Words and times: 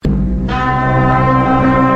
Getty. 0.00 0.12
Live 0.52 1.91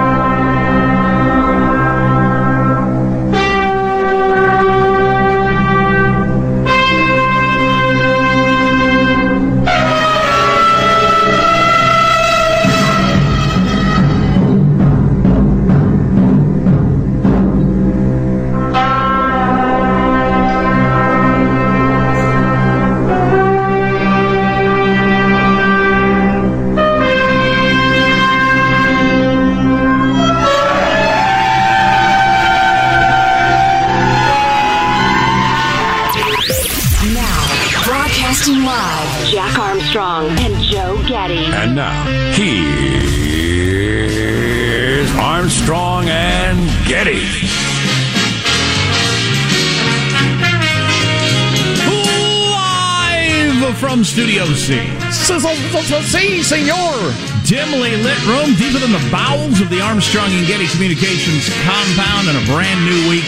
from 53.78 54.04
Studio 54.04 54.44
C. 54.54 54.80
C, 55.10 56.42
senor. 56.42 56.96
Dimly 57.44 57.96
lit 57.96 58.26
room 58.26 58.54
deeper 58.56 58.78
than 58.78 58.92
the 58.92 59.08
bowels 59.10 59.60
of 59.60 59.68
the 59.70 59.80
Armstrong 59.80 60.30
and 60.32 60.46
Getty 60.46 60.66
Communications 60.68 61.48
compound 61.64 62.28
in 62.28 62.36
a 62.36 62.44
brand 62.46 62.84
new 62.84 63.10
week. 63.10 63.24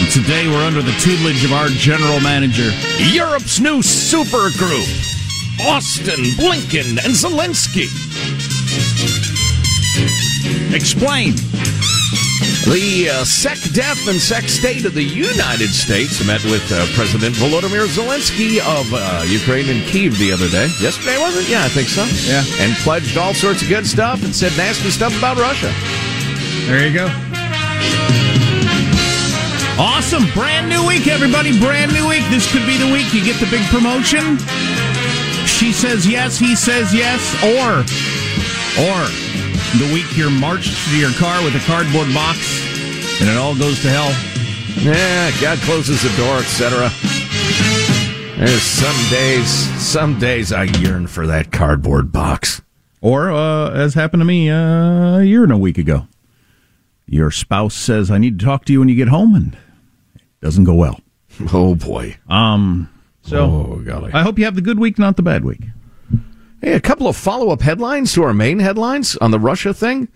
And 0.00 0.10
today 0.12 0.48
we're 0.48 0.64
under 0.64 0.82
the 0.82 0.92
tutelage 1.00 1.44
of 1.44 1.52
our 1.52 1.68
general 1.68 2.20
manager, 2.20 2.70
Europe's 3.12 3.60
new 3.60 3.82
super 3.82 4.48
group, 4.56 4.88
Austin, 5.68 6.24
Blinken, 6.40 6.96
and 7.04 7.12
Zelensky. 7.12 7.88
Explain. 10.74 11.34
The 12.64 13.08
uh, 13.08 13.24
SecDef 13.24 14.06
and 14.06 14.20
Sec 14.20 14.44
State 14.44 14.84
of 14.84 14.92
the 14.92 15.02
United 15.02 15.70
States 15.70 16.24
met 16.26 16.44
with 16.44 16.60
uh, 16.70 16.84
President 16.94 17.34
Volodymyr 17.36 17.88
Zelensky 17.88 18.60
of 18.60 18.86
uh, 18.92 19.24
Ukraine 19.26 19.70
in 19.70 19.80
Kiev 19.86 20.18
the 20.18 20.30
other 20.30 20.46
day. 20.48 20.68
Yesterday, 20.78 21.16
was 21.16 21.36
it? 21.38 21.48
Yeah, 21.48 21.64
I 21.64 21.68
think 21.68 21.88
so. 21.88 22.04
Yeah. 22.28 22.44
And 22.60 22.76
pledged 22.84 23.16
all 23.16 23.32
sorts 23.32 23.62
of 23.62 23.68
good 23.68 23.86
stuff 23.86 24.22
and 24.22 24.36
said 24.36 24.52
nasty 24.58 24.90
stuff 24.90 25.16
about 25.16 25.38
Russia. 25.38 25.72
There 26.68 26.86
you 26.86 26.92
go. 26.92 27.08
Awesome. 29.80 30.28
Brand 30.36 30.68
new 30.68 30.86
week, 30.86 31.08
everybody. 31.08 31.58
Brand 31.58 31.94
new 31.94 32.06
week. 32.06 32.28
This 32.28 32.44
could 32.52 32.66
be 32.66 32.76
the 32.76 32.92
week 32.92 33.08
you 33.14 33.24
get 33.24 33.40
the 33.40 33.48
big 33.48 33.64
promotion. 33.72 34.36
She 35.48 35.72
says 35.72 36.06
yes, 36.06 36.38
he 36.38 36.54
says 36.54 36.92
yes, 36.92 37.24
or, 37.40 37.80
or 38.84 39.08
the 39.78 39.90
week 39.94 40.16
you're 40.16 40.30
marched 40.30 40.76
to 40.90 40.98
your 40.98 41.12
car 41.12 41.42
with 41.44 41.54
a 41.54 41.60
cardboard 41.66 42.12
box 42.12 42.38
and 43.20 43.28
it 43.28 43.36
all 43.36 43.54
goes 43.56 43.80
to 43.82 43.88
hell. 43.90 44.10
Yeah, 44.82 45.30
God 45.40 45.58
closes 45.58 46.02
the 46.02 46.08
door, 46.16 46.38
etc. 46.38 46.90
There's 48.38 48.62
some 48.62 48.96
days, 49.10 49.48
some 49.80 50.18
days 50.18 50.52
I 50.52 50.64
yearn 50.64 51.06
for 51.06 51.26
that 51.26 51.52
cardboard 51.52 52.10
box. 52.12 52.62
Or, 53.02 53.30
uh, 53.30 53.70
as 53.72 53.94
happened 53.94 54.20
to 54.22 54.24
me 54.24 54.48
uh, 54.50 55.18
a 55.18 55.22
year 55.24 55.42
and 55.42 55.52
a 55.52 55.58
week 55.58 55.76
ago, 55.78 56.06
your 57.06 57.30
spouse 57.30 57.74
says, 57.74 58.10
I 58.10 58.18
need 58.18 58.38
to 58.38 58.44
talk 58.44 58.64
to 58.66 58.72
you 58.72 58.78
when 58.80 58.88
you 58.88 58.94
get 58.94 59.08
home, 59.08 59.34
and 59.34 59.54
it 60.14 60.22
doesn't 60.40 60.64
go 60.64 60.74
well. 60.74 61.00
Oh 61.52 61.74
boy. 61.74 62.16
Um, 62.28 62.88
so 63.22 63.44
Oh, 63.44 63.82
golly. 63.84 64.12
I 64.12 64.22
hope 64.22 64.38
you 64.38 64.44
have 64.46 64.54
the 64.54 64.62
good 64.62 64.78
week, 64.78 64.98
not 64.98 65.16
the 65.16 65.22
bad 65.22 65.44
week. 65.44 65.60
Hey, 66.60 66.72
a 66.74 66.80
couple 66.80 67.08
of 67.08 67.16
follow 67.16 67.50
up 67.50 67.62
headlines 67.62 68.12
to 68.14 68.22
our 68.22 68.34
main 68.34 68.58
headlines 68.58 69.16
on 69.16 69.30
the 69.30 69.38
Russia 69.40 69.72
thing. 69.72 70.08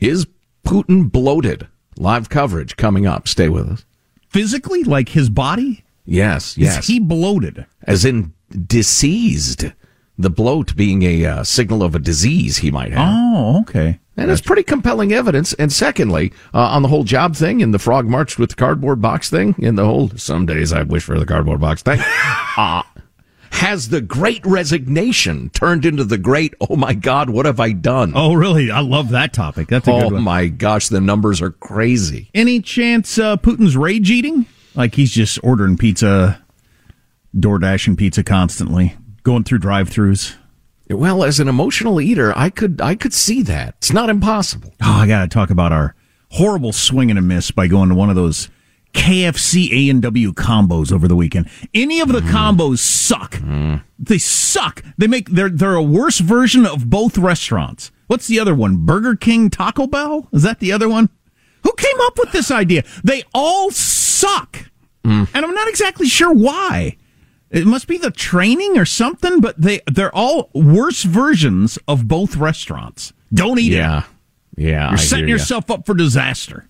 Is 0.00 0.26
Putin 0.66 1.10
bloated? 1.12 1.68
Live 1.98 2.28
coverage 2.28 2.76
coming 2.76 3.06
up. 3.06 3.28
Stay 3.28 3.48
with 3.48 3.68
us. 3.68 3.84
Physically, 4.28 4.82
like 4.82 5.10
his 5.10 5.28
body, 5.28 5.84
Yes, 6.06 6.56
yes. 6.58 6.78
is 6.80 6.86
he 6.86 7.00
bloated? 7.00 7.66
As 7.82 8.04
in 8.04 8.32
diseased. 8.66 9.66
The 10.16 10.30
bloat 10.30 10.76
being 10.76 11.02
a 11.02 11.24
uh, 11.24 11.44
signal 11.44 11.82
of 11.82 11.94
a 11.94 11.98
disease 11.98 12.58
he 12.58 12.70
might 12.70 12.92
have. 12.92 13.08
Oh, 13.12 13.60
okay. 13.62 13.98
And 14.16 14.30
it's 14.30 14.40
pretty 14.40 14.62
compelling 14.62 15.12
evidence. 15.12 15.54
And 15.54 15.72
secondly, 15.72 16.32
uh, 16.52 16.58
on 16.60 16.82
the 16.82 16.88
whole 16.88 17.02
job 17.02 17.34
thing 17.34 17.60
and 17.62 17.74
the 17.74 17.80
frog 17.80 18.06
marched 18.06 18.38
with 18.38 18.50
the 18.50 18.54
cardboard 18.56 19.02
box 19.02 19.28
thing, 19.28 19.56
and 19.60 19.76
the 19.76 19.84
whole 19.84 20.10
some 20.10 20.46
days 20.46 20.72
I 20.72 20.82
wish 20.84 21.02
for 21.02 21.18
the 21.18 21.26
cardboard 21.26 21.60
box 21.60 21.82
thing, 21.82 21.98
uh, 22.56 22.82
has 23.54 23.88
the 23.88 24.00
great 24.00 24.44
resignation 24.44 25.48
turned 25.50 25.84
into 25.84 26.04
the 26.04 26.18
great, 26.18 26.54
oh 26.60 26.76
my 26.76 26.92
God, 26.92 27.30
what 27.30 27.46
have 27.46 27.60
I 27.60 27.72
done? 27.72 28.12
Oh, 28.14 28.34
really? 28.34 28.70
I 28.70 28.80
love 28.80 29.10
that 29.10 29.32
topic. 29.32 29.68
That's 29.68 29.86
a 29.88 29.92
Oh 29.92 30.00
good 30.02 30.12
one. 30.14 30.22
my 30.22 30.46
gosh, 30.48 30.88
the 30.88 31.00
numbers 31.00 31.40
are 31.40 31.50
crazy. 31.50 32.30
Any 32.34 32.60
chance 32.60 33.18
uh, 33.18 33.36
Putin's 33.36 33.76
rage 33.76 34.10
eating? 34.10 34.46
Like 34.74 34.94
he's 34.96 35.12
just 35.12 35.38
ordering 35.44 35.76
pizza, 35.76 36.42
door 37.38 37.58
dashing 37.58 37.96
pizza 37.96 38.24
constantly, 38.24 38.96
going 39.22 39.44
through 39.44 39.58
drive 39.58 39.88
throughs. 39.88 40.34
Well, 40.90 41.24
as 41.24 41.40
an 41.40 41.48
emotional 41.48 42.00
eater, 42.00 42.32
I 42.36 42.50
could 42.50 42.80
I 42.80 42.94
could 42.96 43.14
see 43.14 43.40
that. 43.42 43.74
It's 43.78 43.92
not 43.92 44.10
impossible. 44.10 44.74
Oh, 44.82 44.92
I 45.00 45.06
got 45.06 45.22
to 45.22 45.28
talk 45.28 45.50
about 45.50 45.72
our 45.72 45.94
horrible 46.30 46.72
swing 46.72 47.08
and 47.10 47.18
a 47.18 47.22
miss 47.22 47.50
by 47.52 47.68
going 47.68 47.88
to 47.88 47.94
one 47.94 48.10
of 48.10 48.16
those 48.16 48.50
KFC 48.94 49.70
A 49.70 49.90
and 49.90 50.00
W 50.00 50.32
combos 50.32 50.92
over 50.92 51.06
the 51.06 51.16
weekend. 51.16 51.48
Any 51.74 52.00
of 52.00 52.08
the 52.08 52.20
mm. 52.20 52.30
combos 52.30 52.78
suck. 52.78 53.32
Mm. 53.34 53.82
They 53.98 54.18
suck. 54.18 54.82
They 54.96 55.06
make 55.06 55.30
they're 55.30 55.50
they're 55.50 55.74
a 55.74 55.82
worse 55.82 56.20
version 56.20 56.64
of 56.64 56.88
both 56.88 57.18
restaurants. 57.18 57.90
What's 58.06 58.26
the 58.26 58.40
other 58.40 58.54
one? 58.54 58.86
Burger 58.86 59.16
King, 59.16 59.50
Taco 59.50 59.86
Bell? 59.86 60.28
Is 60.32 60.42
that 60.42 60.60
the 60.60 60.72
other 60.72 60.88
one? 60.88 61.10
Who 61.64 61.72
came 61.76 62.00
up 62.02 62.18
with 62.18 62.32
this 62.32 62.50
idea? 62.50 62.84
They 63.02 63.24
all 63.34 63.70
suck. 63.70 64.70
Mm. 65.04 65.28
And 65.34 65.44
I'm 65.44 65.54
not 65.54 65.68
exactly 65.68 66.06
sure 66.06 66.32
why. 66.32 66.96
It 67.50 67.66
must 67.66 67.86
be 67.86 67.98
the 67.98 68.10
training 68.10 68.78
or 68.78 68.84
something, 68.84 69.40
but 69.40 69.60
they 69.60 69.80
they're 69.90 70.14
all 70.14 70.50
worse 70.54 71.02
versions 71.02 71.78
of 71.88 72.08
both 72.08 72.36
restaurants. 72.36 73.12
Don't 73.32 73.58
eat 73.58 73.72
yeah. 73.72 74.00
it. 74.00 74.04
Yeah. 74.56 74.90
You're 74.90 74.98
setting 74.98 75.28
yourself 75.28 75.70
up 75.70 75.86
for 75.86 75.94
disaster. 75.94 76.68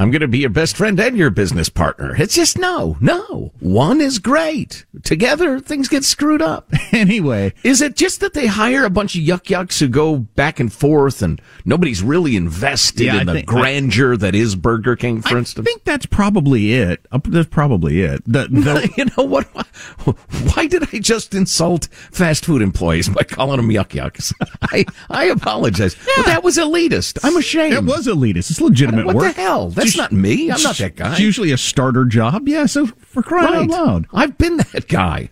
I'm 0.00 0.12
going 0.12 0.20
to 0.20 0.28
be 0.28 0.38
your 0.38 0.50
best 0.50 0.76
friend 0.76 0.98
and 1.00 1.16
your 1.16 1.30
business 1.30 1.68
partner. 1.68 2.14
It's 2.16 2.34
just 2.34 2.56
no, 2.56 2.96
no. 3.00 3.52
One 3.58 4.00
is 4.00 4.20
great. 4.20 4.86
Together, 5.02 5.58
things 5.58 5.88
get 5.88 6.04
screwed 6.04 6.40
up. 6.40 6.72
anyway, 6.92 7.52
is 7.64 7.80
it 7.80 7.96
just 7.96 8.20
that 8.20 8.32
they 8.32 8.46
hire 8.46 8.84
a 8.84 8.90
bunch 8.90 9.16
of 9.16 9.22
yuck 9.22 9.44
yucks 9.44 9.80
who 9.80 9.88
go 9.88 10.18
back 10.18 10.60
and 10.60 10.72
forth 10.72 11.20
and 11.20 11.40
nobody's 11.64 12.00
really 12.00 12.36
invested 12.36 13.06
yeah, 13.06 13.20
in 13.20 13.26
the 13.26 13.32
think, 13.34 13.46
grandeur 13.46 14.12
I, 14.12 14.16
that 14.18 14.34
is 14.36 14.54
Burger 14.54 14.94
King, 14.94 15.20
for 15.20 15.34
I 15.34 15.38
instance? 15.38 15.66
I 15.66 15.68
think 15.68 15.82
that's 15.82 16.06
probably 16.06 16.74
it. 16.74 17.04
That's 17.24 17.48
probably 17.48 18.02
it. 18.02 18.22
The, 18.24 18.46
the, 18.50 18.92
you 18.96 19.06
know 19.16 19.24
what? 19.24 19.46
Why 20.54 20.66
did 20.68 20.94
I 20.94 21.00
just 21.00 21.34
insult 21.34 21.88
fast 22.12 22.44
food 22.44 22.62
employees 22.62 23.08
by 23.08 23.24
calling 23.24 23.56
them 23.56 23.68
yuck 23.68 23.88
yucks? 23.88 24.32
I, 24.62 24.84
I 25.10 25.24
apologize. 25.24 25.96
Yeah. 26.16 26.22
that 26.24 26.44
was 26.44 26.56
elitist. 26.56 27.18
I'm 27.24 27.36
ashamed. 27.36 27.74
It 27.74 27.84
was 27.84 28.06
elitist. 28.06 28.50
It's 28.50 28.60
legitimate 28.60 29.06
what 29.06 29.16
work. 29.16 29.24
What 29.24 29.34
the 29.34 29.42
hell? 29.42 29.70
That's 29.70 29.87
not 29.96 30.12
me. 30.12 30.50
I'm 30.50 30.62
not 30.62 30.76
that 30.78 30.96
guy. 30.96 31.12
It's 31.12 31.20
usually 31.20 31.52
a 31.52 31.58
starter 31.58 32.04
job. 32.04 32.48
Yeah, 32.48 32.66
so 32.66 32.86
for 32.86 33.22
crying 33.22 33.46
right. 33.46 33.62
out 33.62 33.86
loud. 33.86 34.06
I've 34.12 34.36
been 34.38 34.58
that 34.58 34.88
guy. 34.88 35.30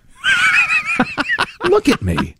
Look 1.64 1.88
at 1.88 2.02
me. 2.02 2.34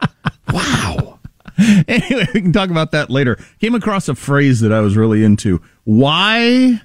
Wow. 0.53 1.19
Anyway, 1.59 2.27
we 2.35 2.43
can 2.43 2.53
talk 2.53 2.71
about 2.71 2.91
that 2.91 3.09
later. 3.11 3.39
Came 3.61 3.75
across 3.75 4.09
a 4.09 4.15
phrase 4.15 4.61
that 4.61 4.73
I 4.73 4.81
was 4.81 4.97
really 4.97 5.25
into. 5.25 5.63
Why? 5.85 6.81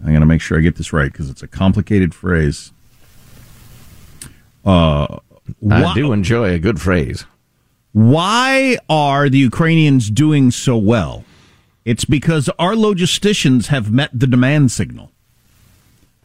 I'm 0.00 0.08
going 0.08 0.20
to 0.20 0.26
make 0.26 0.40
sure 0.40 0.58
I 0.58 0.60
get 0.60 0.76
this 0.76 0.92
right 0.92 1.10
because 1.10 1.30
it's 1.30 1.42
a 1.42 1.48
complicated 1.48 2.14
phrase. 2.14 2.72
Uh, 4.64 5.18
I 5.70 5.94
do 5.94 6.12
enjoy 6.12 6.52
a 6.52 6.58
good 6.58 6.80
phrase. 6.80 7.24
Why 7.92 8.78
are 8.88 9.28
the 9.28 9.38
Ukrainians 9.38 10.10
doing 10.10 10.50
so 10.50 10.76
well? 10.76 11.24
It's 11.88 12.04
because 12.04 12.50
our 12.58 12.74
logisticians 12.74 13.68
have 13.68 13.90
met 13.90 14.10
the 14.12 14.26
demand 14.26 14.70
signal. 14.70 15.10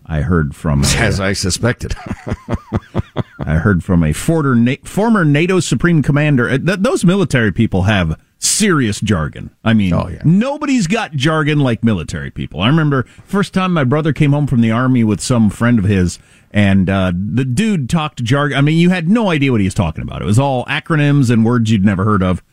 I 0.06 0.20
heard 0.20 0.54
from 0.54 0.84
as 0.84 1.22
I 1.22 1.32
suspected. 1.32 1.96
I 3.40 3.60
heard 3.60 3.82
from 3.82 4.04
a 4.04 4.12
former 4.12 5.24
NATO 5.24 5.62
Supreme 5.62 6.04
Commander. 6.04 6.50
Uh, 6.50 6.58
those 6.62 7.06
military 7.06 7.54
people 7.54 7.84
have 7.84 8.20
serious 8.40 9.00
jargon. 9.00 9.52
I 9.64 9.74
mean, 9.74 9.94
oh, 9.94 10.10
yeah. 10.10 10.22
nobody's 10.26 10.86
got 10.88 11.14
jargon 11.14 11.62
like 11.62 11.82
military 11.82 12.30
people. 12.30 12.60
I 12.60 12.68
remember 12.68 13.04
first 13.24 13.54
time 13.54 13.72
my 13.72 13.86
brother 13.86 14.12
came 14.12 14.34
home 14.34 14.48
from 14.48 14.60
the 14.60 14.72
army 14.72 15.06
with 15.06 15.22
some 15.22 15.50
friend 15.50 15.80
of 15.80 15.86
his, 15.86 16.20
and 16.52 16.90
uh, 16.90 17.14
the 17.16 17.46
dude 17.46 17.90
talked 17.90 18.22
jargon. 18.22 18.58
I 18.58 18.62
mean, 18.62 18.78
you 18.80 18.90
had 18.90 19.08
no 19.08 19.30
idea 19.30 19.54
what 19.54 19.62
he 19.62 19.68
was 19.68 19.74
talking 19.74 20.02
about. 20.02 20.22
It 20.22 20.26
was 20.26 20.40
all 20.40 20.66
acronyms 20.66 21.30
and 21.30 21.46
words 21.46 21.72
you'd 21.72 21.86
never 21.86 22.04
heard 22.04 22.22
of 22.22 22.44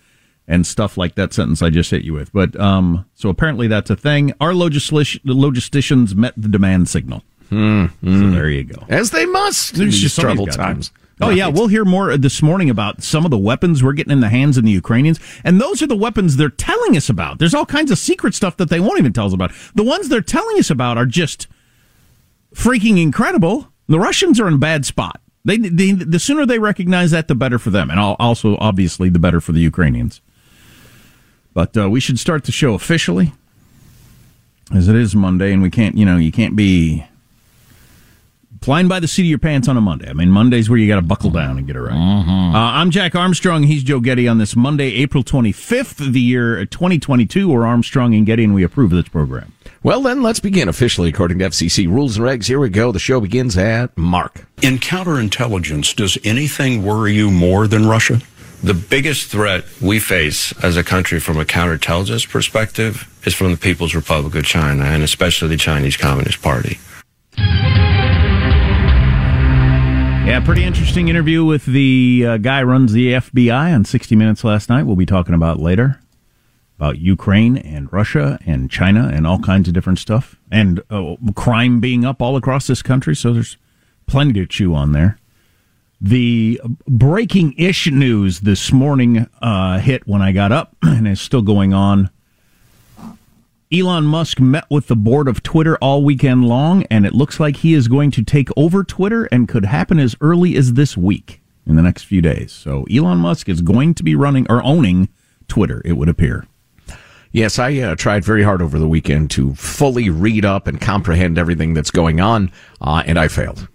and 0.48 0.66
stuff 0.66 0.96
like 0.96 1.14
that 1.14 1.32
sentence 1.32 1.62
I 1.62 1.70
just 1.70 1.90
hit 1.90 2.02
you 2.02 2.12
with. 2.12 2.32
But 2.32 2.58
um, 2.58 3.06
so 3.14 3.28
apparently 3.28 3.68
that's 3.68 3.90
a 3.90 3.96
thing. 3.96 4.32
Our 4.40 4.52
logistic- 4.52 5.22
logisticians 5.24 6.14
met 6.14 6.34
the 6.36 6.48
demand 6.48 6.88
signal. 6.88 7.22
Mm, 7.50 7.90
So 8.04 8.30
there 8.30 8.48
you 8.48 8.64
go. 8.64 8.84
As 8.88 9.10
they 9.10 9.26
must 9.26 9.74
in 9.78 9.86
these 9.86 10.14
troubled 10.16 10.52
times. 10.52 10.92
Oh 11.22 11.28
right. 11.28 11.36
yeah, 11.36 11.48
we'll 11.48 11.66
hear 11.66 11.84
more 11.84 12.16
this 12.16 12.40
morning 12.40 12.70
about 12.70 13.02
some 13.02 13.26
of 13.26 13.30
the 13.30 13.36
weapons 13.36 13.82
we're 13.82 13.92
getting 13.92 14.12
in 14.12 14.20
the 14.20 14.30
hands 14.30 14.56
of 14.56 14.64
the 14.64 14.70
Ukrainians, 14.70 15.20
and 15.44 15.60
those 15.60 15.82
are 15.82 15.86
the 15.86 15.96
weapons 15.96 16.36
they're 16.36 16.48
telling 16.48 16.96
us 16.96 17.10
about. 17.10 17.38
There's 17.38 17.52
all 17.52 17.66
kinds 17.66 17.90
of 17.90 17.98
secret 17.98 18.34
stuff 18.34 18.56
that 18.56 18.70
they 18.70 18.80
won't 18.80 18.98
even 18.98 19.12
tell 19.12 19.26
us 19.26 19.34
about. 19.34 19.52
The 19.74 19.84
ones 19.84 20.08
they're 20.08 20.22
telling 20.22 20.58
us 20.58 20.70
about 20.70 20.96
are 20.96 21.04
just 21.04 21.46
freaking 22.54 23.00
incredible. 23.00 23.68
The 23.86 23.98
Russians 23.98 24.40
are 24.40 24.48
in 24.48 24.54
a 24.54 24.58
bad 24.58 24.86
spot. 24.86 25.20
They, 25.44 25.56
they 25.56 25.92
the 25.92 26.18
sooner 26.18 26.46
they 26.46 26.58
recognize 26.58 27.10
that, 27.10 27.28
the 27.28 27.34
better 27.34 27.58
for 27.58 27.70
them, 27.70 27.90
and 27.90 27.98
also 27.98 28.56
obviously 28.58 29.08
the 29.08 29.18
better 29.18 29.40
for 29.40 29.52
the 29.52 29.60
Ukrainians. 29.60 30.20
But 31.60 31.76
uh, 31.76 31.90
we 31.90 32.00
should 32.00 32.18
start 32.18 32.44
the 32.44 32.52
show 32.52 32.72
officially, 32.72 33.34
as 34.74 34.88
it 34.88 34.96
is 34.96 35.14
Monday, 35.14 35.52
and 35.52 35.60
we 35.60 35.68
can't, 35.68 35.94
you 35.94 36.06
know, 36.06 36.16
you 36.16 36.32
can't 36.32 36.56
be 36.56 37.04
flying 38.62 38.88
by 38.88 38.98
the 38.98 39.06
seat 39.06 39.24
of 39.24 39.26
your 39.26 39.38
pants 39.38 39.68
on 39.68 39.76
a 39.76 39.80
Monday. 39.82 40.08
I 40.08 40.14
mean, 40.14 40.30
Monday's 40.30 40.70
where 40.70 40.78
you 40.78 40.88
got 40.88 40.96
to 40.96 41.02
buckle 41.02 41.28
down 41.28 41.58
and 41.58 41.66
get 41.66 41.76
it 41.76 41.82
right. 41.82 41.92
Mm-hmm. 41.92 42.54
Uh, 42.54 42.58
I'm 42.58 42.90
Jack 42.90 43.14
Armstrong. 43.14 43.64
He's 43.64 43.82
Joe 43.82 44.00
Getty 44.00 44.26
on 44.26 44.38
this 44.38 44.56
Monday, 44.56 44.86
April 45.02 45.22
25th 45.22 46.00
of 46.00 46.14
the 46.14 46.20
year 46.22 46.64
2022. 46.64 47.50
We're 47.50 47.66
Armstrong 47.66 48.14
and 48.14 48.24
Getty, 48.24 48.44
and 48.44 48.54
we 48.54 48.62
approve 48.62 48.92
of 48.92 48.96
this 48.96 49.08
program. 49.10 49.52
Well, 49.82 50.00
then, 50.00 50.22
let's 50.22 50.40
begin 50.40 50.66
officially 50.66 51.10
according 51.10 51.40
to 51.40 51.44
FCC 51.44 51.86
rules 51.86 52.16
and 52.16 52.24
regs. 52.24 52.46
Here 52.46 52.58
we 52.58 52.70
go. 52.70 52.90
The 52.90 52.98
show 52.98 53.20
begins 53.20 53.58
at 53.58 53.98
Mark. 53.98 54.46
In 54.62 54.78
counterintelligence, 54.78 55.94
does 55.94 56.16
anything 56.24 56.86
worry 56.86 57.12
you 57.12 57.30
more 57.30 57.66
than 57.66 57.86
Russia? 57.86 58.22
The 58.62 58.74
biggest 58.74 59.30
threat 59.30 59.64
we 59.80 59.98
face 59.98 60.52
as 60.62 60.76
a 60.76 60.84
country 60.84 61.18
from 61.18 61.38
a 61.38 61.46
counterintelligence 61.46 62.28
perspective 62.28 63.08
is 63.26 63.34
from 63.34 63.52
the 63.52 63.56
People's 63.56 63.94
Republic 63.94 64.34
of 64.34 64.44
China 64.44 64.84
and 64.84 65.02
especially 65.02 65.48
the 65.48 65.56
Chinese 65.56 65.96
Communist 65.96 66.42
Party. 66.42 66.78
Yeah, 70.26 70.42
pretty 70.44 70.64
interesting 70.64 71.08
interview 71.08 71.42
with 71.42 71.64
the 71.64 72.24
uh, 72.26 72.36
guy 72.36 72.62
runs 72.62 72.92
the 72.92 73.14
FBI 73.14 73.74
on 73.74 73.86
60 73.86 74.14
Minutes 74.14 74.44
last 74.44 74.68
night. 74.68 74.82
We'll 74.82 74.94
be 74.94 75.06
talking 75.06 75.34
about 75.34 75.58
later 75.58 75.98
about 76.76 76.98
Ukraine 76.98 77.56
and 77.56 77.90
Russia 77.90 78.38
and 78.44 78.70
China 78.70 79.10
and 79.12 79.26
all 79.26 79.38
kinds 79.38 79.68
of 79.68 79.74
different 79.74 79.98
stuff 79.98 80.36
and 80.50 80.82
uh, 80.90 81.16
crime 81.34 81.80
being 81.80 82.04
up 82.04 82.20
all 82.20 82.36
across 82.36 82.66
this 82.66 82.82
country. 82.82 83.16
So 83.16 83.32
there's 83.32 83.56
plenty 84.06 84.34
to 84.34 84.46
chew 84.46 84.74
on 84.74 84.92
there. 84.92 85.18
The 86.00 86.60
breaking 86.88 87.54
ish 87.58 87.90
news 87.90 88.40
this 88.40 88.72
morning 88.72 89.28
uh, 89.42 89.80
hit 89.80 90.06
when 90.06 90.22
I 90.22 90.32
got 90.32 90.50
up 90.50 90.74
and 90.82 91.06
is 91.06 91.20
still 91.20 91.42
going 91.42 91.74
on. 91.74 92.10
Elon 93.72 94.04
Musk 94.04 94.40
met 94.40 94.64
with 94.68 94.88
the 94.88 94.96
board 94.96 95.28
of 95.28 95.42
Twitter 95.42 95.76
all 95.76 96.02
weekend 96.02 96.44
long, 96.44 96.84
and 96.84 97.06
it 97.06 97.14
looks 97.14 97.38
like 97.38 97.58
he 97.58 97.74
is 97.74 97.86
going 97.86 98.10
to 98.12 98.24
take 98.24 98.48
over 98.56 98.82
Twitter 98.82 99.26
and 99.26 99.46
could 99.46 99.64
happen 99.66 100.00
as 100.00 100.16
early 100.20 100.56
as 100.56 100.72
this 100.72 100.96
week 100.96 101.40
in 101.66 101.76
the 101.76 101.82
next 101.82 102.04
few 102.04 102.20
days. 102.20 102.50
So 102.50 102.84
Elon 102.90 103.18
Musk 103.18 103.48
is 103.48 103.60
going 103.60 103.94
to 103.94 104.02
be 104.02 104.16
running 104.16 104.46
or 104.50 104.62
owning 104.64 105.08
Twitter, 105.46 105.82
it 105.84 105.92
would 105.92 106.08
appear. 106.08 106.46
Yes, 107.30 107.60
I 107.60 107.76
uh, 107.76 107.94
tried 107.94 108.24
very 108.24 108.42
hard 108.42 108.60
over 108.60 108.78
the 108.78 108.88
weekend 108.88 109.30
to 109.32 109.54
fully 109.54 110.10
read 110.10 110.44
up 110.44 110.66
and 110.66 110.80
comprehend 110.80 111.38
everything 111.38 111.74
that's 111.74 111.92
going 111.92 112.20
on, 112.20 112.50
uh, 112.80 113.04
and 113.06 113.18
I 113.18 113.28
failed. 113.28 113.68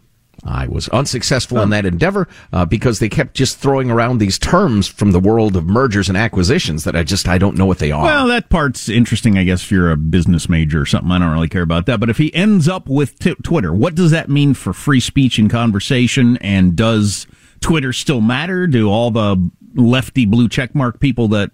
I 0.46 0.68
was 0.68 0.88
unsuccessful 0.90 1.60
in 1.60 1.72
that 1.72 1.86
endeavor 1.86 2.28
uh, 2.54 2.66
because 2.66 3.00
they 3.00 3.10
kept 3.10 3.34
just 3.34 3.58
throwing 3.58 3.90
around 3.90 4.20
these 4.20 4.38
terms 4.38 4.88
from 4.88 5.12
the 5.12 5.20
world 5.20 5.56
of 5.56 5.66
mergers 5.66 6.08
and 6.08 6.18
acquisitions 6.18 6.84
that 6.84 6.96
I 6.96 7.04
just 7.04 7.28
I 7.28 7.40
don't 7.40 7.58
know 7.58 7.66
what 7.66 7.80
they 7.80 7.92
are. 7.92 8.04
Well, 8.04 8.28
that 8.28 8.50
part's 8.50 8.88
interesting, 8.88 9.38
I 9.38 9.44
guess, 9.44 9.64
if 9.64 9.72
you're 9.72 9.92
a 9.92 9.98
business 9.98 10.48
major 10.48 10.82
or 10.82 10.86
something. 10.86 11.12
I 11.12 11.18
don't 11.18 11.32
really 11.32 11.50
care 11.50 11.64
about 11.64 11.88
that. 11.88 12.00
But 12.00 12.12
if 12.12 12.18
he 12.18 12.34
ends 12.36 12.68
up 12.68 12.88
with 12.88 13.18
t- 13.18 13.36
Twitter, 13.44 13.74
what 13.74 13.96
does 13.96 14.12
that 14.12 14.30
mean 14.30 14.54
for 14.54 14.72
free 14.72 15.00
speech 15.00 15.40
and 15.40 15.50
conversation? 15.50 16.38
And 16.38 16.76
does 16.76 17.26
Twitter 17.60 17.92
still 17.92 18.22
matter? 18.22 18.68
Do 18.68 18.90
all 18.90 19.10
the 19.10 19.50
lefty 19.74 20.26
blue 20.26 20.48
checkmark 20.48 21.00
people 21.00 21.28
that 21.30 21.52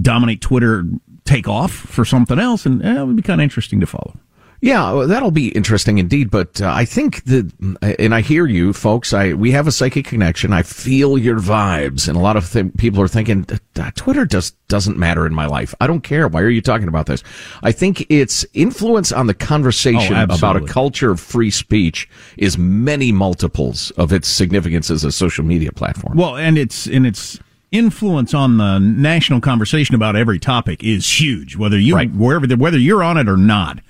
dominate 0.00 0.40
Twitter 0.40 0.84
take 1.24 1.46
off 1.46 1.72
for 1.72 2.06
something 2.06 2.38
else? 2.38 2.64
And 2.64 2.82
eh, 2.82 3.00
it 3.00 3.04
would 3.04 3.16
be 3.16 3.22
kind 3.22 3.40
of 3.40 3.44
interesting 3.44 3.80
to 3.80 3.86
follow. 3.86 4.16
Yeah, 4.64 5.04
that'll 5.06 5.30
be 5.30 5.48
interesting 5.48 5.98
indeed. 5.98 6.30
But 6.30 6.62
uh, 6.62 6.72
I 6.74 6.86
think 6.86 7.24
that, 7.24 7.52
and 7.98 8.14
I 8.14 8.22
hear 8.22 8.46
you, 8.46 8.72
folks. 8.72 9.12
I 9.12 9.34
we 9.34 9.50
have 9.50 9.66
a 9.66 9.72
psychic 9.72 10.06
connection. 10.06 10.54
I 10.54 10.62
feel 10.62 11.18
your 11.18 11.38
vibes, 11.38 12.08
and 12.08 12.16
a 12.16 12.20
lot 12.20 12.38
of 12.38 12.50
th- 12.50 12.72
people 12.78 13.02
are 13.02 13.08
thinking 13.08 13.44
Twitter 13.94 14.24
just 14.24 14.56
doesn't 14.68 14.96
matter 14.96 15.26
in 15.26 15.34
my 15.34 15.44
life. 15.44 15.74
I 15.82 15.86
don't 15.86 16.00
care. 16.00 16.28
Why 16.28 16.40
are 16.40 16.48
you 16.48 16.62
talking 16.62 16.88
about 16.88 17.04
this? 17.04 17.22
I 17.62 17.72
think 17.72 18.10
its 18.10 18.46
influence 18.54 19.12
on 19.12 19.26
the 19.26 19.34
conversation 19.34 20.16
oh, 20.16 20.24
about 20.34 20.56
a 20.56 20.64
culture 20.64 21.10
of 21.10 21.20
free 21.20 21.50
speech 21.50 22.08
is 22.38 22.56
many 22.56 23.12
multiples 23.12 23.90
of 23.98 24.14
its 24.14 24.28
significance 24.28 24.90
as 24.90 25.04
a 25.04 25.12
social 25.12 25.44
media 25.44 25.72
platform. 25.72 26.16
Well, 26.16 26.38
and 26.38 26.56
it's 26.56 26.86
and 26.86 27.06
it's 27.06 27.38
influence 27.70 28.32
on 28.32 28.56
the 28.56 28.78
national 28.78 29.42
conversation 29.42 29.94
about 29.94 30.16
every 30.16 30.38
topic 30.38 30.82
is 30.82 31.20
huge. 31.20 31.54
Whether 31.54 31.78
you 31.78 31.96
right. 31.96 32.10
wherever 32.10 32.46
whether 32.56 32.78
you're 32.78 33.02
on 33.02 33.18
it 33.18 33.28
or 33.28 33.36
not 33.36 33.80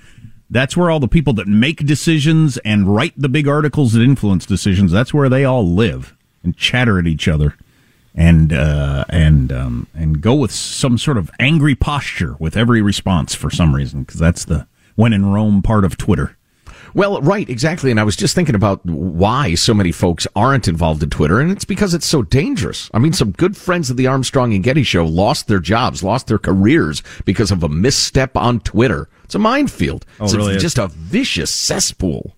that's 0.49 0.77
where 0.77 0.89
all 0.91 0.99
the 0.99 1.07
people 1.07 1.33
that 1.33 1.47
make 1.47 1.85
decisions 1.85 2.57
and 2.59 2.93
write 2.95 3.13
the 3.17 3.29
big 3.29 3.47
articles 3.47 3.93
that 3.93 4.01
influence 4.01 4.45
decisions, 4.45 4.91
that's 4.91 5.13
where 5.13 5.29
they 5.29 5.43
all 5.45 5.67
live 5.67 6.15
and 6.43 6.55
chatter 6.55 6.99
at 6.99 7.07
each 7.07 7.27
other. 7.27 7.55
and 8.13 8.53
uh, 8.53 9.03
and 9.09 9.51
um, 9.51 9.87
and 9.93 10.21
go 10.21 10.33
with 10.33 10.51
some 10.51 10.97
sort 10.97 11.17
of 11.17 11.29
angry 11.39 11.75
posture 11.75 12.35
with 12.39 12.55
every 12.55 12.81
response 12.81 13.35
for 13.35 13.49
some 13.49 13.75
reason 13.75 14.03
because 14.03 14.19
that's 14.19 14.45
the 14.45 14.67
when 14.95 15.11
in 15.13 15.25
Rome 15.25 15.61
part 15.61 15.83
of 15.83 15.97
Twitter. 15.97 16.37
Well, 16.93 17.19
right, 17.21 17.49
exactly. 17.49 17.91
And 17.91 17.99
I 17.99 18.03
was 18.03 18.15
just 18.15 18.33
thinking 18.33 18.55
about 18.55 18.85
why 18.85 19.55
so 19.55 19.73
many 19.73 19.91
folks 19.91 20.27
aren't 20.33 20.69
involved 20.69 21.03
in 21.03 21.09
Twitter, 21.09 21.41
and 21.41 21.51
it's 21.51 21.65
because 21.65 21.93
it's 21.93 22.05
so 22.05 22.21
dangerous. 22.21 22.89
I 22.93 22.99
mean, 22.99 23.11
some 23.11 23.33
good 23.33 23.57
friends 23.57 23.89
of 23.89 23.97
the 23.97 24.07
Armstrong 24.07 24.53
and 24.53 24.63
Getty 24.63 24.83
show 24.83 25.05
lost 25.05 25.49
their 25.49 25.59
jobs, 25.59 26.03
lost 26.03 26.27
their 26.27 26.39
careers 26.39 27.03
because 27.25 27.51
of 27.51 27.63
a 27.63 27.69
misstep 27.69 28.37
on 28.37 28.61
Twitter. 28.61 29.09
It's 29.25 29.35
a 29.35 29.39
minefield. 29.39 30.05
Oh, 30.19 30.25
it's 30.25 30.33
really? 30.35 30.57
just 30.57 30.77
a 30.77 30.87
vicious 30.87 31.51
cesspool. 31.51 32.35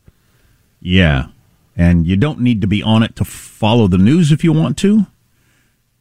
Yeah. 0.82 1.28
And 1.76 2.08
you 2.08 2.18
don't 2.18 2.40
need 2.40 2.62
to 2.62 2.68
be 2.68 2.82
on 2.82 3.04
it 3.04 3.16
to 3.18 3.26
follow 3.26 3.88
the 3.88 3.98
news 4.00 4.32
if 4.32 4.44
you 4.44 4.52
want 4.52 4.78
to. 4.80 5.06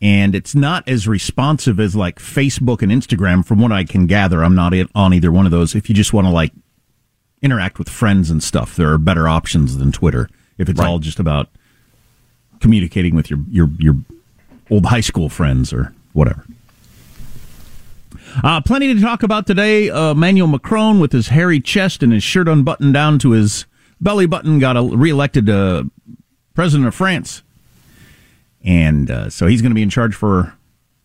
And 0.00 0.34
it's 0.34 0.54
not 0.54 0.88
as 0.88 1.08
responsive 1.08 1.80
as 1.80 1.94
like 1.96 2.18
Facebook 2.18 2.82
and 2.82 2.92
Instagram, 2.92 3.44
from 3.44 3.60
what 3.60 3.72
I 3.72 3.84
can 3.84 4.06
gather. 4.06 4.42
I'm 4.44 4.54
not 4.54 4.72
on 4.94 5.12
either 5.14 5.32
one 5.32 5.44
of 5.46 5.52
those. 5.52 5.74
If 5.74 5.88
you 5.88 5.94
just 5.94 6.12
want 6.12 6.26
to 6.26 6.30
like 6.30 6.52
interact 7.42 7.78
with 7.78 7.88
friends 7.88 8.30
and 8.30 8.42
stuff, 8.42 8.76
there 8.76 8.92
are 8.92 8.98
better 8.98 9.26
options 9.28 9.76
than 9.78 9.92
Twitter. 9.92 10.28
If 10.58 10.68
it's 10.68 10.78
Right. 10.80 10.88
all 10.88 10.98
just 10.98 11.18
about 11.18 11.48
communicating 12.60 13.14
with 13.14 13.28
your, 13.30 13.40
your, 13.50 13.68
your 13.78 13.96
old 14.70 14.86
high 14.86 15.00
school 15.00 15.28
friends 15.28 15.72
or 15.72 15.92
whatever. 16.12 16.44
Uh, 18.42 18.60
plenty 18.60 18.92
to 18.92 19.00
talk 19.00 19.22
about 19.22 19.46
today. 19.46 19.90
Uh, 19.90 20.12
Emmanuel 20.12 20.48
Macron, 20.48 21.00
with 21.00 21.12
his 21.12 21.28
hairy 21.28 21.60
chest 21.60 22.02
and 22.02 22.12
his 22.12 22.22
shirt 22.22 22.48
unbuttoned 22.48 22.94
down 22.94 23.18
to 23.20 23.30
his 23.30 23.66
belly 24.00 24.26
button, 24.26 24.58
got 24.58 24.76
a, 24.76 24.82
reelected 24.82 25.48
uh, 25.48 25.84
president 26.54 26.88
of 26.88 26.94
France. 26.94 27.42
And 28.62 29.10
uh, 29.10 29.30
so 29.30 29.46
he's 29.46 29.62
going 29.62 29.70
to 29.70 29.76
be 29.76 29.82
in 29.82 29.90
charge 29.90 30.14
for 30.14 30.54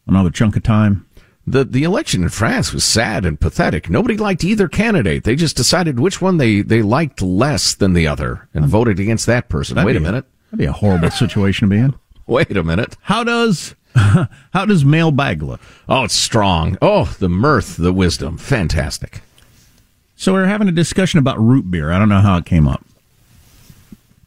another 0.08 0.32
chunk 0.32 0.56
of 0.56 0.64
time. 0.64 1.06
The 1.48 1.64
the 1.64 1.84
election 1.84 2.22
in 2.22 2.30
France 2.30 2.72
was 2.72 2.84
sad 2.84 3.26
and 3.26 3.40
pathetic. 3.40 3.90
Nobody 3.90 4.16
liked 4.16 4.44
either 4.44 4.68
candidate. 4.68 5.24
They 5.24 5.36
just 5.36 5.58
decided 5.58 6.00
which 6.00 6.22
one 6.22 6.38
they, 6.38 6.62
they 6.62 6.82
liked 6.84 7.22
less 7.22 7.74
than 7.74 7.94
the 7.94 8.08
other 8.08 8.48
and 8.54 8.68
voted 8.68 9.00
against 9.00 9.26
that 9.26 9.50
person. 9.50 9.76
That'd 9.76 9.88
Wait 9.88 9.96
a 9.96 10.00
minute. 10.00 10.26
That'd 10.46 10.60
be 10.60 10.66
a 10.66 10.72
horrible 10.72 11.10
situation 11.10 11.68
to 11.68 11.76
be 11.76 11.82
in. 11.82 11.96
Wait 12.28 12.56
a 12.56 12.64
minute. 12.64 12.96
How 13.02 13.24
does 13.24 13.76
how 14.54 14.66
does 14.66 14.86
mailbag 14.86 15.42
look? 15.42 15.60
Oh, 15.88 16.04
it's 16.04 16.14
strong. 16.14 16.78
Oh, 16.82 17.16
the 17.20 17.30
mirth, 17.30 17.78
the 17.78 17.94
wisdom. 17.94 18.38
Fantastic. 18.38 19.22
So 20.16 20.34
we're 20.34 20.46
having 20.46 20.68
a 20.68 20.72
discussion 20.72 21.18
about 21.20 21.40
root 21.40 21.70
beer. 21.72 21.92
I 21.92 22.00
don't 22.00 22.10
know 22.10 22.22
how 22.22 22.38
it 22.38 22.46
came 22.46 22.68
up. 22.68 22.86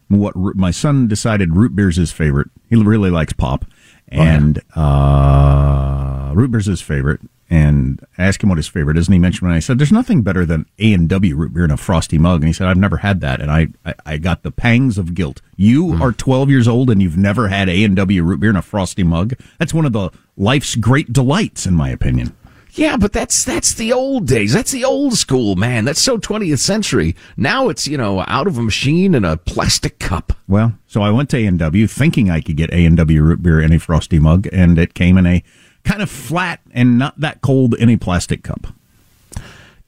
What 0.09 0.35
my 0.37 0.71
son 0.71 1.09
decided 1.09 1.57
root 1.57 1.75
beer's 1.75 1.97
his 1.97 2.13
favorite. 2.13 2.49
He 2.69 2.77
really 2.77 3.11
likes 3.11 3.33
pop, 3.33 3.65
and 4.09 4.61
uh, 4.77 6.33
root 6.35 6.51
beer's 6.51 6.67
his 6.67 6.81
favorite. 6.81 7.21
And 7.51 8.05
I 8.17 8.25
asked 8.25 8.43
him 8.43 8.49
what 8.49 8.59
his 8.59 8.67
favorite 8.67 8.97
is, 8.97 9.07
and 9.07 9.15
he 9.15 9.19
mentioned 9.19 9.49
when 9.49 9.57
I 9.57 9.61
said, 9.61 9.79
"There's 9.79 9.93
nothing 9.93 10.23
better 10.23 10.47
than 10.47 10.67
A 10.79 10.93
and 10.93 11.09
W 11.09 11.37
root 11.37 11.53
beer 11.53 11.65
in 11.65 11.71
a 11.71 11.77
frosty 11.77 12.19
mug." 12.19 12.41
And 12.41 12.49
he 12.49 12.53
said, 12.53 12.67
"I've 12.67 12.77
never 12.77 12.99
had 12.99 13.21
that," 13.21 13.41
and 13.41 13.51
I 13.51 13.69
I, 13.85 13.95
I 14.07 14.17
got 14.17 14.43
the 14.43 14.51
pangs 14.51 14.97
of 14.97 15.15
guilt. 15.15 15.43
You 15.57 15.93
hmm. 15.93 16.03
are 16.03 16.13
12 16.13 16.51
years 16.51 16.67
old 16.67 16.91
and 16.91 17.03
you've 17.03 17.17
never 17.19 17.49
had 17.49 17.69
A 17.69 17.85
and 17.85 17.95
W 17.97 18.23
root 18.23 18.41
beer 18.41 18.51
in 18.51 18.57
a 18.57 18.63
frosty 18.63 19.03
mug. 19.03 19.35
That's 19.59 19.75
one 19.75 19.85
of 19.85 19.93
the 19.93 20.11
life's 20.37 20.75
great 20.75 21.13
delights, 21.13 21.67
in 21.67 21.75
my 21.75 21.91
opinion. 21.91 22.35
Yeah, 22.75 22.97
but 22.97 23.13
that's 23.13 23.45
that's 23.45 23.73
the 23.75 23.93
old 23.93 24.27
days. 24.27 24.53
That's 24.53 24.73
the 24.73 24.85
old 24.85 25.15
school, 25.15 25.55
man. 25.55 25.85
That's 25.85 26.03
so 26.03 26.19
20th 26.19 26.59
century. 26.59 27.15
Now 27.37 27.69
it's, 27.69 27.87
you 27.87 27.97
know, 27.97 28.25
out 28.27 28.49
of 28.49 28.59
a 28.59 28.63
machine 28.63 29.15
in 29.15 29.25
a 29.25 29.37
plastic 29.37 30.01
cup. 30.01 30.33
Well, 30.49 30.77
so 30.89 31.01
I 31.01 31.11
went 31.11 31.31
to 31.31 31.37
A 31.37 31.47
and 31.47 31.59
W 31.61 31.87
thinking 31.87 32.31
I 32.31 32.41
could 32.41 32.57
get 32.57 32.73
A 32.73 32.85
and 32.85 32.97
W 32.97 33.23
root 33.23 33.43
beer 33.43 33.61
in 33.61 33.73
a 33.73 33.79
frosty 33.79 34.19
mug, 34.19 34.49
and 34.53 34.77
it 34.77 34.95
came 34.95 35.17
in 35.17 35.25
a 35.25 35.45
kind 35.85 36.03
of 36.03 36.11
flat 36.11 36.61
and 36.73 36.99
not 36.99 37.19
that 37.21 37.41
cold 37.41 37.75
in 37.75 37.89
a 37.89 37.97
plastic 37.97 38.43
cup. 38.43 38.67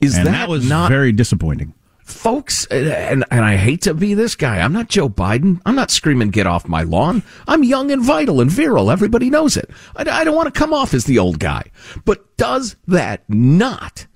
Is 0.00 0.16
and 0.16 0.26
that, 0.26 0.32
that, 0.32 0.48
was 0.48 0.68
not 0.68 0.90
very 0.90 1.10
disappointing. 1.10 1.72
folks 2.04 2.66
uh, 2.70 2.74
and 2.74 3.24
and 3.30 3.44
I 3.44 3.56
hate 3.56 3.82
to 3.82 3.94
be 3.94 4.12
this 4.12 4.36
guy. 4.36 4.60
I'm 4.60 4.72
not 4.72 4.88
Joe 4.88 5.08
Biden. 5.08 5.60
I'm 5.64 5.74
not 5.74 5.90
screaming 5.90 6.30
get 6.30 6.46
off 6.46 6.68
my 6.68 6.82
lawn. 6.82 7.22
I'm 7.48 7.64
young 7.64 7.90
and 7.90 8.02
vital 8.02 8.42
and 8.42 8.50
virile. 8.50 8.90
Everybody 8.90 9.30
knows 9.30 9.56
it. 9.56 9.70
I, 9.96 10.02
I 10.02 10.24
don't 10.24 10.36
want 10.36 10.52
to 10.52 10.58
come 10.58 10.74
off 10.74 10.92
as 10.92 11.06
the 11.06 11.18
old 11.18 11.38
guy. 11.38 11.70
But 12.04 12.36
does 12.36 12.76
that 12.86 13.28
not 13.28 14.06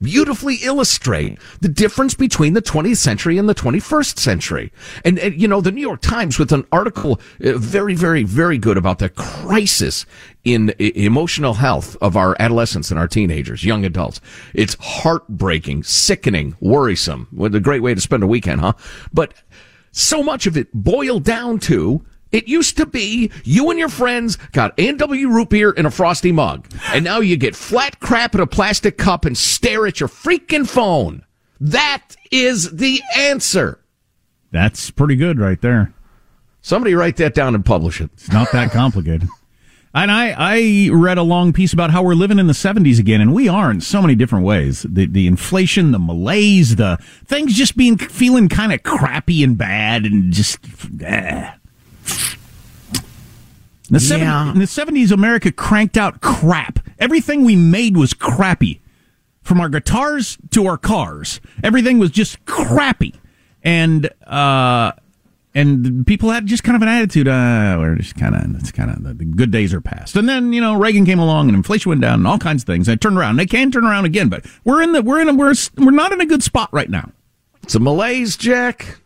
beautifully 0.00 0.56
illustrate 0.62 1.38
the 1.60 1.68
difference 1.68 2.14
between 2.14 2.54
the 2.54 2.62
20th 2.62 2.98
century 2.98 3.38
and 3.38 3.48
the 3.48 3.54
21st 3.54 4.18
century? 4.18 4.72
And, 5.04 5.18
and 5.18 5.40
you 5.40 5.48
know, 5.48 5.60
the 5.60 5.72
New 5.72 5.80
York 5.80 6.00
Times 6.00 6.38
with 6.38 6.52
an 6.52 6.66
article 6.72 7.20
uh, 7.44 7.58
very 7.58 7.94
very 7.94 8.22
very 8.22 8.58
good 8.58 8.76
about 8.76 8.98
the 8.98 9.08
crisis 9.08 10.06
in 10.44 10.70
emotional 10.78 11.54
health 11.54 11.96
of 12.00 12.16
our 12.16 12.36
adolescents 12.38 12.90
and 12.90 13.00
our 13.00 13.08
teenagers, 13.08 13.64
young 13.64 13.84
adults. 13.84 14.20
It's 14.54 14.76
heartbreaking, 14.78 15.82
sickening, 15.82 16.56
worrisome. 16.60 17.26
What 17.32 17.54
a 17.54 17.60
great 17.60 17.82
way 17.82 17.94
to 17.94 18.00
spend 18.00 18.22
a 18.22 18.28
weekend, 18.28 18.60
huh? 18.60 18.74
But 19.12 19.34
so 19.90 20.22
much 20.22 20.46
of 20.46 20.56
it 20.56 20.68
boiled 20.72 21.24
down 21.24 21.58
to 21.60 22.04
it 22.32 22.48
used 22.48 22.76
to 22.76 22.86
be 22.86 23.30
you 23.44 23.70
and 23.70 23.78
your 23.78 23.88
friends 23.88 24.36
got 24.52 24.78
A&W 24.78 25.28
root 25.28 25.50
beer 25.50 25.70
in 25.70 25.86
a 25.86 25.90
frosty 25.90 26.32
mug. 26.32 26.66
And 26.92 27.04
now 27.04 27.20
you 27.20 27.36
get 27.36 27.56
flat 27.56 28.00
crap 28.00 28.34
in 28.34 28.40
a 28.40 28.46
plastic 28.46 28.98
cup 28.98 29.24
and 29.24 29.36
stare 29.36 29.86
at 29.86 30.00
your 30.00 30.08
freaking 30.08 30.68
phone. 30.68 31.24
That 31.60 32.16
is 32.30 32.76
the 32.76 33.00
answer. 33.16 33.80
That's 34.50 34.90
pretty 34.90 35.16
good 35.16 35.38
right 35.38 35.60
there. 35.60 35.92
Somebody 36.60 36.94
write 36.94 37.16
that 37.16 37.34
down 37.34 37.54
and 37.54 37.64
publish 37.64 38.00
it. 38.00 38.10
It's 38.14 38.32
not 38.32 38.50
that 38.52 38.70
complicated. 38.72 39.28
And 39.96 40.12
I, 40.12 40.34
I 40.36 40.90
read 40.92 41.16
a 41.16 41.22
long 41.22 41.54
piece 41.54 41.72
about 41.72 41.90
how 41.90 42.02
we're 42.02 42.12
living 42.12 42.38
in 42.38 42.48
the 42.48 42.52
70s 42.52 42.98
again, 42.98 43.22
and 43.22 43.32
we 43.32 43.48
are 43.48 43.70
in 43.70 43.80
so 43.80 44.02
many 44.02 44.14
different 44.14 44.44
ways. 44.44 44.82
The, 44.82 45.06
the 45.06 45.26
inflation, 45.26 45.92
the 45.92 45.98
malaise, 45.98 46.76
the 46.76 46.98
things 47.24 47.54
just 47.54 47.78
being, 47.78 47.96
feeling 47.96 48.50
kind 48.50 48.74
of 48.74 48.82
crappy 48.82 49.42
and 49.42 49.56
bad 49.56 50.04
and 50.04 50.34
just, 50.34 50.58
eh. 51.00 51.50
In 53.88 53.94
the, 53.94 54.00
70, 54.00 54.24
Yeah. 54.24 54.52
in 54.52 54.58
the 54.58 54.64
70s, 54.66 55.12
America 55.12 55.52
cranked 55.52 55.96
out 55.96 56.20
crap. 56.20 56.80
Everything 56.98 57.44
we 57.44 57.56
made 57.56 57.96
was 57.96 58.12
crappy. 58.14 58.80
From 59.42 59.60
our 59.60 59.68
guitars 59.68 60.38
to 60.50 60.66
our 60.66 60.76
cars. 60.76 61.40
Everything 61.62 61.98
was 62.00 62.10
just 62.10 62.44
crappy. 62.46 63.14
And, 63.62 64.10
uh, 64.26 64.90
and 65.54 66.04
people 66.04 66.30
had 66.30 66.46
just 66.46 66.64
kind 66.64 66.74
of 66.74 66.82
an 66.82 66.88
attitude, 66.88 67.28
uh, 67.28 67.76
we're 67.78 67.94
just 67.94 68.16
kind 68.16 68.34
of, 68.34 68.56
it's 68.60 68.72
kind 68.72 68.90
of, 68.90 69.18
the 69.18 69.24
good 69.24 69.52
days 69.52 69.72
are 69.72 69.80
past. 69.80 70.16
And 70.16 70.28
then, 70.28 70.52
you 70.52 70.60
know, 70.60 70.76
Reagan 70.76 71.06
came 71.06 71.20
along 71.20 71.46
and 71.48 71.56
inflation 71.56 71.90
went 71.90 72.00
down 72.00 72.14
and 72.14 72.26
all 72.26 72.38
kinds 72.38 72.64
of 72.64 72.66
things. 72.66 72.88
And 72.88 72.94
it 72.96 73.00
turned 73.00 73.16
around. 73.16 73.36
They 73.36 73.46
can 73.46 73.70
turn 73.70 73.84
around 73.86 74.04
again, 74.04 74.28
but 74.28 74.44
we're 74.64 74.82
in 74.82 74.90
the, 74.92 75.02
we're 75.02 75.20
in 75.20 75.28
a, 75.28 75.34
we're, 75.34 75.54
we're 75.78 75.92
not 75.92 76.10
in 76.10 76.20
a 76.20 76.26
good 76.26 76.42
spot 76.42 76.68
right 76.72 76.90
now. 76.90 77.12
It's 77.62 77.76
a 77.76 77.80
malaise, 77.80 78.36
Jack. 78.36 78.98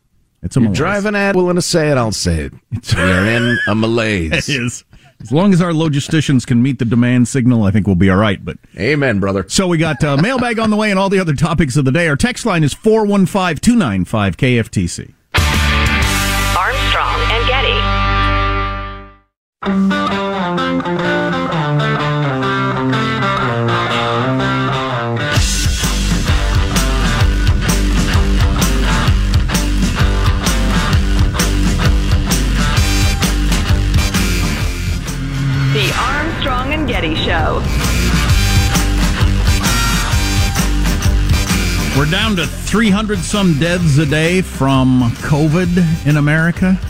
It's 0.43 0.57
a 0.57 0.61
You're 0.61 0.71
malaise. 0.71 0.79
driving 0.79 1.15
at 1.17 1.37
willing 1.37 1.57
to 1.57 1.63
say 1.63 1.91
it, 1.91 1.99
I'll 1.99 2.13
say 2.13 2.45
it. 2.45 2.55
We're 2.97 3.27
in 3.27 3.59
a 3.69 3.75
malaise. 3.75 4.49
It 4.49 4.61
is. 4.61 4.85
As 5.21 5.31
long 5.31 5.53
as 5.53 5.61
our 5.61 5.73
logisticians 5.73 6.47
can 6.47 6.63
meet 6.63 6.79
the 6.79 6.87
demand 6.87 7.29
signal, 7.29 7.65
I 7.65 7.71
think 7.71 7.87
we'll 7.87 7.95
be 7.97 8.09
all 8.09 8.17
right. 8.17 8.43
But 8.43 8.57
Amen, 8.79 9.21
brother. 9.21 9.45
So 9.49 9.69
we 9.69 9.77
got 9.77 10.03
uh, 10.03 10.17
mailbag 10.17 10.59
on 10.59 10.71
the 10.71 10.77
way 10.77 10.89
and 10.91 10.99
all 10.99 11.11
the 11.11 11.19
other 11.19 11.35
topics 11.35 11.77
of 11.77 11.85
the 11.85 11.93
day. 11.93 12.09
Our 12.09 12.17
text 12.17 12.47
line 12.47 12.65
is 12.65 12.73
415 12.73 13.57
295 13.57 14.37
KFTC. 14.39 15.13
Armstrong 16.57 17.21
and 17.33 17.47
Getty. 17.47 17.81
We're 42.01 42.11
down 42.11 42.35
to 42.37 42.47
300 42.47 43.19
some 43.19 43.59
deaths 43.59 43.99
a 43.99 44.07
day 44.07 44.41
from 44.41 45.11
COVID 45.17 46.07
in 46.07 46.17
America. 46.17 46.81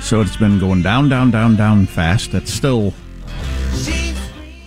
So 0.00 0.20
it's 0.20 0.36
been 0.36 0.60
going 0.60 0.82
down, 0.82 1.08
down, 1.08 1.32
down, 1.32 1.56
down 1.56 1.86
fast. 1.86 2.30
That's 2.30 2.52
still 2.52 2.94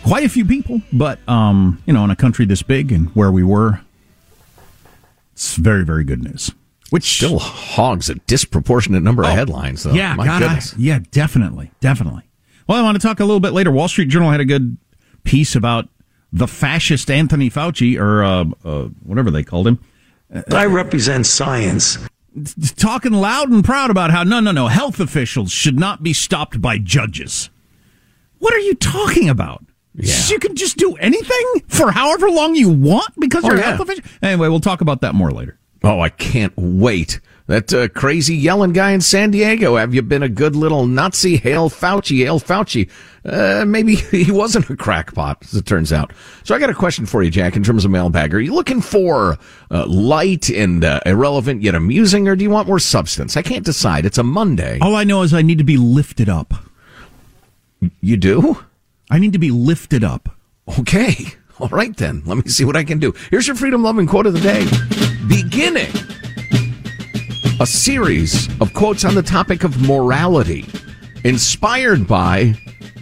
quite 0.03 0.25
a 0.25 0.27
few 0.27 0.43
people, 0.43 0.81
but 0.91 1.17
um, 1.29 1.81
you 1.85 1.93
know, 1.93 2.03
in 2.03 2.09
a 2.11 2.15
country 2.17 2.43
this 2.45 2.61
big 2.61 2.91
and 2.91 3.07
where 3.15 3.31
we 3.31 3.41
were, 3.41 3.79
it's 5.31 5.55
very, 5.55 5.85
very 5.85 6.03
good 6.03 6.21
news. 6.21 6.51
Which 6.89 7.05
Still 7.15 7.39
hogs 7.39 8.09
a 8.09 8.15
disproportionate 8.15 9.01
number 9.01 9.23
of 9.23 9.29
headlines, 9.29 9.83
though. 9.83 9.93
Yeah, 9.93 10.15
My 10.15 10.25
God, 10.25 10.43
I- 10.43 10.47
goodness. 10.47 10.75
yeah, 10.77 10.99
definitely, 11.11 11.71
definitely. 11.79 12.23
Well, 12.67 12.77
I 12.77 12.81
want 12.81 13.01
to 13.01 13.07
talk 13.07 13.21
a 13.21 13.25
little 13.25 13.39
bit 13.39 13.53
later. 13.53 13.71
Wall 13.71 13.87
Street 13.87 14.09
Journal 14.09 14.29
had 14.29 14.41
a 14.41 14.45
good 14.45 14.75
piece 15.23 15.55
about 15.55 15.87
the 16.33 16.47
fascist 16.47 17.09
Anthony 17.11 17.49
Fauci, 17.49 17.97
or 17.97 18.23
uh, 18.23 18.45
uh, 18.65 18.83
whatever 19.03 19.29
they 19.31 19.43
called 19.43 19.67
him, 19.67 19.79
I 20.51 20.65
represent 20.65 21.25
science. 21.27 21.97
talking 22.77 23.13
loud 23.13 23.49
and 23.51 23.63
proud 23.63 23.91
about 23.91 24.09
how 24.09 24.23
no, 24.23 24.39
no, 24.39 24.51
no, 24.51 24.67
health 24.67 24.99
officials 24.99 25.51
should 25.51 25.79
not 25.79 26.01
be 26.01 26.11
stopped 26.11 26.59
by 26.61 26.79
judges. 26.79 27.49
What 28.39 28.53
are 28.53 28.59
you 28.59 28.73
talking 28.73 29.29
about? 29.29 29.63
Yeah. 29.95 30.15
You 30.27 30.39
can 30.39 30.55
just 30.55 30.75
do 30.77 30.95
anything 30.95 31.61
for 31.67 31.91
however 31.91 32.29
long 32.31 32.55
you 32.55 32.69
want 32.69 33.13
because 33.19 33.43
Oh, 33.43 33.49
you're 33.49 33.57
a 33.57 33.59
yeah. 33.59 33.65
health 33.75 33.81
official. 33.81 34.03
Anyway, 34.23 34.47
we'll 34.49 34.59
talk 34.59 34.81
about 34.81 35.01
that 35.01 35.13
more 35.13 35.31
later. 35.31 35.59
Oh, 35.83 35.99
I 35.99 36.09
can't 36.09 36.53
wait. 36.57 37.19
That 37.47 37.73
uh, 37.73 37.89
crazy 37.89 38.35
yelling 38.35 38.71
guy 38.71 38.91
in 38.91 39.01
San 39.01 39.31
Diego. 39.31 39.75
Have 39.75 39.93
you 39.93 40.01
been 40.01 40.23
a 40.23 40.29
good 40.29 40.55
little 40.55 40.85
Nazi? 40.85 41.35
Hail 41.35 41.69
Fauci, 41.69 42.19
hail 42.19 42.39
Fauci. 42.39 42.89
Uh, 43.25 43.65
maybe 43.65 43.95
he 43.95 44.31
wasn't 44.31 44.69
a 44.69 44.77
crackpot, 44.77 45.43
as 45.43 45.53
it 45.55 45.65
turns 45.65 45.91
out. 45.91 46.13
So 46.45 46.55
I 46.55 46.59
got 46.59 46.69
a 46.69 46.73
question 46.73 47.05
for 47.05 47.21
you, 47.21 47.29
Jack, 47.29 47.57
in 47.57 47.63
terms 47.63 47.83
of 47.83 47.91
mailbag. 47.91 48.33
Are 48.33 48.39
you 48.39 48.53
looking 48.53 48.79
for 48.79 49.37
uh, 49.69 49.85
light 49.87 50.49
and 50.49 50.85
uh, 50.85 51.01
irrelevant 51.05 51.61
yet 51.61 51.75
amusing, 51.75 52.29
or 52.29 52.37
do 52.37 52.43
you 52.43 52.49
want 52.49 52.69
more 52.69 52.79
substance? 52.79 53.35
I 53.35 53.41
can't 53.41 53.65
decide. 53.65 54.05
It's 54.05 54.17
a 54.17 54.23
Monday. 54.23 54.79
All 54.81 54.95
I 54.95 55.03
know 55.03 55.21
is 55.23 55.33
I 55.33 55.41
need 55.41 55.57
to 55.57 55.65
be 55.65 55.77
lifted 55.77 56.29
up. 56.29 56.53
You 57.99 58.15
do? 58.15 58.63
I 59.11 59.19
need 59.19 59.33
to 59.33 59.39
be 59.39 59.51
lifted 59.51 60.05
up. 60.05 60.29
Okay. 60.79 61.15
All 61.59 61.67
right, 61.67 61.95
then. 61.97 62.23
Let 62.25 62.37
me 62.37 62.49
see 62.49 62.63
what 62.63 62.77
I 62.77 62.85
can 62.85 62.99
do. 62.99 63.13
Here's 63.29 63.47
your 63.47 63.57
freedom 63.57 63.83
loving 63.83 64.07
quote 64.07 64.27
of 64.27 64.33
the 64.33 64.39
day. 64.39 64.65
Beginning 65.27 65.91
a 67.59 67.65
series 67.67 68.49
of 68.59 68.73
quotes 68.73 69.05
on 69.05 69.15
the 69.15 69.21
topic 69.21 69.63
of 69.63 69.81
morality, 69.81 70.65
inspired 71.23 72.07
by 72.07 72.55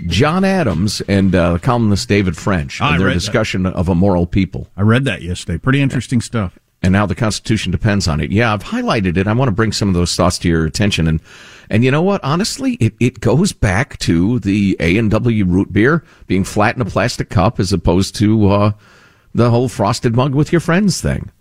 John 0.08 0.44
Adams 0.44 1.02
and 1.08 1.34
uh, 1.34 1.58
columnist 1.60 2.10
David 2.10 2.36
French 2.36 2.82
in 2.82 2.98
their 2.98 3.08
read 3.08 3.16
that. 3.16 3.20
discussion 3.20 3.66
of 3.66 3.90
a 3.90 3.96
moral 3.96 4.28
people. 4.28 4.68
I 4.76 4.82
read 4.82 5.06
that 5.06 5.22
yesterday. 5.22 5.58
Pretty 5.58 5.82
interesting 5.82 6.22
stuff. 6.22 6.58
And 6.84 6.92
now 6.92 7.06
the 7.06 7.16
Constitution 7.16 7.72
depends 7.72 8.08
on 8.08 8.20
it. 8.20 8.32
Yeah, 8.32 8.54
I've 8.54 8.64
highlighted 8.64 9.16
it. 9.16 9.28
I 9.28 9.34
want 9.34 9.48
to 9.50 9.54
bring 9.54 9.72
some 9.72 9.88
of 9.88 9.94
those 9.94 10.16
thoughts 10.16 10.40
to 10.40 10.50
your 10.50 10.66
attention. 10.66 11.08
And 11.08 11.22
and 11.70 11.86
you 11.86 11.92
know 11.92 12.02
what? 12.02 12.22
Honestly, 12.24 12.74
it, 12.74 12.94
it 13.00 13.20
goes 13.22 13.54
back 13.54 13.98
to 14.00 14.40
the 14.40 14.76
A 14.80 14.98
and 14.98 15.10
W 15.12 15.46
root 15.46 15.72
beer 15.72 16.04
being 16.28 16.44
flat 16.44 16.76
in 16.76 16.82
a 16.82 16.86
plastic 16.86 17.30
cup 17.30 17.60
as 17.60 17.72
opposed 17.72 18.16
to 18.16 18.50
uh, 18.50 18.72
the 19.34 19.50
whole 19.52 19.70
frosted 19.70 20.16
mug 20.16 20.34
with 20.36 20.52
your 20.52 20.60
friends 20.60 21.00
thing. 21.00 21.32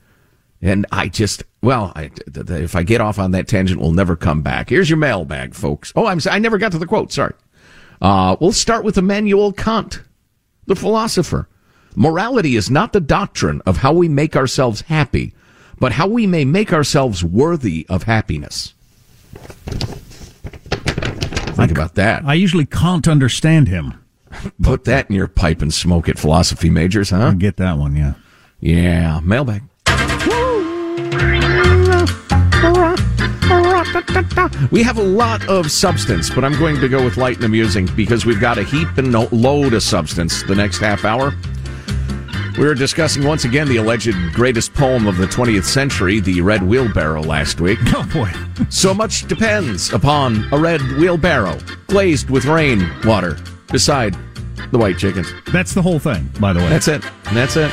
And 0.62 0.86
I 0.92 1.08
just, 1.08 1.42
well, 1.62 1.92
I, 1.96 2.10
if 2.34 2.76
I 2.76 2.82
get 2.82 3.00
off 3.00 3.18
on 3.18 3.30
that 3.30 3.48
tangent, 3.48 3.80
we'll 3.80 3.92
never 3.92 4.14
come 4.14 4.42
back. 4.42 4.68
Here's 4.68 4.90
your 4.90 4.98
mailbag, 4.98 5.54
folks. 5.54 5.92
Oh, 5.96 6.06
I'm, 6.06 6.20
I 6.30 6.38
never 6.38 6.58
got 6.58 6.72
to 6.72 6.78
the 6.78 6.86
quote. 6.86 7.12
Sorry. 7.12 7.32
Uh, 8.02 8.36
we'll 8.40 8.52
start 8.52 8.84
with 8.84 8.98
Immanuel 8.98 9.52
Kant, 9.52 10.02
the 10.66 10.76
philosopher. 10.76 11.48
Morality 11.96 12.56
is 12.56 12.70
not 12.70 12.92
the 12.92 13.00
doctrine 13.00 13.62
of 13.66 13.78
how 13.78 13.92
we 13.92 14.08
make 14.08 14.36
ourselves 14.36 14.82
happy, 14.82 15.34
but 15.78 15.92
how 15.92 16.06
we 16.06 16.26
may 16.26 16.44
make 16.44 16.72
ourselves 16.72 17.24
worthy 17.24 17.86
of 17.88 18.02
happiness. 18.04 18.74
Think 21.56 21.72
about 21.72 21.94
that. 21.96 22.24
I 22.24 22.34
usually 22.34 22.66
can't 22.66 23.08
understand 23.08 23.68
him. 23.68 23.94
Put 24.62 24.84
that 24.84 25.10
in 25.10 25.16
your 25.16 25.26
pipe 25.26 25.60
and 25.60 25.74
smoke 25.74 26.08
it, 26.08 26.18
philosophy 26.18 26.70
majors, 26.70 27.10
huh? 27.10 27.28
I 27.28 27.34
get 27.34 27.56
that 27.56 27.76
one, 27.76 27.96
yeah. 27.96 28.14
Yeah, 28.60 29.20
mailbag. 29.20 29.62
We 34.70 34.82
have 34.82 34.98
a 34.98 35.02
lot 35.02 35.46
of 35.48 35.70
substance, 35.70 36.30
but 36.30 36.44
I'm 36.44 36.58
going 36.58 36.80
to 36.80 36.88
go 36.88 37.04
with 37.04 37.16
light 37.16 37.36
and 37.36 37.44
amusing 37.44 37.88
because 37.96 38.24
we've 38.24 38.40
got 38.40 38.58
a 38.58 38.62
heap 38.62 38.88
and 38.98 39.12
load 39.32 39.74
of 39.74 39.82
substance 39.82 40.42
the 40.44 40.54
next 40.54 40.78
half 40.78 41.04
hour. 41.04 41.34
We 42.58 42.66
were 42.66 42.74
discussing 42.74 43.24
once 43.24 43.44
again 43.44 43.68
the 43.68 43.78
alleged 43.78 44.14
greatest 44.34 44.74
poem 44.74 45.06
of 45.06 45.16
the 45.16 45.26
20th 45.26 45.64
century, 45.64 46.20
the 46.20 46.40
Red 46.40 46.62
Wheelbarrow, 46.62 47.22
last 47.22 47.60
week. 47.60 47.78
Oh 47.94 48.08
boy. 48.12 48.30
So 48.68 48.92
much 48.92 49.26
depends 49.28 49.92
upon 49.92 50.46
a 50.52 50.58
red 50.58 50.80
wheelbarrow 50.98 51.58
glazed 51.86 52.28
with 52.28 52.44
rain 52.44 52.90
water 53.04 53.38
beside 53.70 54.16
the 54.72 54.78
white 54.78 54.98
chickens. 54.98 55.32
That's 55.52 55.74
the 55.74 55.82
whole 55.82 55.98
thing, 55.98 56.28
by 56.38 56.52
the 56.52 56.60
way. 56.60 56.68
That's 56.68 56.88
it. 56.88 57.02
That's 57.32 57.56
it. 57.56 57.70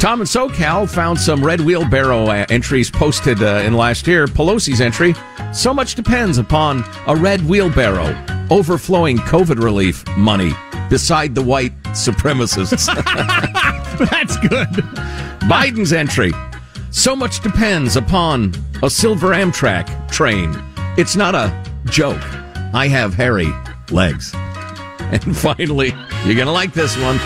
Tom 0.00 0.22
and 0.22 0.28
SoCal 0.28 0.88
found 0.88 1.20
some 1.20 1.44
red 1.44 1.60
wheelbarrow 1.60 2.24
uh, 2.24 2.46
entries 2.48 2.90
posted 2.90 3.42
uh, 3.42 3.62
in 3.66 3.74
last 3.74 4.06
year. 4.06 4.26
Pelosi's 4.26 4.80
entry. 4.80 5.14
So 5.52 5.74
much 5.74 5.94
depends 5.94 6.38
upon 6.38 6.82
a 7.06 7.14
red 7.14 7.46
wheelbarrow 7.46 8.16
overflowing 8.48 9.18
COVID 9.18 9.62
relief 9.62 10.02
money 10.16 10.52
beside 10.88 11.34
the 11.34 11.42
white 11.42 11.74
supremacists. 11.88 12.86
That's 14.10 14.38
good. 14.38 14.68
Biden's 15.50 15.92
entry. 15.92 16.32
So 16.90 17.14
much 17.14 17.42
depends 17.42 17.96
upon 17.96 18.54
a 18.82 18.88
silver 18.88 19.28
Amtrak 19.34 20.10
train. 20.10 20.56
It's 20.96 21.14
not 21.14 21.34
a 21.34 21.52
joke. 21.84 22.22
I 22.72 22.88
have 22.88 23.12
hairy 23.12 23.52
legs. 23.90 24.34
And 25.12 25.36
finally, 25.36 25.88
you're 26.24 26.36
going 26.36 26.46
to 26.46 26.52
like 26.52 26.72
this 26.72 26.96
one. 26.96 27.18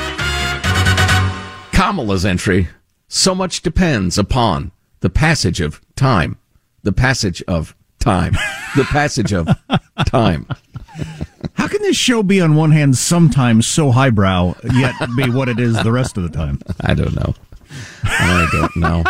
Kamala's 1.74 2.24
entry. 2.24 2.68
So 3.08 3.34
much 3.34 3.60
depends 3.60 4.16
upon 4.16 4.70
the 5.00 5.10
passage 5.10 5.60
of 5.60 5.80
time. 5.96 6.38
The 6.82 6.92
passage 6.92 7.42
of 7.48 7.74
time. 7.98 8.34
The 8.76 8.84
passage 8.84 9.32
of 9.32 9.48
time. 10.06 10.46
How 11.54 11.66
can 11.68 11.82
this 11.82 11.96
show 11.96 12.22
be 12.22 12.40
on 12.40 12.54
one 12.54 12.70
hand 12.70 12.96
sometimes 12.96 13.66
so 13.66 13.90
highbrow, 13.90 14.54
yet 14.72 14.94
be 15.16 15.28
what 15.30 15.48
it 15.48 15.58
is 15.58 15.80
the 15.82 15.92
rest 15.92 16.16
of 16.16 16.22
the 16.22 16.28
time? 16.28 16.60
I 16.80 16.94
don't 16.94 17.14
know. 17.16 17.34
I 18.04 18.48
don't 18.52 18.76
know. 18.76 19.04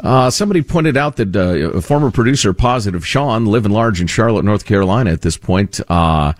Uh, 0.00 0.30
somebody 0.30 0.62
pointed 0.62 0.96
out 0.96 1.16
that 1.16 1.34
uh, 1.34 1.76
a 1.76 1.80
former 1.82 2.10
producer, 2.12 2.52
Positive 2.52 3.04
Sean, 3.04 3.46
living 3.46 3.72
large 3.72 4.00
in 4.00 4.06
Charlotte, 4.06 4.44
North 4.44 4.64
Carolina 4.64 5.10
at 5.10 5.22
this 5.22 5.36
point. 5.36 5.80
Uh, 5.88 6.32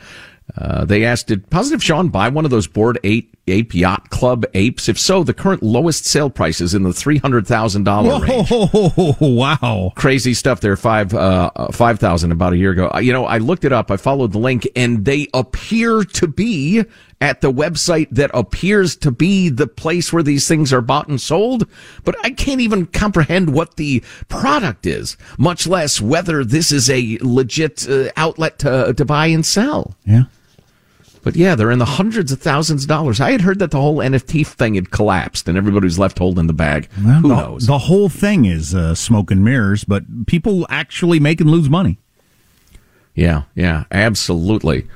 uh, 0.57 0.85
they 0.85 1.05
asked, 1.05 1.27
did 1.29 1.49
Positive 1.51 1.83
Sean 1.83 2.09
buy 2.09 2.29
one 2.29 2.45
of 2.45 2.51
those 2.51 2.67
Bored 2.67 2.99
eight 3.05 3.35
Ape 3.47 3.75
Yacht 3.75 4.11
Club 4.11 4.45
apes? 4.55 4.89
If 4.89 4.99
so, 4.99 5.23
the 5.23 5.35
current 5.35 5.63
lowest 5.63 6.05
sale 6.07 6.31
price 6.31 6.61
is 6.61 6.75
in 6.75 6.83
the 6.85 6.91
$300,000 6.91 8.21
range. 8.27 9.19
Wow. 9.21 9.93
Crazy 9.95 10.35
stuff 10.35 10.61
there, 10.61 10.77
five, 10.77 11.13
uh, 11.15 11.51
5,000 11.73 12.33
about 12.33 12.53
a 12.53 12.57
year 12.57 12.73
ago. 12.73 12.91
Uh, 12.95 12.99
You 13.01 13.13
know, 13.13 13.25
I 13.27 13.39
looked 13.39 13.65
it 13.65 13.73
up. 13.73 13.91
I 13.91 13.97
followed 13.97 14.33
the 14.33 14.39
link 14.39 14.67
and 14.75 15.05
they 15.05 15.29
appear 15.35 16.03
to 16.05 16.27
be 16.27 16.85
at 17.21 17.41
the 17.41 17.53
website 17.53 18.09
that 18.13 18.31
appears 18.33 18.95
to 18.97 19.11
be 19.11 19.49
the 19.49 19.67
place 19.67 20.13
where 20.13 20.23
these 20.23 20.47
things 20.47 20.73
are 20.73 20.81
bought 20.81 21.09
and 21.09 21.21
sold. 21.21 21.67
But 22.05 22.15
I 22.25 22.31
can't 22.31 22.61
even 22.61 22.87
comprehend 22.87 23.53
what 23.53 23.77
the 23.77 24.03
product 24.29 24.87
is, 24.87 25.17
much 25.37 25.67
less 25.67 26.01
whether 26.01 26.45
this 26.45 26.71
is 26.73 26.89
a 26.89 27.19
legit 27.21 27.89
uh, 27.89 28.11
outlet 28.17 28.59
to, 28.61 28.95
to 28.95 29.05
buy 29.05 29.27
and 29.27 29.45
sell. 29.45 29.97
Yeah. 30.05 30.25
But 31.23 31.37
yeah, 31.37 31.55
they're 31.55 31.71
in 31.71 31.79
the 31.79 31.85
hundreds 31.85 32.33
of 32.33 32.41
thousands 32.41 32.85
of 32.85 32.89
dollars. 32.89 33.21
I 33.21 33.33
had 33.33 33.41
heard 33.43 33.59
that 33.59 33.71
the 33.71 33.81
whole 33.81 33.99
NFT 33.99 34.47
thing 34.47 34.75
had 34.75 34.91
collapsed 34.91 35.49
and 35.49 35.59
everybody's 35.59 35.99
left 35.99 36.19
holding 36.19 36.47
the 36.47 36.53
bag. 36.53 36.89
Well, 37.05 37.21
Who 37.21 37.29
the, 37.29 37.37
knows? 37.37 37.67
The 37.67 37.79
whole 37.79 38.09
thing 38.09 38.45
is 38.45 38.75
uh, 38.75 38.95
smoke 38.95 39.31
and 39.31 39.45
mirrors, 39.45 39.85
but 39.85 40.27
people 40.27 40.67
actually 40.71 41.21
make 41.21 41.41
and 41.41 41.51
lose 41.51 41.69
money. 41.69 41.99
Yeah, 43.15 43.43
yeah, 43.55 43.85
absolutely. 43.91 44.87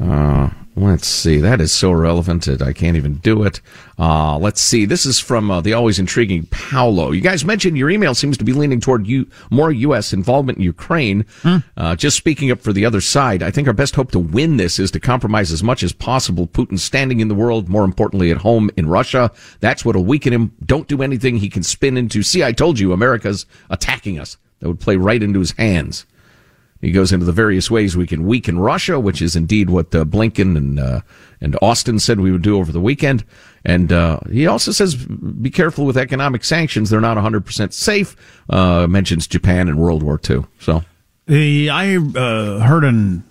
Uh, 0.00 0.50
let's 0.76 1.06
see. 1.08 1.38
That 1.38 1.60
is 1.60 1.72
so 1.72 1.90
relevant 1.90 2.44
that 2.44 2.60
I 2.60 2.72
can't 2.72 2.96
even 2.96 3.14
do 3.16 3.42
it. 3.44 3.60
Uh, 3.98 4.38
let's 4.38 4.60
see. 4.60 4.84
This 4.84 5.06
is 5.06 5.18
from 5.18 5.50
uh, 5.50 5.60
the 5.62 5.72
always 5.72 5.98
intriguing 5.98 6.46
Paolo. 6.50 7.12
You 7.12 7.22
guys 7.22 7.44
mentioned 7.44 7.78
your 7.78 7.88
email 7.88 8.14
seems 8.14 8.36
to 8.36 8.44
be 8.44 8.52
leaning 8.52 8.80
toward 8.80 9.06
you 9.06 9.26
more 9.50 9.72
U.S. 9.72 10.12
involvement 10.12 10.58
in 10.58 10.64
Ukraine. 10.64 11.24
Uh, 11.76 11.96
just 11.96 12.16
speaking 12.16 12.50
up 12.50 12.60
for 12.60 12.72
the 12.72 12.84
other 12.84 13.00
side, 13.00 13.42
I 13.42 13.50
think 13.50 13.66
our 13.66 13.74
best 13.74 13.96
hope 13.96 14.12
to 14.12 14.18
win 14.18 14.58
this 14.58 14.78
is 14.78 14.90
to 14.90 15.00
compromise 15.00 15.50
as 15.50 15.62
much 15.62 15.82
as 15.82 15.92
possible 15.92 16.46
Putin's 16.46 16.84
standing 16.84 17.20
in 17.20 17.28
the 17.28 17.34
world, 17.34 17.68
more 17.68 17.84
importantly 17.84 18.30
at 18.30 18.38
home 18.38 18.70
in 18.76 18.88
Russia. 18.88 19.32
That's 19.60 19.84
what'll 19.84 20.04
weaken 20.04 20.32
him. 20.32 20.52
Don't 20.64 20.88
do 20.88 21.02
anything 21.02 21.38
he 21.38 21.48
can 21.48 21.62
spin 21.62 21.96
into. 21.96 22.22
See, 22.22 22.44
I 22.44 22.52
told 22.52 22.78
you, 22.78 22.92
America's 22.92 23.46
attacking 23.70 24.18
us. 24.18 24.36
That 24.60 24.68
would 24.68 24.80
play 24.80 24.96
right 24.96 25.22
into 25.22 25.40
his 25.40 25.52
hands. 25.52 26.06
He 26.80 26.92
goes 26.92 27.12
into 27.12 27.24
the 27.24 27.32
various 27.32 27.70
ways 27.70 27.96
we 27.96 28.06
can 28.06 28.26
weaken 28.26 28.58
Russia, 28.58 29.00
which 29.00 29.22
is 29.22 29.34
indeed 29.34 29.70
what 29.70 29.94
uh, 29.94 30.04
Blinken 30.04 30.56
and 30.56 30.78
uh, 30.78 31.00
and 31.40 31.56
Austin 31.62 31.98
said 31.98 32.20
we 32.20 32.32
would 32.32 32.42
do 32.42 32.58
over 32.58 32.72
the 32.72 32.80
weekend. 32.80 33.24
And 33.64 33.92
uh, 33.92 34.20
he 34.30 34.46
also 34.46 34.72
says, 34.72 34.94
be 34.94 35.50
careful 35.50 35.86
with 35.86 35.96
economic 35.96 36.44
sanctions; 36.44 36.90
they're 36.90 37.00
not 37.00 37.16
100 37.16 37.44
percent 37.46 37.74
safe. 37.74 38.16
Uh, 38.48 38.86
mentions 38.86 39.26
Japan 39.26 39.68
and 39.68 39.78
World 39.78 40.02
War 40.02 40.20
II. 40.28 40.44
So 40.60 40.84
Uh, 41.28 41.72
I 41.72 41.96
uh, 41.96 42.60
heard 42.60 42.84
an 42.84 43.24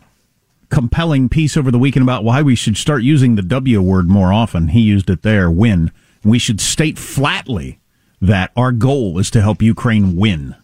compelling 0.70 1.30
piece 1.30 1.56
over 1.56 1.72
the 1.72 1.80
weekend 1.80 2.04
about 2.04 2.24
why 2.24 2.42
we 2.42 2.56
should 2.56 2.76
start 2.76 3.04
using 3.04 3.36
the 3.36 3.42
W 3.42 3.82
word 3.82 4.10
more 4.10 4.34
often. 4.34 4.70
He 4.70 4.82
used 4.82 5.10
it 5.10 5.22
there, 5.22 5.50
win. 5.50 5.92
We 6.24 6.40
should 6.40 6.60
state 6.60 6.98
flatly 6.98 7.80
that 8.20 8.52
our 8.58 8.72
goal 8.72 9.20
is 9.20 9.30
to 9.32 9.42
help 9.42 9.62
Ukraine 9.62 10.16
win, 10.16 10.56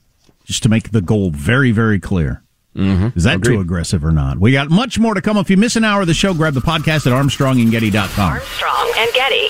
just 0.44 0.64
to 0.64 0.70
make 0.70 0.92
the 0.92 1.02
goal 1.02 1.30
very, 1.32 1.72
very 1.72 2.00
clear. 2.00 2.44
Mm-hmm. 2.76 3.18
Is 3.18 3.24
that 3.26 3.36
Agreed. 3.38 3.56
too 3.56 3.62
aggressive 3.62 4.06
or 4.06 4.12
not? 4.12 4.40
We 4.40 4.52
got 4.54 4.70
much 4.70 4.98
more 4.98 5.14
to 5.14 5.22
come. 5.22 5.38
If 5.38 5.50
you 5.50 5.58
miss 5.58 5.76
an 5.76 5.84
hour 5.84 6.02
of 6.02 6.08
the 6.08 6.14
show, 6.14 6.34
grab 6.34 6.54
the 6.54 6.62
podcast 6.62 7.06
at 7.08 7.14
armstrongandgetty.com. 7.14 8.32
Armstrong 8.34 8.94
and 8.98 9.14
Getty. 9.14 9.50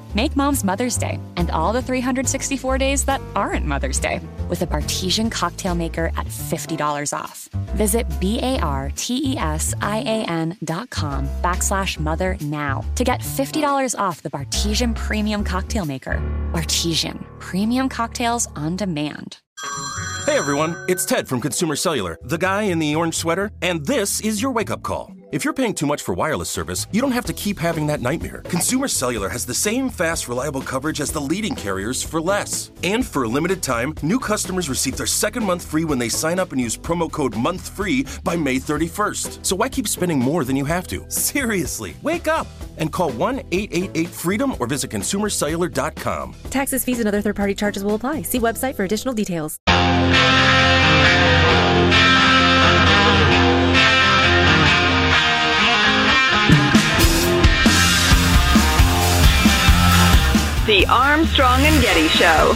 Make 0.13 0.35
mom's 0.35 0.65
Mother's 0.65 0.97
Day 0.97 1.21
and 1.37 1.49
all 1.51 1.71
the 1.71 1.81
364 1.81 2.77
days 2.77 3.05
that 3.05 3.21
aren't 3.33 3.65
Mother's 3.65 3.97
Day 3.97 4.19
with 4.49 4.61
a 4.61 4.67
Bartesian 4.67 5.31
cocktail 5.31 5.73
maker 5.73 6.11
at 6.17 6.25
$50 6.27 7.17
off. 7.17 7.47
Visit 7.77 8.05
B-A-R-T-E-S-I-A-N 8.19 8.57
dot 10.65 10.89
com 10.89 11.29
backslash 11.41 11.97
mother 11.97 12.35
now 12.41 12.83
to 12.95 13.05
get 13.05 13.21
$50 13.21 13.97
off 13.97 14.21
the 14.21 14.29
Bartesian 14.29 14.93
Premium 14.95 15.45
Cocktail 15.45 15.85
Maker. 15.85 16.19
Bartesian, 16.51 17.23
premium 17.39 17.87
cocktails 17.87 18.49
on 18.57 18.75
demand. 18.75 19.37
Hey 20.25 20.37
everyone, 20.37 20.75
it's 20.89 21.05
Ted 21.05 21.29
from 21.29 21.39
Consumer 21.39 21.77
Cellular, 21.77 22.17
the 22.23 22.37
guy 22.37 22.63
in 22.63 22.79
the 22.79 22.95
orange 22.95 23.15
sweater, 23.15 23.51
and 23.61 23.85
this 23.85 24.19
is 24.19 24.41
your 24.41 24.51
wake 24.51 24.71
up 24.71 24.83
call. 24.83 25.13
If 25.31 25.45
you're 25.45 25.53
paying 25.53 25.73
too 25.73 25.85
much 25.85 26.01
for 26.01 26.13
wireless 26.13 26.49
service, 26.49 26.87
you 26.91 26.99
don't 26.99 27.13
have 27.13 27.23
to 27.27 27.31
keep 27.31 27.57
having 27.57 27.87
that 27.87 28.01
nightmare. 28.01 28.41
Consumer 28.49 28.89
Cellular 28.89 29.29
has 29.29 29.45
the 29.45 29.53
same 29.53 29.89
fast, 29.89 30.27
reliable 30.27 30.61
coverage 30.61 30.99
as 30.99 31.09
the 31.09 31.21
leading 31.21 31.55
carriers 31.55 32.03
for 32.03 32.19
less. 32.19 32.71
And 32.83 33.05
for 33.07 33.23
a 33.23 33.29
limited 33.29 33.63
time, 33.63 33.95
new 34.03 34.19
customers 34.19 34.67
receive 34.67 34.97
their 34.97 35.05
second 35.05 35.45
month 35.45 35.63
free 35.65 35.85
when 35.85 35.99
they 35.99 36.09
sign 36.09 36.37
up 36.37 36.51
and 36.51 36.59
use 36.59 36.75
promo 36.75 37.09
code 37.09 37.31
MONTHFREE 37.31 38.25
by 38.25 38.35
May 38.35 38.57
31st. 38.57 39.45
So 39.45 39.55
why 39.55 39.69
keep 39.69 39.87
spending 39.87 40.19
more 40.19 40.43
than 40.43 40.57
you 40.57 40.65
have 40.65 40.85
to? 40.87 41.09
Seriously, 41.09 41.95
wake 42.01 42.27
up 42.27 42.47
and 42.77 42.91
call 42.91 43.11
1 43.11 43.39
888 43.53 44.09
freedom 44.09 44.53
or 44.59 44.67
visit 44.67 44.91
consumercellular.com. 44.91 46.35
Taxes, 46.49 46.83
fees, 46.83 46.99
and 46.99 47.07
other 47.07 47.21
third 47.21 47.37
party 47.37 47.55
charges 47.55 47.85
will 47.85 47.95
apply. 47.95 48.23
See 48.23 48.39
website 48.39 48.75
for 48.75 48.83
additional 48.83 49.13
details. 49.13 49.55
The 60.67 60.85
Armstrong 60.85 61.61
and 61.61 61.81
Getty 61.81 62.07
Show. 62.09 62.55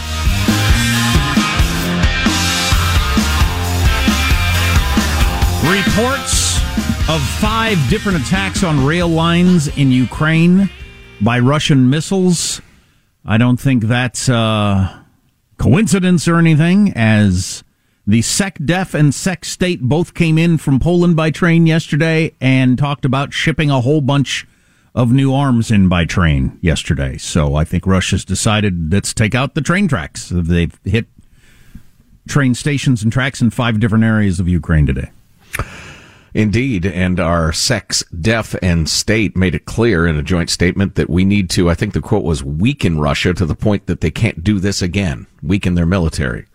Reports 5.67 6.59
of 7.09 7.19
five 7.39 7.79
different 7.89 8.21
attacks 8.21 8.63
on 8.63 8.85
rail 8.85 9.07
lines 9.07 9.75
in 9.75 9.91
Ukraine 9.91 10.69
by 11.19 11.39
Russian 11.39 11.89
missiles. 11.89 12.61
I 13.25 13.39
don't 13.39 13.59
think 13.59 13.85
that's 13.85 14.29
a 14.29 15.03
coincidence 15.57 16.27
or 16.27 16.37
anything, 16.37 16.93
as 16.95 17.63
the 18.05 18.21
Sec 18.21 18.59
Def 18.63 18.93
and 18.93 19.15
Sec 19.15 19.43
State 19.43 19.81
both 19.81 20.13
came 20.13 20.37
in 20.37 20.59
from 20.59 20.79
Poland 20.79 21.15
by 21.15 21.31
train 21.31 21.65
yesterday 21.65 22.35
and 22.39 22.77
talked 22.77 23.03
about 23.03 23.33
shipping 23.33 23.71
a 23.71 23.81
whole 23.81 24.01
bunch 24.01 24.45
of 24.95 25.11
new 25.11 25.33
arms 25.33 25.69
in 25.69 25.89
by 25.89 26.05
train 26.05 26.57
yesterday. 26.61 27.17
So 27.17 27.55
I 27.55 27.65
think 27.65 27.85
Russia's 27.85 28.23
decided 28.23 28.91
let's 28.91 29.13
take 29.13 29.35
out 29.35 29.53
the 29.53 29.61
train 29.61 29.87
tracks. 29.87 30.31
They've 30.33 30.79
hit 30.85 31.05
train 32.27 32.55
stations 32.55 33.03
and 33.03 33.11
tracks 33.11 33.41
in 33.41 33.49
five 33.49 33.79
different 33.79 34.05
areas 34.05 34.39
of 34.39 34.47
Ukraine 34.47 34.85
today. 34.85 35.11
Indeed, 36.33 36.85
and 36.85 37.19
our 37.19 37.53
sex, 37.53 38.03
deaf, 38.19 38.55
and 38.61 38.89
state 38.89 39.37
made 39.37 39.55
it 39.55 39.63
clear 39.65 40.05
in 40.05 40.17
a 40.17 40.23
joint 40.23 40.49
statement 40.49 40.95
that 40.95 41.09
we 41.09 41.23
need 41.23 41.49
to, 41.51 41.69
I 41.69 41.75
think 41.75 41.93
the 41.93 42.01
quote 42.01 42.25
was, 42.25 42.43
weaken 42.43 42.99
Russia 42.99 43.33
to 43.33 43.45
the 43.45 43.55
point 43.55 43.85
that 43.85 44.01
they 44.01 44.11
can't 44.11 44.43
do 44.43 44.59
this 44.59 44.81
again, 44.81 45.27
weaken 45.41 45.75
their 45.75 45.85
military. 45.85 46.45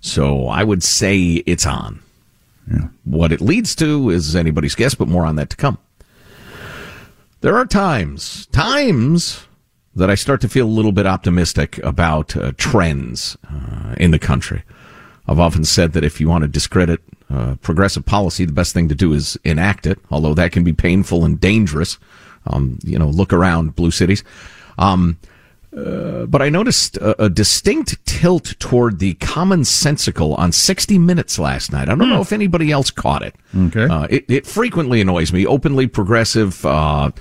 So 0.00 0.46
I 0.46 0.62
would 0.62 0.82
say 0.82 1.42
it's 1.46 1.64
on. 1.64 2.02
Yeah. 2.70 2.88
What 3.04 3.32
it 3.32 3.40
leads 3.40 3.74
to 3.76 4.10
is 4.10 4.36
anybody's 4.36 4.74
guess, 4.74 4.94
but 4.94 5.08
more 5.08 5.24
on 5.24 5.36
that 5.36 5.50
to 5.50 5.56
come. 5.56 5.78
There 7.42 7.56
are 7.56 7.64
times, 7.64 8.46
times 8.48 9.46
that 9.94 10.10
I 10.10 10.14
start 10.14 10.42
to 10.42 10.48
feel 10.48 10.66
a 10.66 10.68
little 10.68 10.92
bit 10.92 11.06
optimistic 11.06 11.78
about 11.78 12.36
uh, 12.36 12.52
trends 12.58 13.38
uh, 13.50 13.94
in 13.96 14.10
the 14.10 14.18
country. 14.18 14.62
I've 15.26 15.38
often 15.38 15.64
said 15.64 15.94
that 15.94 16.04
if 16.04 16.20
you 16.20 16.28
want 16.28 16.42
to 16.42 16.48
discredit 16.48 17.00
uh, 17.30 17.54
progressive 17.62 18.04
policy, 18.04 18.44
the 18.44 18.52
best 18.52 18.74
thing 18.74 18.88
to 18.90 18.94
do 18.94 19.14
is 19.14 19.38
enact 19.42 19.86
it, 19.86 19.98
although 20.10 20.34
that 20.34 20.52
can 20.52 20.64
be 20.64 20.74
painful 20.74 21.24
and 21.24 21.40
dangerous. 21.40 21.98
Um, 22.46 22.78
you 22.82 22.98
know, 22.98 23.08
look 23.08 23.32
around 23.32 23.74
blue 23.74 23.90
cities. 23.90 24.22
Um, 24.76 25.18
uh, 25.76 26.26
but 26.26 26.42
I 26.42 26.48
noticed 26.48 26.96
a, 26.96 27.24
a, 27.24 27.30
distinct 27.30 28.04
tilt 28.04 28.58
toward 28.58 28.98
the 28.98 29.14
commonsensical 29.14 30.36
on 30.36 30.50
60 30.50 30.98
Minutes 30.98 31.38
last 31.38 31.70
night. 31.70 31.88
I 31.88 31.94
don't 31.94 32.08
hmm. 32.08 32.10
know 32.10 32.20
if 32.20 32.32
anybody 32.32 32.72
else 32.72 32.90
caught 32.90 33.22
it. 33.22 33.36
Okay. 33.56 33.84
Uh, 33.84 34.08
it, 34.10 34.24
it, 34.28 34.46
frequently 34.46 35.00
annoys 35.00 35.32
me. 35.32 35.46
Openly 35.46 35.86
progressive, 35.86 36.66
uh, 36.66 37.12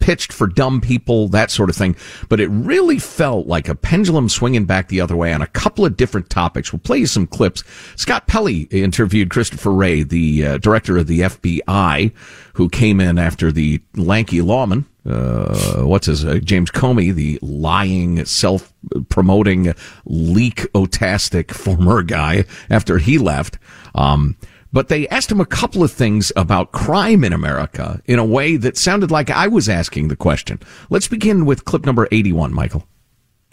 pitched 0.00 0.32
for 0.32 0.46
dumb 0.46 0.80
people, 0.80 1.28
that 1.28 1.50
sort 1.50 1.70
of 1.70 1.76
thing. 1.76 1.96
But 2.28 2.40
it 2.40 2.48
really 2.48 2.98
felt 2.98 3.46
like 3.46 3.68
a 3.68 3.74
pendulum 3.74 4.28
swinging 4.28 4.64
back 4.64 4.88
the 4.88 5.00
other 5.00 5.16
way 5.16 5.32
on 5.32 5.42
a 5.42 5.46
couple 5.46 5.84
of 5.84 5.96
different 5.96 6.30
topics. 6.30 6.72
We'll 6.72 6.80
play 6.80 6.98
you 6.98 7.06
some 7.06 7.26
clips. 7.26 7.64
Scott 7.96 8.26
Pelley 8.26 8.62
interviewed 8.70 9.30
Christopher 9.30 9.72
Wray, 9.72 10.02
the 10.02 10.46
uh, 10.46 10.58
director 10.58 10.98
of 10.98 11.06
the 11.06 11.20
FBI, 11.20 12.12
who 12.54 12.68
came 12.68 13.00
in 13.00 13.18
after 13.18 13.50
the 13.50 13.80
lanky 13.96 14.40
lawman 14.40 14.86
uh, 15.04 15.82
what's 15.82 16.06
his 16.06 16.24
uh, 16.24 16.38
James 16.42 16.70
Comey, 16.70 17.12
the 17.12 17.38
lying, 17.42 18.24
self-promoting, 18.24 19.74
leak-otastic 20.04 21.50
former 21.50 22.02
guy 22.02 22.44
after 22.70 22.98
he 22.98 23.18
left. 23.18 23.58
Um, 23.94 24.36
but 24.72 24.88
they 24.88 25.06
asked 25.08 25.30
him 25.30 25.40
a 25.40 25.46
couple 25.46 25.82
of 25.82 25.92
things 25.92 26.32
about 26.34 26.72
crime 26.72 27.24
in 27.24 27.32
America 27.32 28.00
in 28.06 28.18
a 28.18 28.24
way 28.24 28.56
that 28.56 28.76
sounded 28.76 29.10
like 29.10 29.30
I 29.30 29.48
was 29.48 29.68
asking 29.68 30.08
the 30.08 30.16
question. 30.16 30.58
Let's 30.90 31.08
begin 31.08 31.44
with 31.44 31.64
clip 31.64 31.84
number 31.84 32.08
81, 32.10 32.52
Michael. 32.54 32.86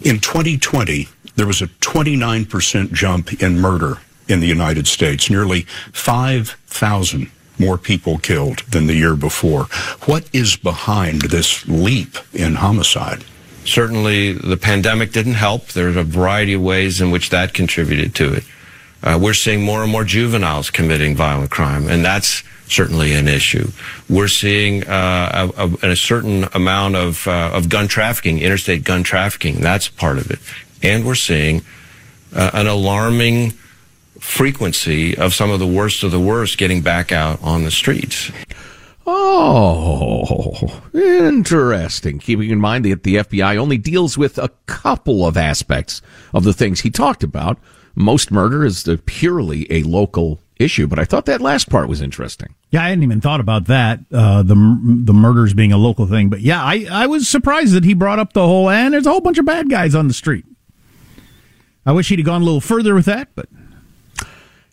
In 0.02 0.20
2020, 0.20 1.10
there 1.36 1.48
was 1.48 1.62
a 1.62 1.68
29% 1.68 2.94
jump 2.94 3.42
in 3.42 3.60
murder 3.60 3.98
in 4.28 4.40
the 4.40 4.48
United 4.48 4.88
States, 4.88 5.30
nearly 5.30 5.64
5,000 5.92 7.30
more 7.58 7.78
people 7.78 8.18
killed 8.18 8.60
than 8.70 8.88
the 8.88 8.96
year 8.96 9.16
before. 9.16 9.66
What 10.06 10.30
is 10.32 10.56
behind 10.56 11.24
this 11.24 11.68
leap 11.68 12.18
in 12.34 12.56
homicide? 12.56 13.26
Certainly, 13.66 14.34
the 14.34 14.56
pandemic 14.56 15.12
didn't 15.12 15.34
help. 15.34 15.68
There's 15.68 15.98
a 15.98 16.04
variety 16.04 16.54
of 16.54 16.62
ways 16.62 17.02
in 17.02 17.12
which 17.12 17.30
that 17.30 17.54
contributed 17.54 18.16
to 18.16 18.34
it. 18.34 18.46
Uh, 19.02 19.18
we're 19.22 19.34
seeing 19.34 19.64
more 19.64 19.84
and 19.84 19.92
more 19.92 20.04
juveniles 20.04 20.70
committing 20.70 21.16
violent 21.16 21.50
crime, 21.50 21.88
and 21.88 22.04
that's 22.04 22.44
certainly 22.68 23.14
an 23.14 23.28
issue. 23.28 23.72
We're 24.10 24.28
seeing 24.28 24.88
uh, 24.88 25.52
a, 25.58 25.64
a, 25.88 25.92
a, 25.92 25.96
certain 25.96 26.46
amount 26.54 26.96
of, 26.96 27.28
uh, 27.28 27.52
of 27.54 27.70
gun 27.70 27.88
trafficking, 27.88 28.40
interstate 28.40 28.84
gun 28.84 29.04
trafficking. 29.04 29.62
That's 29.62 29.88
part 29.88 30.18
of 30.18 30.30
it. 30.30 30.40
And 30.84 31.06
we're 31.06 31.16
seeing 31.16 31.64
uh, 32.36 32.52
an 32.54 32.68
alarming 32.68 33.54
frequency 34.20 35.18
of 35.18 35.34
some 35.34 35.50
of 35.50 35.60
the 35.60 35.68
worst 35.68 36.04
of 36.04 36.12
the 36.12 36.20
worst 36.20 36.58
getting 36.58 36.82
back 36.82 37.12
out 37.12 37.42
on 37.42 37.64
the 37.64 37.72
streets. 37.72 38.32
Oh, 39.08 40.84
interesting. 40.94 42.20
Keeping 42.20 42.52
in 42.52 42.60
mind 42.60 42.86
that 42.86 43.04
the 43.04 43.16
FBI 43.16 43.58
only 43.58 43.80
deals 43.80 44.18
with 44.18 44.38
a 44.38 44.50
couple 44.68 45.26
of 45.26 45.36
aspects 45.36 46.02
of 46.32 46.44
the 46.44 46.54
things 46.54 46.82
he 46.82 46.92
talked 46.92 47.24
about. 47.24 47.58
Most 47.96 48.32
murder 48.32 48.66
is 48.66 48.88
purely 49.06 49.72
a 49.72 49.84
local 49.84 50.40
issue, 50.58 50.88
but 50.88 51.00
I 51.00 51.06
thought 51.06 51.26
that 51.26 51.42
last 51.42 51.70
part 51.70 51.88
was 51.88 52.02
interesting. 52.02 52.54
Yeah, 52.70 52.84
I 52.84 52.90
hadn't 52.90 53.04
even 53.04 53.22
thought 53.22 53.40
about 53.40 53.66
that. 53.66 54.00
Uh, 54.12 54.44
the 54.44 54.56
the 55.04 55.14
murders 55.14 55.54
being 55.54 55.72
a 55.72 55.78
local 55.78 56.06
thing, 56.06 56.30
but 56.30 56.42
yeah, 56.42 56.64
I 56.64 56.86
I 56.92 57.08
was 57.08 57.28
surprised 57.28 57.74
that 57.74 57.86
he 57.86 57.94
brought 57.94 58.20
up 58.20 58.34
the 58.34 58.46
whole 58.46 58.70
and 58.70 58.94
there's 58.94 59.08
a 59.08 59.12
whole 59.12 59.22
bunch 59.22 59.38
of 59.38 59.46
bad 59.46 59.70
guys 59.70 59.96
on 59.96 60.08
the 60.08 60.14
street. 60.14 60.46
I 61.86 61.94
wish 61.94 62.10
he'd 62.10 62.20
have 62.20 62.26
gone 62.26 62.42
a 62.42 62.46
little 62.46 62.62
further 62.62 62.94
with 62.94 63.06
that, 63.06 63.30
but 63.36 63.48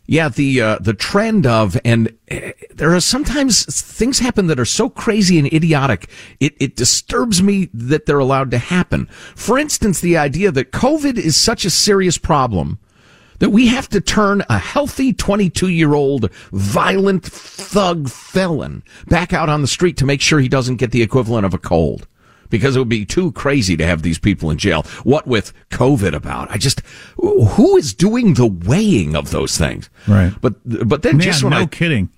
yeah, 0.06 0.28
the 0.28 0.60
uh, 0.60 0.78
the 0.80 0.94
trend 0.94 1.46
of 1.46 1.78
and 1.84 2.16
uh, 2.30 2.52
there 2.74 2.94
are 2.94 3.00
sometimes 3.00 3.64
things 3.64 4.18
happen 4.18 4.46
that 4.48 4.60
are 4.60 4.64
so 4.64 4.88
crazy 4.88 5.38
and 5.38 5.52
idiotic. 5.52 6.08
It 6.40 6.54
it 6.60 6.76
disturbs 6.76 7.42
me 7.42 7.70
that 7.72 8.06
they're 8.06 8.18
allowed 8.18 8.50
to 8.52 8.58
happen. 8.58 9.06
For 9.34 9.58
instance, 9.58 10.00
the 10.00 10.16
idea 10.16 10.52
that 10.52 10.72
COVID 10.72 11.16
is 11.16 11.36
such 11.36 11.64
a 11.64 11.70
serious 11.70 12.18
problem 12.18 12.78
that 13.38 13.50
we 13.50 13.66
have 13.68 13.88
to 13.90 14.00
turn 14.00 14.44
a 14.48 14.58
healthy 14.58 15.12
22 15.12 15.68
year 15.68 15.94
old 15.94 16.30
violent 16.52 17.24
thug 17.24 18.08
felon 18.08 18.82
back 19.08 19.32
out 19.32 19.48
on 19.48 19.62
the 19.62 19.68
street 19.68 19.96
to 19.98 20.06
make 20.06 20.20
sure 20.20 20.40
he 20.40 20.48
doesn't 20.48 20.76
get 20.76 20.90
the 20.90 21.02
equivalent 21.02 21.46
of 21.46 21.54
a 21.54 21.58
cold 21.58 22.06
because 22.50 22.76
it 22.76 22.78
would 22.78 22.88
be 22.88 23.04
too 23.04 23.32
crazy 23.32 23.76
to 23.76 23.86
have 23.86 24.02
these 24.02 24.18
people 24.18 24.50
in 24.50 24.58
jail. 24.58 24.82
What 25.04 25.26
with 25.26 25.52
COVID 25.70 26.14
about? 26.14 26.50
I 26.50 26.58
just, 26.58 26.80
who 27.16 27.76
is 27.76 27.94
doing 27.94 28.34
the 28.34 28.46
weighing 28.46 29.16
of 29.16 29.30
those 29.30 29.56
things? 29.58 29.90
Right. 30.06 30.32
But, 30.40 30.54
but 30.64 31.02
then 31.02 31.16
Man, 31.16 31.24
just 31.24 31.42
when 31.42 31.50
no 31.50 31.60
I, 31.60 31.66
kidding. 31.66 32.08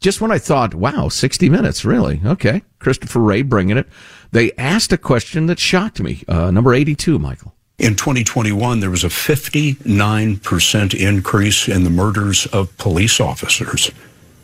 Just 0.00 0.20
when 0.20 0.32
I 0.32 0.38
thought, 0.38 0.74
wow, 0.74 1.08
60 1.08 1.48
minutes, 1.48 1.84
really? 1.84 2.20
Okay. 2.24 2.62
Christopher 2.80 3.20
Wray 3.20 3.42
bringing 3.42 3.76
it. 3.78 3.86
They 4.32 4.52
asked 4.54 4.92
a 4.92 4.98
question 4.98 5.46
that 5.46 5.60
shocked 5.60 6.00
me. 6.00 6.24
Uh, 6.26 6.50
number 6.50 6.74
82, 6.74 7.18
Michael. 7.20 7.54
In 7.82 7.96
2021, 7.96 8.78
there 8.78 8.90
was 8.90 9.02
a 9.02 9.08
59% 9.08 10.94
increase 10.94 11.66
in 11.66 11.82
the 11.82 11.90
murders 11.90 12.46
of 12.46 12.78
police 12.78 13.18
officers. 13.18 13.90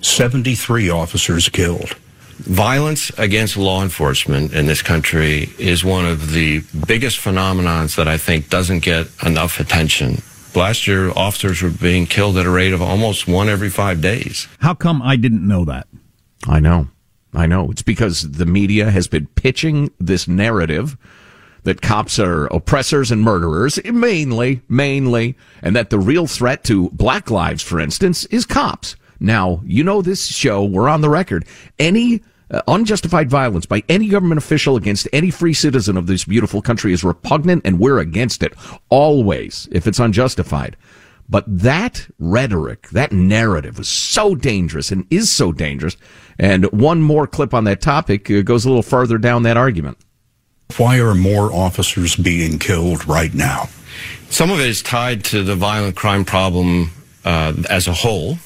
73 0.00 0.90
officers 0.90 1.48
killed. 1.48 1.92
Violence 2.38 3.10
against 3.16 3.56
law 3.56 3.84
enforcement 3.84 4.52
in 4.52 4.66
this 4.66 4.82
country 4.82 5.50
is 5.56 5.84
one 5.84 6.04
of 6.04 6.32
the 6.32 6.64
biggest 6.88 7.20
phenomenons 7.20 7.94
that 7.94 8.08
I 8.08 8.18
think 8.18 8.50
doesn't 8.50 8.80
get 8.80 9.06
enough 9.24 9.60
attention. 9.60 10.20
Last 10.56 10.88
year, 10.88 11.12
officers 11.12 11.62
were 11.62 11.70
being 11.70 12.06
killed 12.06 12.38
at 12.38 12.46
a 12.46 12.50
rate 12.50 12.72
of 12.72 12.82
almost 12.82 13.28
one 13.28 13.48
every 13.48 13.70
five 13.70 14.00
days. 14.00 14.48
How 14.58 14.74
come 14.74 15.00
I 15.00 15.14
didn't 15.14 15.46
know 15.46 15.64
that? 15.64 15.86
I 16.48 16.58
know. 16.58 16.88
I 17.32 17.46
know. 17.46 17.70
It's 17.70 17.82
because 17.82 18.32
the 18.32 18.46
media 18.46 18.90
has 18.90 19.06
been 19.06 19.28
pitching 19.28 19.92
this 20.00 20.26
narrative 20.26 20.96
that 21.64 21.82
cops 21.82 22.18
are 22.18 22.46
oppressors 22.46 23.10
and 23.10 23.22
murderers, 23.22 23.78
mainly, 23.84 24.62
mainly, 24.68 25.36
and 25.62 25.74
that 25.76 25.90
the 25.90 25.98
real 25.98 26.26
threat 26.26 26.64
to 26.64 26.90
black 26.90 27.30
lives, 27.30 27.62
for 27.62 27.80
instance, 27.80 28.24
is 28.26 28.46
cops. 28.46 28.96
Now, 29.20 29.60
you 29.64 29.82
know 29.82 30.02
this 30.02 30.26
show, 30.26 30.64
we're 30.64 30.88
on 30.88 31.00
the 31.00 31.10
record. 31.10 31.44
Any 31.78 32.22
uh, 32.50 32.62
unjustified 32.68 33.28
violence 33.28 33.66
by 33.66 33.82
any 33.88 34.08
government 34.08 34.38
official 34.38 34.76
against 34.76 35.08
any 35.12 35.30
free 35.30 35.52
citizen 35.52 35.96
of 35.96 36.06
this 36.06 36.24
beautiful 36.24 36.62
country 36.62 36.92
is 36.92 37.04
repugnant 37.04 37.62
and 37.64 37.78
we're 37.78 37.98
against 37.98 38.42
it 38.42 38.54
always 38.88 39.68
if 39.70 39.86
it's 39.86 39.98
unjustified. 39.98 40.76
But 41.28 41.44
that 41.46 42.08
rhetoric, 42.18 42.88
that 42.90 43.12
narrative 43.12 43.78
is 43.78 43.88
so 43.88 44.34
dangerous 44.34 44.90
and 44.90 45.06
is 45.10 45.30
so 45.30 45.52
dangerous. 45.52 45.96
And 46.38 46.64
one 46.72 47.02
more 47.02 47.26
clip 47.26 47.52
on 47.52 47.64
that 47.64 47.82
topic 47.82 48.30
uh, 48.30 48.40
goes 48.42 48.64
a 48.64 48.68
little 48.68 48.82
further 48.82 49.18
down 49.18 49.42
that 49.42 49.58
argument. 49.58 49.98
Why 50.76 50.98
are 51.00 51.14
more 51.14 51.52
officers 51.52 52.14
being 52.14 52.58
killed 52.58 53.06
right 53.06 53.32
now? 53.32 53.68
Some 54.30 54.50
of 54.50 54.60
it 54.60 54.68
is 54.68 54.82
tied 54.82 55.24
to 55.26 55.42
the 55.42 55.56
violent 55.56 55.96
crime 55.96 56.24
problem 56.24 56.90
uh, 57.24 57.54
as 57.68 57.88
a 57.88 57.92
whole. 57.92 58.38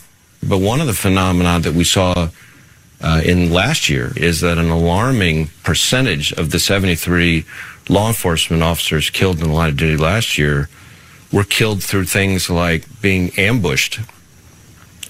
But 0.42 0.58
one 0.58 0.80
of 0.80 0.86
the 0.86 0.94
phenomena 0.94 1.60
that 1.60 1.74
we 1.74 1.84
saw 1.84 2.28
uh, 3.00 3.20
in 3.24 3.52
last 3.52 3.88
year 3.88 4.12
is 4.16 4.40
that 4.40 4.58
an 4.58 4.70
alarming 4.70 5.50
percentage 5.62 6.32
of 6.32 6.50
the 6.50 6.58
73 6.58 7.44
law 7.88 8.08
enforcement 8.08 8.62
officers 8.62 9.10
killed 9.10 9.40
in 9.40 9.48
the 9.48 9.52
line 9.52 9.70
of 9.70 9.76
duty 9.76 9.96
last 9.96 10.38
year 10.38 10.68
were 11.32 11.44
killed 11.44 11.82
through 11.82 12.04
things 12.04 12.48
like 12.48 12.84
being 13.00 13.30
ambushed 13.38 14.00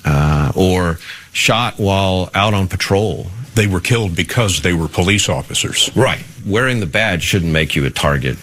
uh, 0.05 0.53
or 0.55 0.99
shot 1.33 1.79
while 1.79 2.31
out 2.35 2.55
on 2.55 2.69
patrol. 2.69 3.27
They 3.55 3.67
were 3.67 3.81
killed 3.81 4.17
because 4.17 4.63
they 4.63 4.73
were 4.73 4.89
police 4.89 5.29
officers. 5.29 5.91
Right. 5.95 6.25
Wearing 6.47 6.81
the 6.81 6.87
badge 6.87 7.23
shouldn't 7.23 7.53
make 7.53 7.77
you 7.77 7.85
a 7.85 7.91
target. 7.91 8.39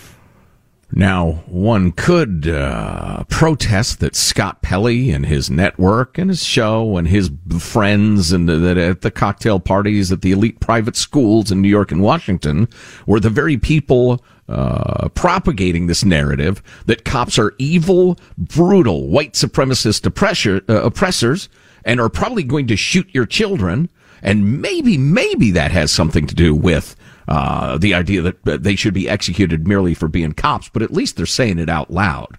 Now, 0.92 1.44
one 1.46 1.92
could 1.92 2.48
uh, 2.48 3.24
protest 3.26 4.00
that 4.00 4.16
Scott 4.16 4.64
Pelley 4.64 5.12
and 5.12 5.26
his 5.26 5.50
network 5.50 6.18
and 6.18 6.32
his 6.32 6.44
show 6.44 6.98
and 6.98 7.08
his 7.08 7.30
friends 7.60 8.32
and 8.32 8.50
that 8.50 8.78
at 8.78 9.02
the 9.02 9.12
cocktail 9.12 9.60
parties 9.60 10.12
at 10.12 10.22
the 10.22 10.32
elite 10.32 10.60
private 10.60 10.96
schools 10.96 11.52
in 11.52 11.62
New 11.62 11.70
York 11.70 11.92
and 11.92 12.02
Washington 12.02 12.68
were 13.06 13.20
the 13.20 13.30
very 13.30 13.56
people 13.56 14.24
uh, 14.48 15.10
propagating 15.10 15.86
this 15.86 16.04
narrative 16.04 16.64
that 16.88 17.06
cops 17.06 17.38
are 17.38 17.54
evil, 17.60 18.18
brutal, 18.36 19.08
white 19.10 19.34
supremacist 19.34 20.08
oppressor, 20.08 20.64
uh, 20.68 20.82
oppressors 20.82 21.50
and 21.86 22.00
are 22.00 22.10
probably 22.10 22.44
going 22.44 22.66
to 22.66 22.76
shoot 22.76 23.08
your 23.14 23.28
children. 23.28 23.90
And 24.22 24.62
maybe, 24.62 24.98
maybe 24.98 25.52
that 25.52 25.72
has 25.72 25.92
something 25.92 26.28
to 26.28 26.36
do 26.36 26.56
with 26.56 26.96
uh, 27.28 27.78
the 27.78 27.94
idea 27.94 28.22
that 28.22 28.64
they 28.64 28.76
should 28.76 28.94
be 28.94 29.08
executed 29.08 29.68
merely 29.68 29.94
for 29.94 30.08
being 30.08 30.34
cops, 30.34 30.70
but 30.70 30.82
at 30.82 30.92
least 30.92 31.16
they're 31.16 31.26
saying 31.26 31.60
it 31.60 31.70
out 31.70 31.92
loud. 31.92 32.38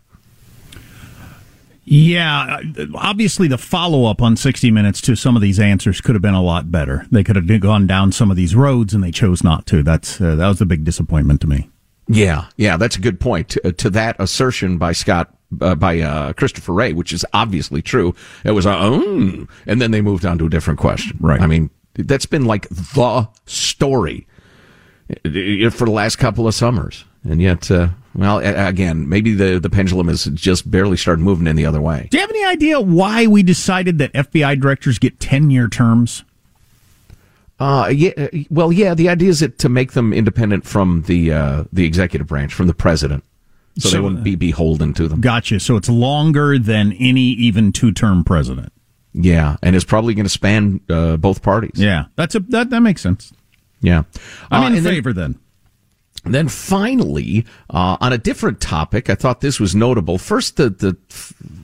Yeah, 1.84 2.60
obviously 2.94 3.48
the 3.48 3.58
follow 3.58 4.04
up 4.04 4.22
on 4.22 4.36
60 4.36 4.70
Minutes 4.70 5.00
to 5.02 5.16
some 5.16 5.34
of 5.34 5.42
these 5.42 5.58
answers 5.58 6.00
could 6.00 6.14
have 6.14 6.22
been 6.22 6.34
a 6.34 6.42
lot 6.42 6.70
better. 6.70 7.06
They 7.10 7.24
could 7.24 7.36
have 7.36 7.60
gone 7.60 7.86
down 7.86 8.12
some 8.12 8.30
of 8.30 8.36
these 8.36 8.54
roads, 8.54 8.94
and 8.94 9.02
they 9.02 9.10
chose 9.10 9.42
not 9.42 9.66
to. 9.66 9.82
That's 9.82 10.20
uh, 10.20 10.36
that 10.36 10.46
was 10.46 10.60
a 10.60 10.66
big 10.66 10.84
disappointment 10.84 11.40
to 11.40 11.48
me. 11.48 11.68
Yeah, 12.06 12.46
yeah, 12.56 12.76
that's 12.76 12.96
a 12.96 13.00
good 13.00 13.18
point. 13.18 13.50
To, 13.50 13.72
to 13.72 13.90
that 13.90 14.16
assertion 14.20 14.78
by 14.78 14.92
Scott 14.92 15.34
uh, 15.60 15.74
by 15.74 16.00
uh, 16.00 16.32
Christopher 16.34 16.72
Wray, 16.72 16.92
which 16.92 17.12
is 17.12 17.24
obviously 17.32 17.82
true. 17.82 18.14
It 18.44 18.52
was 18.52 18.66
a 18.66 18.76
oh, 18.76 19.46
and 19.66 19.80
then 19.80 19.90
they 19.90 20.00
moved 20.00 20.24
on 20.24 20.38
to 20.38 20.46
a 20.46 20.50
different 20.50 20.78
question. 20.78 21.16
Right. 21.20 21.40
I 21.40 21.46
mean, 21.46 21.70
that's 21.94 22.26
been 22.26 22.44
like 22.44 22.68
the 22.68 23.28
story 23.46 24.26
for 25.22 25.28
the 25.84 25.90
last 25.90 26.16
couple 26.16 26.46
of 26.46 26.54
summers. 26.54 27.04
And 27.24 27.42
yet, 27.42 27.70
uh, 27.70 27.88
well, 28.14 28.38
again, 28.38 29.08
maybe 29.08 29.34
the, 29.34 29.58
the 29.58 29.68
pendulum 29.68 30.08
has 30.08 30.24
just 30.26 30.70
barely 30.70 30.96
started 30.96 31.22
moving 31.22 31.46
in 31.46 31.56
the 31.56 31.66
other 31.66 31.80
way. 31.80 32.08
Do 32.10 32.16
you 32.16 32.22
have 32.22 32.30
any 32.30 32.44
idea 32.44 32.80
why 32.80 33.26
we 33.26 33.42
decided 33.42 33.98
that 33.98 34.12
FBI 34.12 34.60
directors 34.60 34.98
get 34.98 35.20
10 35.20 35.50
year 35.50 35.68
terms? 35.68 36.24
Uh, 37.58 37.90
yeah, 37.94 38.12
uh, 38.16 38.28
well, 38.48 38.72
yeah, 38.72 38.94
the 38.94 39.08
idea 39.08 39.28
is 39.28 39.40
that 39.40 39.58
to 39.58 39.68
make 39.68 39.92
them 39.92 40.14
independent 40.14 40.64
from 40.64 41.02
the, 41.02 41.30
uh, 41.32 41.64
the 41.70 41.84
executive 41.84 42.26
branch, 42.26 42.54
from 42.54 42.68
the 42.68 42.74
president. 42.74 43.22
So, 43.78 43.88
so, 43.88 43.96
they 43.96 44.00
wouldn't 44.00 44.24
be 44.24 44.34
beholden 44.34 44.94
to 44.94 45.08
them. 45.08 45.20
Gotcha. 45.20 45.60
So 45.60 45.76
it's 45.76 45.88
longer 45.88 46.58
than 46.58 46.92
any 46.94 47.22
even 47.22 47.72
two 47.72 47.92
term 47.92 48.24
president. 48.24 48.72
Yeah, 49.12 49.56
and 49.62 49.74
it's 49.74 49.84
probably 49.84 50.14
going 50.14 50.24
to 50.24 50.30
span 50.30 50.80
uh, 50.88 51.16
both 51.16 51.42
parties. 51.42 51.72
Yeah, 51.74 52.06
that's 52.16 52.34
a 52.34 52.40
that 52.40 52.70
that 52.70 52.80
makes 52.80 53.00
sense. 53.00 53.32
Yeah, 53.80 54.02
I'm 54.50 54.74
in 54.74 54.86
uh, 54.86 54.90
favor 54.90 55.12
then. 55.12 55.32
then. 55.32 55.40
Then 56.24 56.48
finally, 56.48 57.46
uh, 57.70 57.96
on 57.98 58.12
a 58.12 58.18
different 58.18 58.60
topic, 58.60 59.08
I 59.08 59.14
thought 59.14 59.40
this 59.40 59.58
was 59.58 59.74
notable. 59.74 60.18
First, 60.18 60.58
the 60.58 60.68
the 60.68 60.96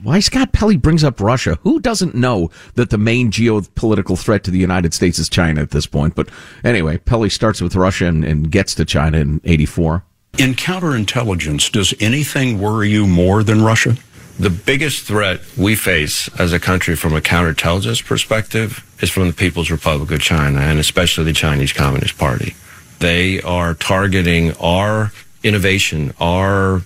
why 0.01 0.19
Scott 0.19 0.51
Pelley 0.51 0.77
brings 0.77 1.03
up 1.03 1.21
Russia. 1.21 1.59
Who 1.61 1.79
doesn't 1.79 2.15
know 2.15 2.49
that 2.73 2.89
the 2.89 2.97
main 2.97 3.31
geopolitical 3.31 4.19
threat 4.19 4.43
to 4.45 4.51
the 4.51 4.57
United 4.57 4.95
States 4.95 5.19
is 5.19 5.29
China 5.29 5.61
at 5.61 5.71
this 5.71 5.85
point? 5.85 6.15
But 6.15 6.29
anyway, 6.63 6.97
Pelley 6.97 7.29
starts 7.29 7.61
with 7.61 7.75
Russia 7.75 8.07
and, 8.07 8.25
and 8.25 8.51
gets 8.51 8.73
to 8.75 8.85
China 8.85 9.19
in 9.19 9.41
'84. 9.43 10.03
In 10.37 10.53
counterintelligence, 10.53 11.71
does 11.71 11.95
anything 11.99 12.59
worry 12.59 12.89
you 12.89 13.07
more 13.07 13.41
than 13.41 13.63
Russia? 13.63 13.97
The 14.37 14.51
biggest 14.51 15.05
threat 15.05 15.41
we 15.57 15.75
face 15.75 16.29
as 16.39 16.53
a 16.53 16.59
country 16.59 16.95
from 16.95 17.15
a 17.15 17.21
counterintelligence 17.21 18.05
perspective 18.05 18.85
is 19.01 19.09
from 19.09 19.25
the 19.25 19.33
People's 19.33 19.71
Republic 19.71 20.11
of 20.11 20.21
China 20.21 20.59
and 20.59 20.77
especially 20.77 21.23
the 21.23 21.33
Chinese 21.33 21.73
Communist 21.73 22.19
Party. 22.19 22.55
They 22.99 23.41
are 23.41 23.73
targeting 23.73 24.55
our 24.57 25.11
innovation, 25.43 26.13
our 26.19 26.83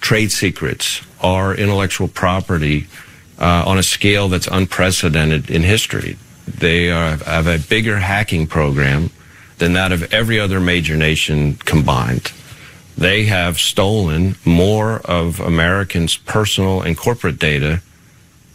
trade 0.00 0.30
secrets, 0.30 1.02
our 1.20 1.56
intellectual 1.56 2.06
property 2.06 2.86
uh, 3.40 3.64
on 3.66 3.78
a 3.78 3.82
scale 3.82 4.28
that's 4.28 4.46
unprecedented 4.46 5.50
in 5.50 5.62
history. 5.62 6.18
They 6.46 6.92
are, 6.92 7.16
have 7.16 7.48
a 7.48 7.58
bigger 7.58 7.98
hacking 7.98 8.46
program 8.46 9.10
than 9.58 9.72
that 9.72 9.90
of 9.90 10.14
every 10.14 10.38
other 10.38 10.60
major 10.60 10.96
nation 10.96 11.54
combined. 11.56 12.30
They 12.96 13.24
have 13.24 13.58
stolen 13.58 14.36
more 14.44 15.00
of 15.00 15.40
Americans' 15.40 16.16
personal 16.16 16.82
and 16.82 16.96
corporate 16.96 17.38
data 17.38 17.80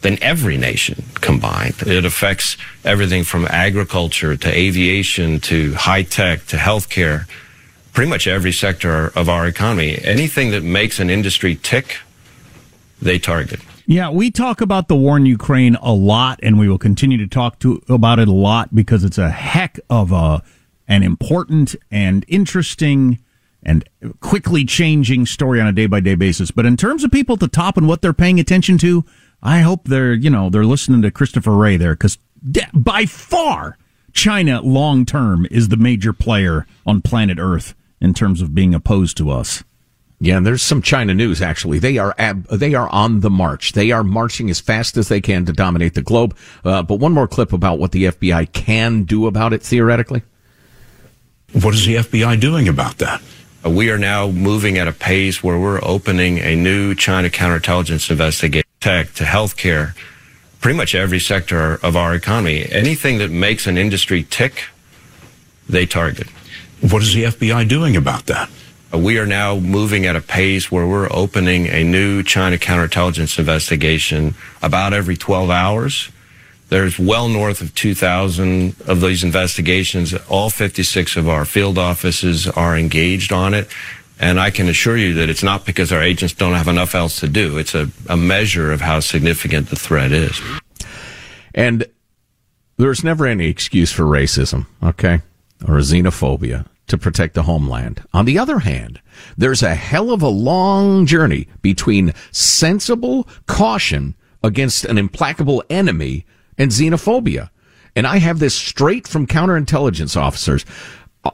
than 0.02 0.22
every 0.22 0.58
nation 0.58 1.04
combined. 1.16 1.76
It 1.86 2.06
affects 2.06 2.56
everything 2.86 3.24
from 3.24 3.46
agriculture 3.50 4.38
to 4.38 4.50
aviation 4.50 5.40
to 5.42 5.74
high 5.74 6.04
tech 6.04 6.46
to 6.48 6.58
healthcare, 6.58 7.28
pretty 7.94 8.10
much 8.10 8.28
every 8.28 8.52
sector 8.52 9.12
of 9.16 9.28
our 9.28 9.48
economy. 9.48 10.00
Anything 10.04 10.52
that 10.52 10.64
makes 10.64 11.00
an 11.00 11.10
industry 11.10 11.60
tick, 11.62 11.98
they 13.02 13.18
target. 13.18 13.60
Yeah, 13.90 14.10
we 14.10 14.32
talk 14.32 14.62
about 14.62 14.88
the 14.88 14.96
war 14.96 15.18
in 15.18 15.26
Ukraine 15.26 15.76
a 15.82 15.94
lot, 15.94 16.40
and 16.44 16.60
we 16.60 16.68
will 16.68 16.78
continue 16.78 17.18
to 17.18 17.28
talk 17.28 17.58
to 17.60 17.82
about 17.88 18.20
it 18.20 18.28
a 18.28 18.34
lot 18.34 18.76
because 18.76 19.04
it's 19.04 19.18
a 19.18 19.30
heck 19.30 19.80
of 19.90 20.12
a 20.12 20.44
an 20.90 21.04
important 21.04 21.76
and 21.92 22.24
interesting 22.28 23.20
and 23.68 23.88
quickly 24.22 24.64
changing 24.66 25.26
story 25.26 25.60
on 25.60 25.68
a 25.68 25.74
day 25.74 25.86
by 25.86 26.00
day 26.00 26.16
basis. 26.16 26.50
But 26.50 26.66
in 26.66 26.78
terms 26.78 27.04
of 27.04 27.12
people 27.12 27.34
at 27.34 27.42
the 27.42 27.50
top 27.50 27.78
and 27.78 27.88
what 27.88 28.02
they're 28.02 28.14
paying 28.14 28.40
attention 28.40 28.78
to, 28.80 29.04
I 29.44 29.60
hope 29.60 29.88
they're 29.88 30.14
you 30.14 30.30
know 30.30 30.50
they're 30.50 30.66
listening 30.66 31.04
to 31.04 31.12
Christopher 31.12 31.56
Wray 31.56 31.78
there 31.78 31.94
because 31.94 32.18
by 32.74 33.06
far 33.06 33.78
China 34.14 34.62
long 34.62 35.06
term 35.06 35.46
is 35.52 35.68
the 35.68 35.78
major 35.78 36.14
player 36.14 36.66
on 36.86 37.02
planet 37.02 37.38
Earth 37.40 37.76
in 38.00 38.14
terms 38.14 38.42
of 38.42 38.56
being 38.56 38.74
opposed 38.74 39.18
to 39.18 39.30
us. 39.30 39.64
Yeah, 40.20 40.38
and 40.38 40.48
there's 40.48 40.64
some 40.64 40.82
China 40.82 41.14
news 41.14 41.42
actually. 41.42 41.78
They 41.78 41.98
are 42.00 42.16
ab- 42.18 42.48
they 42.48 42.74
are 42.74 42.90
on 42.90 43.20
the 43.20 43.30
march. 43.30 43.74
They 43.74 43.92
are 43.92 44.04
marching 44.04 44.50
as 44.50 44.60
fast 44.60 44.98
as 44.98 45.10
they 45.10 45.22
can 45.22 45.46
to 45.46 45.54
dominate 45.54 45.94
the 45.94 46.02
globe. 46.02 46.36
Uh, 46.64 46.82
but 46.82 46.96
one 46.96 47.12
more 47.12 47.28
clip 47.28 47.54
about 47.54 47.78
what 47.78 47.92
the 47.92 48.06
FBI 48.06 48.52
can 48.54 49.04
do 49.04 49.28
about 49.28 49.54
it 49.54 49.62
theoretically. 49.62 50.24
What 51.52 51.76
is 51.76 51.86
the 51.86 51.96
FBI 51.96 52.40
doing 52.40 52.68
about 52.68 52.98
that? 52.98 53.22
Uh, 53.66 53.70
we 53.70 53.90
are 53.90 53.98
now 53.98 54.28
moving 54.28 54.78
at 54.78 54.88
a 54.88 54.92
pace 54.92 55.44
where 55.44 55.58
we're 55.58 55.80
opening 55.84 56.38
a 56.40 56.56
new 56.56 56.94
China 56.94 57.30
counterintelligence 57.30 58.10
investigation 58.10 58.70
tech 58.80 59.14
to 59.14 59.24
healthcare, 59.24 59.96
pretty 60.62 60.78
much 60.78 60.94
every 60.94 61.20
sector 61.20 61.80
of 61.84 61.96
our 61.96 62.14
economy. 62.14 62.68
Anything 62.72 63.18
that 63.18 63.32
makes 63.32 63.66
an 63.68 63.78
industry 63.78 64.24
tick, 64.30 64.66
they 65.68 65.86
target. 65.86 66.28
What 66.82 67.02
is 67.02 67.14
the 67.14 67.24
FBI 67.24 67.68
doing 67.68 67.96
about 67.96 68.28
that? 68.28 68.50
Uh, 68.94 69.00
we 69.00 69.18
are 69.18 69.26
now 69.26 69.58
moving 69.58 70.06
at 70.06 70.16
a 70.16 70.22
pace 70.22 70.72
where 70.72 70.88
we're 70.88 71.10
opening 71.12 71.68
a 71.68 71.84
new 71.84 72.24
China 72.24 72.58
counterintelligence 72.58 73.40
investigation 73.40 74.36
about 74.62 74.94
every 74.94 75.18
12 75.18 75.50
hours. 75.50 76.10
There's 76.70 77.00
well 77.00 77.30
north 77.30 77.62
of 77.62 77.74
2,000 77.76 78.76
of 78.88 79.02
these 79.02 79.24
investigations. 79.24 80.14
All 80.30 80.50
56 80.50 81.16
of 81.16 81.30
our 81.30 81.46
field 81.46 81.78
offices 81.78 82.48
are 82.48 82.78
engaged 82.78 83.32
on 83.32 83.54
it. 83.54 83.70
And 84.20 84.40
I 84.40 84.50
can 84.50 84.68
assure 84.68 84.98
you 84.98 85.14
that 85.16 85.30
it's 85.30 85.44
not 85.44 85.66
because 85.66 85.92
our 85.92 86.02
agents 86.02 86.34
don't 86.34 86.56
have 86.56 86.68
enough 86.68 86.96
else 86.96 87.20
to 87.20 87.28
do. 87.28 87.58
It's 87.58 87.76
a, 87.76 87.90
a 88.10 88.18
measure 88.18 88.72
of 88.72 88.82
how 88.82 89.00
significant 89.00 89.70
the 89.70 89.76
threat 89.76 90.12
is. 90.12 90.42
And 91.54 91.86
there's 92.78 93.04
never 93.04 93.26
any 93.26 93.48
excuse 93.48 93.92
for 93.92 94.04
racism, 94.04 94.66
okay? 94.84 95.22
Or 95.68 95.76
xenophobia 95.78 96.66
to 96.88 96.98
protect 96.98 97.36
the 97.36 97.44
homeland. 97.44 98.04
On 98.14 98.26
the 98.26 98.40
other 98.40 98.60
hand, 98.60 99.02
there's 99.38 99.62
a 99.62 99.76
hell 99.76 100.12
of 100.12 100.22
a 100.22 100.28
long 100.28 101.06
journey 101.06 101.48
between 101.62 102.14
sensible 102.32 103.28
caution 103.46 104.16
against 104.44 104.86
an 104.86 104.98
implacable 104.98 105.64
enemy 105.70 106.26
and 106.58 106.72
xenophobia. 106.72 107.50
And 107.96 108.06
I 108.06 108.18
have 108.18 108.40
this 108.40 108.54
straight 108.54 109.08
from 109.08 109.28
counterintelligence 109.28 110.16
officers. 110.16 110.66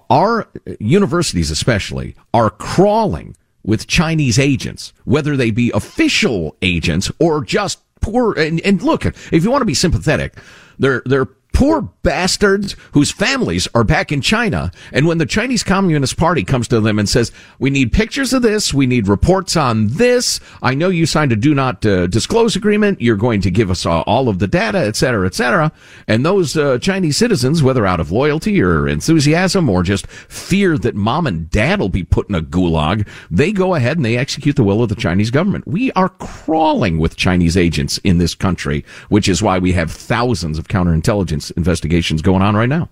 Our 0.09 0.47
universities, 0.79 1.51
especially, 1.51 2.15
are 2.33 2.49
crawling 2.49 3.35
with 3.63 3.87
Chinese 3.87 4.39
agents, 4.39 4.93
whether 5.05 5.37
they 5.37 5.51
be 5.51 5.71
official 5.73 6.55
agents 6.61 7.11
or 7.19 7.43
just 7.43 7.79
poor. 8.01 8.33
And, 8.33 8.59
and 8.61 8.81
look, 8.81 9.05
if 9.05 9.43
you 9.43 9.51
want 9.51 9.61
to 9.61 9.65
be 9.65 9.73
sympathetic, 9.73 10.35
they're, 10.79 11.01
they're 11.05 11.27
poor 11.63 11.81
bastards 12.01 12.75
whose 12.91 13.09
families 13.09 13.69
are 13.73 13.85
back 13.85 14.11
in 14.11 14.19
China. 14.19 14.69
And 14.91 15.07
when 15.07 15.17
the 15.17 15.25
Chinese 15.25 15.63
Communist 15.63 16.17
Party 16.17 16.43
comes 16.43 16.67
to 16.67 16.81
them 16.81 16.99
and 16.99 17.07
says, 17.07 17.31
we 17.57 17.69
need 17.69 17.93
pictures 17.93 18.33
of 18.33 18.41
this, 18.41 18.73
we 18.73 18.85
need 18.85 19.07
reports 19.07 19.55
on 19.55 19.87
this, 19.87 20.41
I 20.61 20.75
know 20.75 20.89
you 20.89 21.05
signed 21.05 21.31
a 21.31 21.37
do 21.37 21.55
not 21.55 21.85
uh, 21.85 22.07
disclose 22.07 22.57
agreement, 22.57 22.99
you're 22.99 23.15
going 23.15 23.39
to 23.39 23.49
give 23.49 23.71
us 23.71 23.85
uh, 23.85 24.01
all 24.01 24.27
of 24.27 24.39
the 24.39 24.47
data, 24.47 24.79
et 24.79 24.97
cetera, 24.97 25.25
et 25.25 25.35
cetera. 25.35 25.71
And 26.05 26.25
those 26.25 26.57
uh, 26.57 26.79
Chinese 26.79 27.15
citizens, 27.15 27.63
whether 27.63 27.85
out 27.85 28.01
of 28.01 28.11
loyalty 28.11 28.61
or 28.61 28.85
enthusiasm 28.85 29.69
or 29.69 29.83
just 29.83 30.05
fear 30.07 30.77
that 30.79 30.95
mom 30.95 31.27
and 31.27 31.49
dad 31.49 31.79
will 31.79 31.87
be 31.87 32.03
put 32.03 32.27
in 32.27 32.35
a 32.35 32.41
gulag, 32.41 33.07
they 33.31 33.53
go 33.53 33.73
ahead 33.75 33.95
and 33.95 34.05
they 34.05 34.17
execute 34.17 34.57
the 34.57 34.65
will 34.65 34.83
of 34.83 34.89
the 34.89 34.95
Chinese 34.95 35.31
government. 35.31 35.65
We 35.65 35.93
are 35.93 36.09
crawling 36.09 36.97
with 36.97 37.15
Chinese 37.15 37.55
agents 37.55 37.99
in 37.99 38.17
this 38.17 38.35
country, 38.35 38.83
which 39.07 39.29
is 39.29 39.41
why 39.41 39.59
we 39.59 39.71
have 39.71 39.89
thousands 39.89 40.59
of 40.59 40.67
counterintelligence 40.67 41.52
investigations 41.57 42.21
going 42.21 42.41
on 42.41 42.55
right 42.55 42.69
now. 42.69 42.89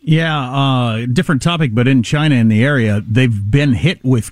Yeah, 0.00 0.38
uh, 0.38 1.06
different 1.06 1.42
topic, 1.42 1.74
but 1.74 1.88
in 1.88 2.04
China, 2.04 2.36
in 2.36 2.48
the 2.48 2.64
area, 2.64 3.02
they've 3.08 3.50
been 3.50 3.72
hit 3.72 4.04
with 4.04 4.30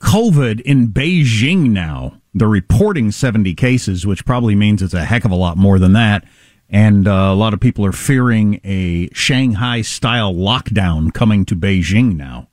COVID 0.00 0.60
in 0.60 0.88
Beijing 0.88 1.70
now. 1.70 2.20
They're 2.34 2.46
reporting 2.46 3.10
70 3.10 3.54
cases, 3.54 4.06
which 4.06 4.26
probably 4.26 4.54
means 4.54 4.82
it's 4.82 4.94
a 4.94 5.04
heck 5.04 5.24
of 5.24 5.30
a 5.30 5.36
lot 5.36 5.56
more 5.56 5.78
than 5.78 5.94
that. 5.94 6.24
And 6.68 7.08
uh, 7.08 7.12
a 7.12 7.34
lot 7.34 7.54
of 7.54 7.60
people 7.60 7.86
are 7.86 7.92
fearing 7.92 8.60
a 8.64 9.08
Shanghai 9.14 9.80
style 9.80 10.34
lockdown 10.34 11.14
coming 11.14 11.46
to 11.46 11.56
Beijing 11.56 12.16
now, 12.16 12.48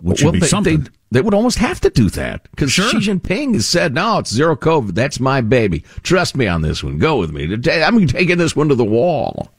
which 0.00 0.22
well, 0.22 0.32
would 0.32 0.36
be 0.36 0.40
they, 0.40 0.46
something. 0.46 0.80
They, 0.80 0.90
they 1.10 1.20
would 1.20 1.34
almost 1.34 1.58
have 1.58 1.80
to 1.80 1.90
do 1.90 2.08
that 2.10 2.48
because 2.50 2.70
Sure. 2.72 2.88
Xi 2.88 2.98
Jinping 2.98 3.54
has 3.54 3.66
said, 3.66 3.94
"No, 3.94 4.18
it's 4.18 4.32
zero 4.32 4.54
COVID. 4.56 4.94
That's 4.94 5.18
my 5.20 5.40
baby. 5.40 5.84
Trust 6.02 6.36
me 6.36 6.46
on 6.46 6.62
this 6.62 6.84
one. 6.84 6.98
Go 6.98 7.18
with 7.18 7.32
me. 7.32 7.52
I'm 7.82 8.06
taking 8.06 8.38
this 8.38 8.54
one 8.54 8.68
to 8.68 8.74
the 8.74 8.84
wall." 8.84 9.50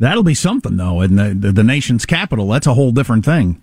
That'll 0.00 0.24
be 0.24 0.34
something, 0.34 0.76
though, 0.76 1.00
in 1.02 1.14
the, 1.14 1.34
the, 1.34 1.52
the 1.52 1.62
nation's 1.62 2.04
capital. 2.04 2.48
That's 2.48 2.66
a 2.66 2.74
whole 2.74 2.90
different 2.90 3.24
thing. 3.24 3.62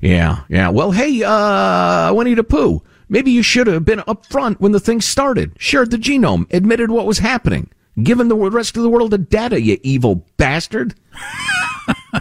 Yeah, 0.00 0.40
yeah. 0.48 0.70
Well, 0.70 0.92
hey, 0.92 1.22
uh, 1.22 2.14
Winnie 2.14 2.32
the 2.32 2.42
Pooh, 2.42 2.82
maybe 3.10 3.30
you 3.30 3.42
should 3.42 3.66
have 3.66 3.84
been 3.84 4.02
up 4.06 4.24
front 4.24 4.58
when 4.62 4.72
the 4.72 4.80
thing 4.80 5.02
started, 5.02 5.52
shared 5.58 5.90
the 5.90 5.98
genome, 5.98 6.50
admitted 6.50 6.90
what 6.90 7.04
was 7.04 7.18
happening, 7.18 7.68
given 8.02 8.28
the 8.28 8.36
rest 8.36 8.78
of 8.78 8.82
the 8.82 8.88
world 8.88 9.10
the 9.10 9.18
data, 9.18 9.60
you 9.60 9.78
evil 9.82 10.26
bastard. 10.38 10.94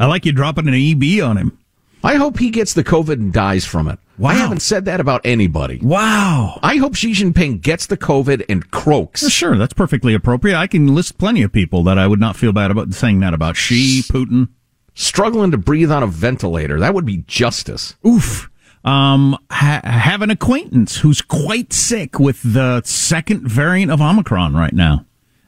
I 0.00 0.06
like 0.06 0.24
you 0.24 0.32
dropping 0.32 0.68
an 0.68 0.74
EB 0.74 1.22
on 1.22 1.36
him. 1.36 1.57
I 2.04 2.14
hope 2.14 2.38
he 2.38 2.50
gets 2.50 2.74
the 2.74 2.84
COVID 2.84 3.14
and 3.14 3.32
dies 3.32 3.64
from 3.64 3.88
it. 3.88 3.98
Wow. 4.18 4.30
I 4.30 4.34
haven't 4.34 4.62
said 4.62 4.84
that 4.86 5.00
about 5.00 5.20
anybody. 5.24 5.78
Wow. 5.82 6.58
I 6.62 6.76
hope 6.76 6.94
Xi 6.96 7.12
Jinping 7.12 7.60
gets 7.60 7.86
the 7.86 7.96
COVID 7.96 8.44
and 8.48 8.70
croaks. 8.70 9.22
Well, 9.22 9.30
sure, 9.30 9.56
that's 9.56 9.74
perfectly 9.74 10.14
appropriate. 10.14 10.56
I 10.56 10.66
can 10.66 10.94
list 10.94 11.18
plenty 11.18 11.42
of 11.42 11.52
people 11.52 11.82
that 11.84 11.98
I 11.98 12.06
would 12.06 12.20
not 12.20 12.36
feel 12.36 12.52
bad 12.52 12.70
about 12.70 12.94
saying 12.94 13.20
that 13.20 13.34
about. 13.34 13.56
Xi, 13.56 14.02
Putin. 14.02 14.48
Struggling 14.94 15.52
to 15.52 15.58
breathe 15.58 15.92
on 15.92 16.02
a 16.02 16.08
ventilator. 16.08 16.80
That 16.80 16.94
would 16.94 17.04
be 17.04 17.18
justice. 17.28 17.94
Oof. 18.04 18.50
Um, 18.84 19.36
ha- 19.50 19.82
have 19.84 20.22
an 20.22 20.30
acquaintance 20.30 20.98
who's 20.98 21.20
quite 21.20 21.72
sick 21.72 22.18
with 22.18 22.40
the 22.42 22.82
second 22.84 23.46
variant 23.46 23.92
of 23.92 24.00
Omicron 24.00 24.54
right 24.54 24.72
now. 24.72 25.04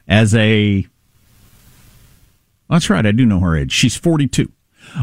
As 0.07 0.35
a, 0.35 0.87
that's 2.69 2.91
right, 2.91 3.07
I 3.07 3.13
do 3.13 3.25
know 3.25 3.41
her 3.41 3.57
age. 3.57 3.73
She's 3.73 3.97
forty-two. 3.97 4.53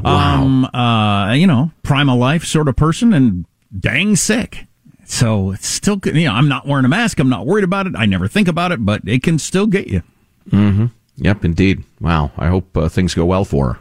Wow. 0.03 0.41
Um, 0.41 0.65
uh, 0.65 1.33
you 1.33 1.47
know, 1.47 1.71
prime 1.83 2.09
of 2.09 2.19
life 2.19 2.43
sort 2.43 2.67
of 2.67 2.75
person, 2.75 3.13
and 3.13 3.45
dang 3.77 4.15
sick. 4.15 4.65
So 5.05 5.51
it's 5.51 5.67
still, 5.67 5.99
you 6.05 6.25
know, 6.25 6.33
I'm 6.33 6.49
not 6.49 6.67
wearing 6.67 6.85
a 6.85 6.89
mask. 6.89 7.19
I'm 7.19 7.29
not 7.29 7.45
worried 7.45 7.63
about 7.63 7.87
it. 7.87 7.93
I 7.95 8.05
never 8.05 8.27
think 8.27 8.49
about 8.49 8.73
it, 8.73 8.85
but 8.85 9.01
it 9.05 9.23
can 9.23 9.39
still 9.39 9.65
get 9.65 9.87
you. 9.87 10.03
Mm-hmm. 10.49 10.87
Yep, 11.17 11.45
indeed. 11.45 11.83
Wow. 12.01 12.31
I 12.37 12.47
hope 12.47 12.75
uh, 12.75 12.89
things 12.89 13.13
go 13.13 13.25
well 13.25 13.45
for 13.45 13.73
her. 13.73 13.79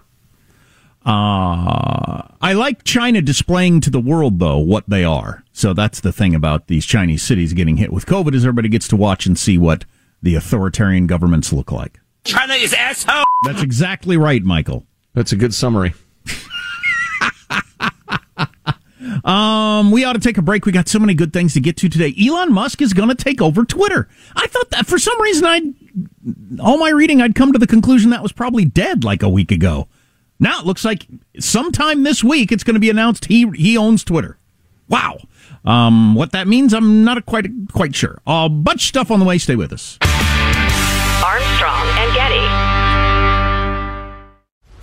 Uh, 1.05 2.23
I 2.41 2.53
like 2.55 2.85
China 2.85 3.23
displaying 3.23 3.81
to 3.83 3.91
the 3.91 4.01
world, 4.01 4.39
though, 4.39 4.59
what 4.59 4.89
they 4.89 5.05
are. 5.05 5.45
So 5.53 5.73
that's 5.73 6.01
the 6.01 6.13
thing 6.13 6.35
about 6.35 6.67
these 6.67 6.87
Chinese 6.87 7.23
cities 7.23 7.53
getting 7.53 7.77
hit 7.77 7.93
with 7.93 8.07
COVID 8.07 8.35
is 8.35 8.45
everybody 8.45 8.69
gets 8.69 8.89
to 8.89 8.97
watch 8.97 9.27
and 9.27 9.39
see 9.39 9.59
what 9.59 9.85
the 10.23 10.35
authoritarian 10.35 11.07
governments 11.07 11.53
look 11.53 11.71
like. 11.71 12.01
China 12.25 12.55
is 12.55 12.75
asshole. 12.75 13.25
That's 13.45 13.63
exactly 13.63 14.17
right, 14.17 14.43
Michael. 14.43 14.85
That's 15.17 15.33
a 15.33 15.37
good 15.37 15.55
summary. 15.55 15.95
Um, 19.25 19.91
we 19.91 20.05
ought 20.05 20.13
to 20.13 20.21
take 20.21 20.39
a 20.39 20.43
break. 20.43 20.67
We 20.67 20.73
got 20.73 20.89
so 20.89 21.01
many 21.01 21.15
good 21.15 21.33
things 21.33 21.55
to 21.55 21.61
get 21.61 21.77
to 21.79 21.89
today. 21.89 22.15
Elon 22.21 22.53
Musk 22.53 22.81
is 22.81 22.93
going 22.93 23.09
to 23.09 23.15
take 23.15 23.43
over 23.43 23.65
Twitter. 23.65 24.09
I 24.37 24.47
thought 24.47 24.71
that 24.71 24.87
for 24.87 24.99
some 24.99 25.21
reason 25.21 25.45
I'd 25.45 25.75
all 26.61 26.79
my 26.79 26.91
reading 26.91 27.21
I'd 27.21 27.35
come 27.35 27.53
to 27.53 27.59
the 27.59 27.67
conclusion 27.67 28.11
that 28.11 28.23
was 28.23 28.31
probably 28.31 28.65
dead 28.65 29.03
like 29.05 29.23
a 29.25 29.29
week 29.29 29.51
ago. 29.51 29.89
Now 30.39 30.61
it 30.61 30.67
looks 30.67 30.85
like 30.85 31.07
sometime 31.41 32.05
this 32.05 32.23
week 32.23 32.53
it's 32.53 32.63
going 32.63 32.75
to 32.75 32.81
be 32.81 32.91
announced 32.91 33.25
he 33.25 33.49
he 33.51 33.77
owns 33.77 34.05
Twitter. 34.05 34.39
Wow. 34.89 35.19
Um, 35.65 36.15
what 36.15 36.31
that 36.33 36.47
means, 36.47 36.73
I'm 36.73 37.03
not 37.03 37.25
quite 37.27 37.47
quite 37.73 37.97
sure. 37.97 38.21
A 38.27 38.49
bunch 38.49 38.83
of 38.83 38.89
stuff 38.89 39.11
on 39.11 39.19
the 39.19 39.27
way. 39.27 39.39
Stay 39.39 39.57
with 39.57 39.73
us. 39.73 39.99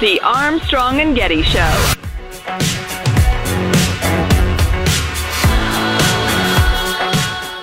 The 0.00 0.20
Armstrong 0.22 1.00
and 1.00 1.16
Getty 1.16 1.42
Show. 1.42 1.94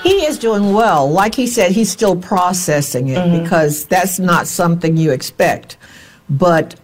He 0.03 0.25
is 0.25 0.37
doing 0.37 0.73
well. 0.73 1.09
Like 1.09 1.33
he 1.33 1.47
said, 1.47 1.71
he's 1.71 1.89
still 1.89 2.15
processing 2.15 3.07
it 3.07 3.17
Mhm. 3.17 3.41
because 3.41 3.85
that's 3.85 4.19
not 4.19 4.47
something 4.47 4.97
you 4.97 5.11
expect. 5.11 5.77
But 6.29 6.75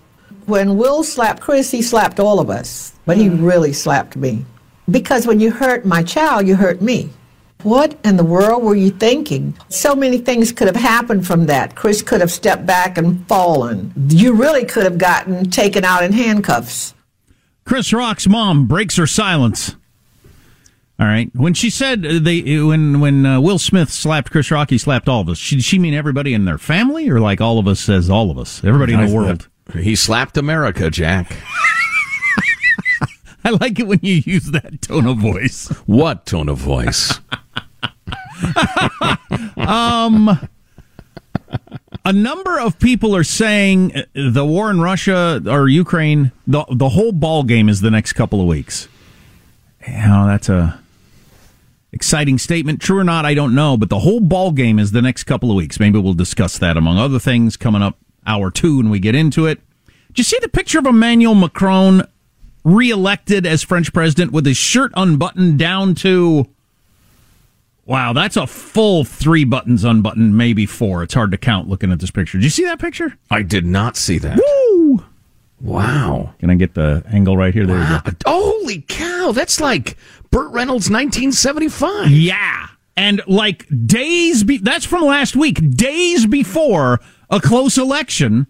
when 0.47 0.77
Will 0.77 1.03
slapped 1.03 1.41
Chris, 1.41 1.69
he 1.69 1.81
slapped 1.83 2.19
all 2.19 2.39
of 2.39 2.49
us. 2.49 2.93
But 3.05 3.17
he 3.17 3.29
really 3.29 3.73
slapped 3.73 4.15
me. 4.15 4.45
Because 4.89 5.27
when 5.27 5.39
you 5.39 5.51
hurt 5.51 5.85
my 5.85 6.01
child, 6.01 6.47
you 6.47 6.55
hurt 6.55 6.81
me. 6.81 7.09
What 7.63 7.97
in 8.03 8.17
the 8.17 8.23
world 8.23 8.63
were 8.63 8.75
you 8.75 8.89
thinking? 8.89 9.57
So 9.69 9.95
many 9.95 10.17
things 10.17 10.51
could 10.51 10.67
have 10.67 10.75
happened 10.75 11.27
from 11.27 11.45
that. 11.45 11.75
Chris 11.75 12.01
could 12.01 12.21
have 12.21 12.31
stepped 12.31 12.65
back 12.65 12.97
and 12.97 13.25
fallen. 13.27 13.93
You 14.09 14.33
really 14.33 14.65
could 14.65 14.83
have 14.83 14.97
gotten 14.97 15.49
taken 15.49 15.83
out 15.83 16.03
in 16.03 16.13
handcuffs. 16.13 16.93
Chris 17.65 17.93
Rock's 17.93 18.27
mom 18.27 18.67
breaks 18.67 18.97
her 18.97 19.07
silence. 19.07 19.75
All 20.99 21.07
right, 21.07 21.31
when 21.33 21.55
she 21.55 21.71
said 21.71 22.05
uh, 22.05 22.19
they 22.19 22.41
when 22.61 22.99
when 22.99 23.25
uh, 23.25 23.41
Will 23.41 23.57
Smith 23.57 23.89
slapped 23.89 24.31
Chris 24.31 24.51
Rock, 24.51 24.69
he 24.69 24.77
slapped 24.77 25.09
all 25.09 25.21
of 25.21 25.29
us. 25.29 25.49
Did 25.49 25.63
she 25.63 25.79
mean 25.79 25.95
everybody 25.95 26.31
in 26.33 26.45
their 26.45 26.59
family, 26.59 27.09
or 27.09 27.19
like 27.19 27.41
all 27.41 27.57
of 27.57 27.67
us 27.67 27.89
as 27.89 28.07
all 28.07 28.29
of 28.29 28.37
us, 28.37 28.63
everybody 28.63 28.93
in 28.93 29.07
the 29.07 29.15
world? 29.15 29.47
He 29.73 29.95
slapped 29.95 30.37
America, 30.37 30.91
Jack. 30.91 31.35
I 33.43 33.49
like 33.49 33.79
it 33.79 33.87
when 33.87 33.99
you 34.03 34.21
use 34.23 34.51
that 34.51 34.83
tone 34.83 35.07
of 35.07 35.17
voice. 35.17 35.69
What 35.87 36.27
tone 36.27 36.49
of 36.49 36.59
voice? 36.59 37.19
um, 39.57 40.49
a 42.05 42.13
number 42.13 42.59
of 42.59 42.79
people 42.79 43.15
are 43.15 43.23
saying 43.23 43.95
uh, 43.95 44.03
the 44.13 44.45
war 44.45 44.69
in 44.69 44.81
Russia 44.81 45.41
or 45.45 45.67
Ukraine, 45.67 46.31
the 46.47 46.65
the 46.69 46.89
whole 46.89 47.11
ball 47.11 47.43
game 47.43 47.69
is 47.69 47.81
the 47.81 47.91
next 47.91 48.13
couple 48.13 48.41
of 48.41 48.47
weeks. 48.47 48.87
Now 49.87 50.27
that's 50.27 50.49
a 50.49 50.79
exciting 51.91 52.37
statement. 52.37 52.81
True 52.81 52.99
or 52.99 53.03
not, 53.03 53.25
I 53.25 53.33
don't 53.33 53.53
know, 53.53 53.77
but 53.77 53.89
the 53.89 53.99
whole 53.99 54.19
ball 54.19 54.51
game 54.51 54.79
is 54.79 54.91
the 54.91 55.01
next 55.01 55.23
couple 55.25 55.49
of 55.49 55.55
weeks. 55.57 55.79
Maybe 55.79 55.99
we'll 55.99 56.13
discuss 56.13 56.57
that 56.59 56.77
among 56.77 56.97
other 56.97 57.19
things 57.19 57.57
coming 57.57 57.81
up 57.81 57.97
hour 58.25 58.51
two 58.51 58.77
when 58.77 58.89
we 58.89 58.99
get 58.99 59.15
into 59.15 59.45
it. 59.45 59.59
Did 60.07 60.19
you 60.19 60.23
see 60.23 60.39
the 60.41 60.49
picture 60.49 60.79
of 60.79 60.85
Emmanuel 60.85 61.35
Macron 61.35 62.03
reelected 62.63 63.45
as 63.45 63.63
French 63.63 63.91
president 63.93 64.31
with 64.31 64.45
his 64.45 64.57
shirt 64.57 64.91
unbuttoned 64.95 65.57
down 65.57 65.95
to 65.95 66.47
Wow, 67.85 68.13
that's 68.13 68.37
a 68.37 68.45
full 68.47 69.03
three 69.03 69.43
buttons 69.43 69.83
unbuttoned, 69.83 70.37
maybe 70.37 70.65
four. 70.65 71.03
It's 71.03 71.13
hard 71.13 71.31
to 71.31 71.37
count 71.37 71.67
looking 71.67 71.91
at 71.91 71.99
this 71.99 72.11
picture. 72.11 72.37
Did 72.37 72.43
you 72.43 72.49
see 72.49 72.63
that 72.65 72.79
picture? 72.79 73.17
I 73.29 73.41
did 73.41 73.65
not 73.65 73.97
see 73.97 74.17
that. 74.19 74.37
Woo! 74.37 75.03
Wow. 75.59 76.33
Can 76.39 76.49
I 76.49 76.55
get 76.55 76.73
the 76.73 77.03
angle 77.11 77.37
right 77.37 77.53
here? 77.53 77.65
There 77.65 77.77
you 77.79 77.99
go. 78.01 78.11
Holy 78.25 78.81
cow, 78.87 79.31
that's 79.33 79.59
like 79.59 79.97
Burt 80.31 80.51
Reynolds 80.51 80.89
1975. 80.89 82.11
Yeah. 82.11 82.67
And 82.97 83.21
like 83.27 83.67
days, 83.85 84.43
be- 84.43 84.57
that's 84.57 84.85
from 84.85 85.03
last 85.05 85.35
week, 85.35 85.59
days 85.75 86.25
before 86.25 86.99
a 87.29 87.39
close 87.39 87.77
election, 87.77 88.47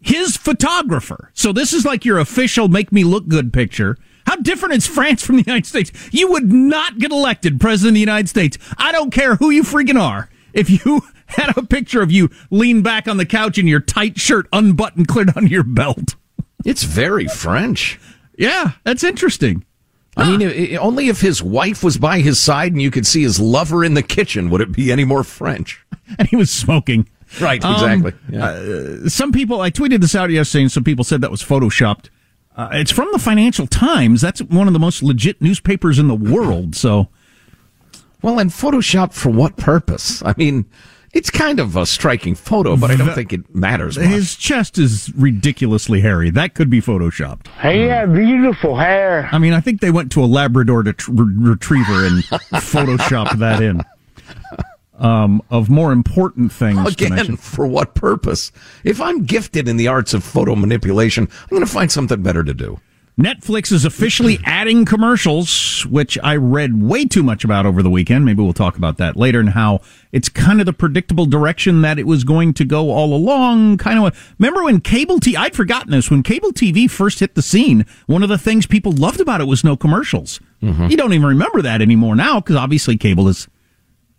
his 0.00 0.36
photographer. 0.36 1.30
So 1.34 1.52
this 1.52 1.72
is 1.72 1.84
like 1.84 2.04
your 2.04 2.18
official 2.18 2.68
make 2.68 2.92
me 2.92 3.04
look 3.04 3.28
good 3.28 3.52
picture. 3.52 3.96
How 4.28 4.36
different 4.36 4.74
is 4.74 4.86
France 4.86 5.22
from 5.24 5.36
the 5.36 5.42
United 5.42 5.64
States? 5.66 5.90
You 6.12 6.30
would 6.32 6.52
not 6.52 6.98
get 6.98 7.10
elected 7.10 7.58
president 7.60 7.92
of 7.92 7.94
the 7.94 8.00
United 8.00 8.28
States. 8.28 8.58
I 8.76 8.92
don't 8.92 9.10
care 9.10 9.36
who 9.36 9.48
you 9.50 9.62
freaking 9.62 9.98
are. 9.98 10.28
If 10.52 10.68
you 10.68 11.00
had 11.28 11.56
a 11.56 11.62
picture 11.62 12.02
of 12.02 12.12
you 12.12 12.28
lean 12.50 12.82
back 12.82 13.08
on 13.08 13.16
the 13.16 13.24
couch 13.26 13.56
in 13.58 13.66
your 13.66 13.80
tight 13.80 14.18
shirt 14.20 14.46
unbuttoned 14.52 15.08
clear 15.08 15.24
down 15.24 15.46
your 15.46 15.62
belt. 15.64 16.14
It's 16.66 16.82
very 16.82 17.26
French. 17.26 17.98
Yeah, 18.36 18.72
that's 18.84 19.02
interesting. 19.02 19.64
I 20.16 20.36
mean, 20.36 20.46
i- 20.48 20.74
i- 20.74 20.76
only 20.76 21.08
if 21.08 21.20
his 21.20 21.42
wife 21.42 21.82
was 21.84 21.96
by 21.96 22.20
his 22.20 22.38
side 22.38 22.72
and 22.72 22.82
you 22.82 22.90
could 22.90 23.06
see 23.06 23.22
his 23.22 23.38
lover 23.40 23.82
in 23.84 23.94
the 23.94 24.02
kitchen 24.02 24.50
would 24.50 24.60
it 24.60 24.72
be 24.72 24.90
any 24.92 25.04
more 25.04 25.24
French. 25.24 25.84
And 26.18 26.26
he 26.28 26.36
was 26.36 26.50
smoking. 26.50 27.06
Right, 27.40 27.62
Um, 27.64 27.74
exactly. 27.74 28.12
Yeah. 28.30 28.46
uh, 28.46 29.08
some 29.08 29.30
people, 29.30 29.60
I 29.60 29.70
tweeted 29.70 30.00
this 30.00 30.14
out 30.14 30.30
yesterday, 30.30 30.62
and 30.62 30.72
some 30.72 30.82
people 30.84 31.04
said 31.04 31.20
that 31.20 31.30
was 31.30 31.42
photoshopped. 31.42 32.06
Uh, 32.58 32.68
it's 32.72 32.90
from 32.90 33.08
the 33.12 33.20
Financial 33.20 33.68
Times. 33.68 34.20
That's 34.20 34.42
one 34.42 34.66
of 34.66 34.72
the 34.72 34.80
most 34.80 35.00
legit 35.00 35.40
newspapers 35.40 35.98
in 36.00 36.08
the 36.08 36.14
world. 36.16 36.74
So, 36.74 37.06
well, 38.20 38.40
and 38.40 38.50
Photoshop 38.50 39.12
for 39.12 39.30
what 39.30 39.56
purpose? 39.56 40.24
I 40.24 40.34
mean, 40.36 40.66
it's 41.14 41.30
kind 41.30 41.60
of 41.60 41.76
a 41.76 41.86
striking 41.86 42.34
photo, 42.34 42.76
but 42.76 42.90
I 42.90 42.96
don't 42.96 43.14
think 43.14 43.32
it 43.32 43.54
matters 43.54 43.96
much. 43.96 44.08
his 44.08 44.34
chest 44.34 44.76
is 44.76 45.12
ridiculously 45.14 46.00
hairy. 46.00 46.30
That 46.30 46.54
could 46.54 46.68
be 46.68 46.80
photoshopped. 46.80 47.46
He 47.62 47.82
had 47.82 48.12
beautiful 48.12 48.76
hair. 48.76 49.28
I 49.30 49.38
mean, 49.38 49.52
I 49.52 49.60
think 49.60 49.80
they 49.80 49.92
went 49.92 50.10
to 50.12 50.24
a 50.24 50.26
Labrador 50.26 50.82
to 50.82 50.92
tr- 50.92 51.12
retriever 51.14 52.06
and 52.06 52.24
photoshopped 52.54 53.38
that 53.38 53.62
in. 53.62 53.82
Um, 54.98 55.42
of 55.48 55.70
more 55.70 55.92
important 55.92 56.50
things 56.50 56.94
Again, 56.94 57.36
for 57.36 57.68
what 57.68 57.94
purpose? 57.94 58.50
If 58.82 59.00
I'm 59.00 59.24
gifted 59.24 59.68
in 59.68 59.76
the 59.76 59.86
arts 59.86 60.12
of 60.12 60.24
photo 60.24 60.56
manipulation, 60.56 61.28
I'm 61.30 61.48
going 61.50 61.64
to 61.64 61.70
find 61.70 61.92
something 61.92 62.20
better 62.20 62.42
to 62.42 62.52
do. 62.52 62.80
Netflix 63.18 63.72
is 63.72 63.84
officially 63.84 64.38
adding 64.44 64.84
commercials, 64.84 65.84
which 65.86 66.16
I 66.22 66.36
read 66.36 66.80
way 66.80 67.04
too 67.04 67.24
much 67.24 67.42
about 67.42 67.66
over 67.66 67.82
the 67.82 67.90
weekend. 67.90 68.24
Maybe 68.24 68.42
we'll 68.42 68.52
talk 68.52 68.76
about 68.76 68.96
that 68.98 69.16
later 69.16 69.40
and 69.40 69.50
how 69.50 69.80
it's 70.12 70.28
kind 70.28 70.60
of 70.60 70.66
the 70.66 70.72
predictable 70.72 71.26
direction 71.26 71.82
that 71.82 71.98
it 71.98 72.06
was 72.06 72.22
going 72.22 72.54
to 72.54 72.64
go 72.64 72.90
all 72.90 73.12
along. 73.14 73.78
Kind 73.78 73.98
of 73.98 74.34
remember 74.38 74.62
when 74.62 74.80
cable 74.80 75.18
TV, 75.18 75.36
I'd 75.36 75.56
forgotten 75.56 75.90
this, 75.90 76.10
when 76.12 76.22
cable 76.22 76.52
TV 76.52 76.88
first 76.88 77.18
hit 77.18 77.34
the 77.34 77.42
scene, 77.42 77.84
one 78.06 78.22
of 78.22 78.28
the 78.28 78.38
things 78.38 78.66
people 78.66 78.92
loved 78.92 79.20
about 79.20 79.40
it 79.40 79.46
was 79.46 79.64
no 79.64 79.76
commercials. 79.76 80.40
You 80.90 80.96
don't 80.96 81.12
even 81.12 81.26
remember 81.26 81.62
that 81.62 81.82
anymore 81.82 82.14
now 82.16 82.40
because 82.40 82.56
obviously 82.56 82.96
cable 82.96 83.28
is 83.28 83.48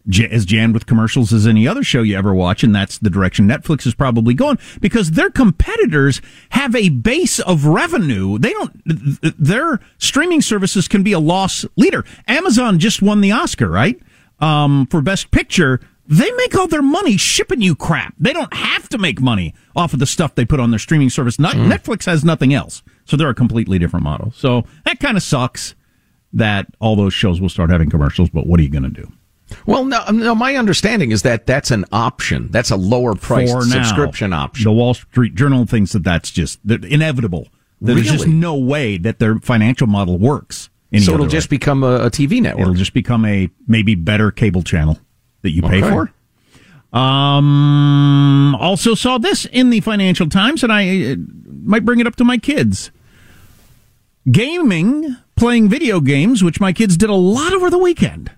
j- 0.09 0.27
as 0.29 0.45
jammed 0.45 0.73
with 0.73 0.85
commercials 0.85 1.31
as 1.31 1.47
any 1.47 1.67
other 1.67 1.83
show 1.83 2.01
you 2.01 2.17
ever 2.17 2.33
watch, 2.33 2.63
and 2.63 2.75
that's 2.75 2.97
the 2.97 3.09
direction 3.09 3.47
Netflix 3.47 3.85
is 3.87 3.93
probably 3.93 4.33
going 4.33 4.57
because 4.81 5.11
their 5.11 5.29
competitors 5.29 6.21
have 6.49 6.75
a 6.75 6.89
base 6.89 7.39
of 7.39 7.65
revenue. 7.65 8.37
They 8.37 8.51
don't. 8.51 8.73
th- 8.85 9.21
th- 9.21 9.33
Their 9.39 9.79
streaming 9.99 10.41
services 10.41 10.87
can 10.87 11.03
be 11.03 11.13
a 11.13 11.19
loss 11.19 11.65
leader. 11.77 12.03
Amazon 12.27 12.79
just 12.79 13.01
won 13.01 13.21
the 13.21 13.31
Oscar, 13.31 13.69
right? 13.69 13.99
Um, 14.39 14.87
for 14.87 15.01
Best 15.01 15.31
Picture. 15.31 15.79
They 16.11 16.31
make 16.31 16.55
all 16.55 16.65
their 16.67 16.81
money 16.81 17.17
shipping 17.17 17.61
you 17.61 17.75
crap. 17.75 18.15
They 18.17 18.33
don't 18.33 18.51
have 18.51 18.89
to 18.89 18.97
make 18.97 19.21
money 19.21 19.53
off 19.75 19.93
of 19.93 19.99
the 19.99 20.07
stuff 20.07 20.33
they 20.33 20.43
put 20.43 20.59
on 20.59 20.71
their 20.71 20.79
streaming 20.79 21.11
service. 21.11 21.37
Not, 21.37 21.53
Netflix 21.53 22.07
has 22.07 22.25
nothing 22.25 22.51
else, 22.51 22.81
so 23.05 23.15
they're 23.15 23.29
a 23.29 23.35
completely 23.35 23.77
different 23.77 24.03
model. 24.05 24.31
So 24.35 24.63
that 24.85 24.99
kind 24.99 25.17
of 25.17 25.21
sucks 25.21 25.75
that 26.33 26.65
all 26.79 26.95
those 26.95 27.13
shows 27.13 27.39
will 27.39 27.47
start 27.49 27.69
having 27.69 27.91
commercials. 27.91 28.31
But 28.31 28.47
what 28.47 28.59
are 28.59 28.63
you 28.63 28.69
going 28.69 28.83
to 28.85 28.89
do? 28.89 29.11
Well, 29.65 29.85
no, 29.85 30.03
no. 30.11 30.35
My 30.35 30.55
understanding 30.55 31.11
is 31.11 31.21
that 31.23 31.45
that's 31.45 31.71
an 31.71 31.85
option. 31.91 32.49
That's 32.51 32.71
a 32.71 32.75
lower 32.75 33.15
price 33.15 33.51
subscription 33.71 34.33
option. 34.33 34.63
The 34.65 34.71
Wall 34.71 34.93
Street 34.93 35.35
Journal 35.35 35.65
thinks 35.65 35.91
that 35.93 36.03
that's 36.03 36.31
just 36.31 36.59
that 36.67 36.85
inevitable. 36.85 37.47
That 37.81 37.93
There's 37.95 38.11
just 38.11 38.27
no 38.27 38.55
way 38.55 38.97
that 38.97 39.19
their 39.19 39.39
financial 39.39 39.87
model 39.87 40.17
works. 40.17 40.69
So 40.99 41.13
it'll 41.13 41.27
just 41.27 41.49
become 41.49 41.83
a, 41.83 42.05
a 42.05 42.09
TV 42.09 42.41
network. 42.41 42.61
it'll 42.63 42.73
just 42.73 42.93
become 42.93 43.23
a 43.25 43.49
maybe 43.67 43.93
better 43.95 44.31
cable 44.31 44.63
channel 44.63 44.97
that 45.43 45.51
you 45.51 45.61
pay 45.61 45.83
Okay. 45.83 45.89
for. 45.89 46.11
Um, 46.97 48.55
also 48.55 48.95
saw 48.95 49.19
this 49.19 49.45
in 49.45 49.69
the 49.69 49.79
Financial 49.81 50.27
Times, 50.27 50.63
and 50.63 50.73
I 50.73 51.11
uh, 51.11 51.15
might 51.63 51.85
bring 51.85 51.99
it 51.99 52.07
up 52.07 52.15
to 52.17 52.23
my 52.23 52.37
kids. 52.37 52.89
Gaming, 54.29 55.15
playing 55.35 55.69
video 55.69 55.99
games, 56.01 56.43
which 56.43 56.59
my 56.59 56.73
kids 56.73 56.97
did 56.97 57.09
a 57.09 57.15
lot 57.15 57.53
over 57.53 57.69
the 57.69 57.77
weekend. 57.77 58.31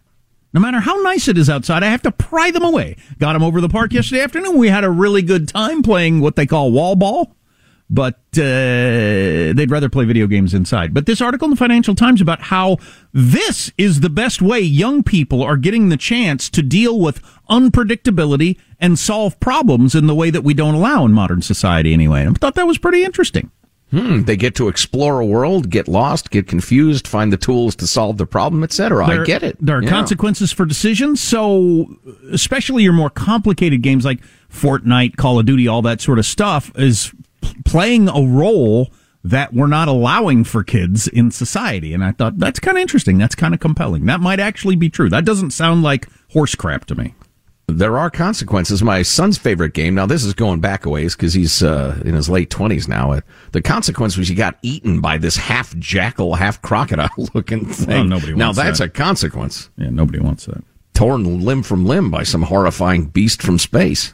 No 0.54 0.60
matter 0.60 0.82
how 0.82 0.96
nice 1.02 1.28
it 1.28 1.38
is 1.38 1.50
outside, 1.50 1.82
I 1.84 1.88
have 1.88 2.02
to 2.02 2.12
pry 2.12 2.52
them 2.52 2.64
away. 2.64 2.98
Got 3.20 3.34
them 3.34 3.44
over 3.44 3.62
the 3.62 3.70
park 3.70 3.94
yesterday 3.94 4.22
afternoon. 4.22 4.58
We 4.58 4.68
had 4.68 4.84
a 4.84 4.90
really 4.90 5.22
good 5.22 5.48
time 5.48 5.82
playing 5.82 6.20
what 6.20 6.36
they 6.36 6.46
call 6.46 6.74
wall 6.74 6.96
ball, 6.96 7.36
but 7.90 8.16
uh, 8.34 9.56
they'd 9.56 9.72
rather 9.72 9.88
play 9.88 10.04
video 10.04 10.28
games 10.28 10.54
inside. 10.54 10.94
But 10.94 11.06
this 11.06 11.22
article 11.22 11.46
in 11.46 11.52
the 11.52 11.58
Financial 11.58 11.96
Times 11.96 12.20
about 12.20 12.42
how 12.42 12.78
this 13.14 13.72
is 13.78 14.02
the 14.02 14.10
best 14.10 14.42
way 14.42 14.60
young 14.60 15.04
people 15.04 15.42
are 15.42 15.58
getting 15.58 15.88
the 15.88 15.98
chance 15.98 16.50
to 16.50 16.62
deal 16.62 17.00
with 17.00 17.22
unpredictability 17.50 18.58
and 18.78 19.00
solve 19.00 19.40
problems 19.40 19.96
in 19.96 20.08
the 20.08 20.16
way 20.16 20.30
that 20.32 20.44
we 20.44 20.54
don't 20.54 20.76
allow 20.76 21.06
in 21.06 21.14
modern 21.14 21.42
society 21.42 21.94
anyway. 21.94 22.28
I 22.28 22.32
thought 22.32 22.56
that 22.56 22.68
was 22.68 22.78
pretty 22.78 23.06
interesting. 23.06 23.52
Hmm, 23.92 24.24
they 24.24 24.38
get 24.38 24.56
to 24.56 24.70
explore 24.70 25.20
a 25.20 25.26
world, 25.26 25.70
get 25.70 25.88
lost, 25.88 26.32
get 26.32 26.48
confused, 26.48 27.08
find 27.08 27.32
the 27.32 27.38
tools 27.38 27.76
to 27.76 27.88
solve 27.88 28.18
the 28.18 28.26
problem, 28.26 28.64
etc. 28.64 29.06
I 29.06 29.24
get 29.26 29.44
it. 29.44 29.58
There 29.60 29.78
are 29.78 29.84
Yeah. 29.84 29.90
consequences 29.90 30.52
for 30.54 30.66
decisions. 30.66 31.20
So, 31.20 31.98
especially 32.32 32.84
your 32.84 32.94
more 32.94 33.10
complicated 33.10 33.82
games 33.82 34.06
like 34.06 34.22
Fortnite, 34.52 35.18
Call 35.18 35.40
of 35.40 35.46
Duty, 35.46 35.68
all 35.68 35.82
that 35.82 36.00
sort 36.02 36.20
of 36.20 36.26
stuff 36.26 36.72
is 36.78 37.12
playing 37.66 38.08
a 38.08 38.22
role 38.22 38.92
that 39.24 39.54
we're 39.54 39.68
not 39.68 39.88
allowing 39.88 40.44
for 40.46 40.64
kids 40.64 41.08
in 41.08 41.30
society. 41.30 41.94
And 41.94 42.04
I 42.04 42.12
thought 42.12 42.40
that's 42.40 42.60
kind 42.60 42.78
of 42.78 42.82
interesting. 42.82 43.18
That's 43.18 43.36
kind 43.36 43.54
of 43.54 43.60
compelling. 43.60 44.06
That 44.06 44.20
might 44.22 44.40
actually 44.40 44.76
be 44.76 44.90
true. 44.90 45.10
That 45.10 45.26
doesn't 45.26 45.52
sound 45.52 45.84
like 45.84 46.08
horse 46.32 46.56
crap 46.56 46.86
to 46.86 46.96
me. 46.96 47.14
There 47.78 47.98
are 47.98 48.10
consequences. 48.10 48.82
My 48.84 49.02
son's 49.02 49.38
favorite 49.38 49.74
game. 49.74 49.96
Now 49.96 50.06
this 50.06 50.24
is 50.24 50.34
going 50.34 50.60
back 50.60 50.86
a 50.86 50.90
ways 50.90 51.16
because 51.16 51.34
he's 51.34 51.62
uh, 51.64 52.02
in 52.06 52.14
his 52.14 52.30
late 52.30 52.50
twenties 52.50 52.88
now. 52.88 53.14
Uh, 53.14 53.22
the 53.52 53.62
consequence 53.62 54.18
was 54.18 54.28
he 54.28 54.36
got 54.36 54.58
eaten 54.62 55.02
by 55.02 55.18
this 55.18 55.36
half 55.38 55.76
jackal, 55.78 56.36
half 56.36 56.62
crocodile 56.62 57.10
looking 57.34 57.66
thing. 57.66 58.10
nobody 58.10 58.34
now 58.34 58.52
that's 58.52 58.80
that. 58.80 58.86
a 58.86 58.90
consequence. 58.90 59.70
Yeah, 59.78 59.90
nobody 59.90 60.20
wants 60.20 60.46
that. 60.46 60.64
Torn 60.94 61.44
limb 61.46 61.64
from 61.64 61.86
limb 61.86 62.12
by 62.12 62.24
some 62.24 62.44
horrifying 62.44 63.06
beast 63.06 63.42
from 63.42 63.58
space. 63.58 64.14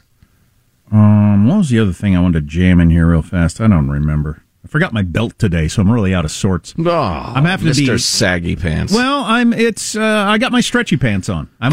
Um, 0.90 1.46
what 1.46 1.58
was 1.58 1.68
the 1.70 1.78
other 1.80 1.92
thing 1.92 2.16
I 2.16 2.20
wanted 2.20 2.40
to 2.40 2.46
jam 2.46 2.80
in 2.80 2.90
here 2.90 3.06
real 3.10 3.22
fast? 3.22 3.60
I 3.60 3.66
don't 3.66 3.88
remember. 3.90 4.42
I 4.64 4.68
forgot 4.68 4.92
my 4.92 5.02
belt 5.02 5.38
today, 5.38 5.68
so 5.68 5.82
I'm 5.82 5.90
really 5.90 6.14
out 6.14 6.24
of 6.24 6.30
sorts. 6.30 6.74
Oh, 6.78 6.90
I'm 6.90 7.44
having 7.44 7.72
to 7.72 7.80
Mr. 7.80 7.92
be 7.92 7.98
Saggy 7.98 8.56
Pants. 8.56 8.92
Well, 8.92 9.22
I'm. 9.24 9.52
It's. 9.52 9.94
Uh, 9.96 10.02
I 10.02 10.38
got 10.38 10.52
my 10.52 10.60
stretchy 10.60 10.96
pants 10.96 11.28
on. 11.28 11.48
I'm. 11.60 11.72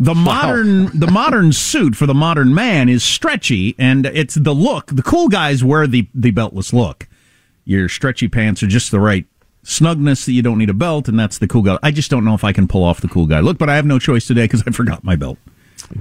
The 0.00 0.14
modern 0.14 0.98
the 0.98 1.10
modern 1.10 1.52
suit 1.52 1.94
for 1.94 2.06
the 2.06 2.14
modern 2.14 2.54
man 2.54 2.88
is 2.88 3.04
stretchy, 3.04 3.74
and 3.78 4.06
it's 4.06 4.34
the 4.34 4.54
look. 4.54 4.86
The 4.86 5.02
cool 5.02 5.28
guys 5.28 5.62
wear 5.62 5.86
the 5.86 6.08
the 6.14 6.32
beltless 6.32 6.72
look. 6.72 7.06
Your 7.66 7.86
stretchy 7.90 8.26
pants 8.26 8.62
are 8.62 8.66
just 8.66 8.90
the 8.92 8.98
right 8.98 9.26
snugness 9.62 10.24
that 10.24 10.32
you 10.32 10.40
don't 10.40 10.56
need 10.56 10.70
a 10.70 10.74
belt, 10.74 11.06
and 11.06 11.20
that's 11.20 11.36
the 11.36 11.46
cool 11.46 11.60
guy. 11.60 11.78
I 11.82 11.90
just 11.90 12.10
don't 12.10 12.24
know 12.24 12.32
if 12.32 12.44
I 12.44 12.52
can 12.52 12.66
pull 12.66 12.82
off 12.82 13.02
the 13.02 13.08
cool 13.08 13.26
guy 13.26 13.40
look, 13.40 13.58
but 13.58 13.68
I 13.68 13.76
have 13.76 13.84
no 13.84 13.98
choice 13.98 14.26
today 14.26 14.44
because 14.44 14.64
I 14.66 14.70
forgot 14.70 15.04
my 15.04 15.16
belt. 15.16 15.36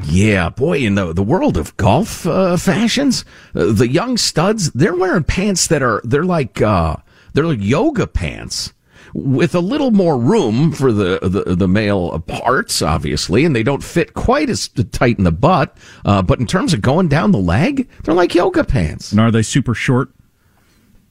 Yeah, 0.03 0.49
boy, 0.49 0.77
in 0.77 0.95
the 0.95 1.11
the 1.11 1.21
world 1.21 1.57
of 1.57 1.75
golf 1.75 2.25
uh, 2.25 2.55
fashions, 2.55 3.25
uh, 3.53 3.73
the 3.73 3.89
young 3.89 4.15
studs 4.15 4.71
they're 4.71 4.95
wearing 4.95 5.25
pants 5.25 5.67
that 5.67 5.83
are 5.83 5.99
they're 6.05 6.23
like 6.23 6.61
uh, 6.61 6.95
they're 7.33 7.43
like 7.43 7.59
yoga 7.61 8.07
pants 8.07 8.71
with 9.13 9.55
a 9.55 9.59
little 9.59 9.91
more 9.91 10.17
room 10.17 10.71
for 10.71 10.91
the, 10.91 11.19
the 11.21 11.55
the 11.55 11.67
male 11.67 12.19
parts, 12.19 12.81
obviously, 12.81 13.45
and 13.45 13.55
they 13.55 13.63
don't 13.63 13.83
fit 13.83 14.13
quite 14.13 14.49
as 14.49 14.67
tight 14.91 15.17
in 15.17 15.23
the 15.23 15.31
butt. 15.31 15.77
Uh, 16.05 16.21
but 16.21 16.39
in 16.39 16.47
terms 16.47 16.73
of 16.73 16.81
going 16.81 17.07
down 17.07 17.31
the 17.31 17.39
leg, 17.39 17.87
they're 18.03 18.13
like 18.13 18.35
yoga 18.35 18.63
pants. 18.63 19.11
And 19.11 19.19
are 19.19 19.31
they 19.31 19.41
super 19.41 19.73
short? 19.73 20.09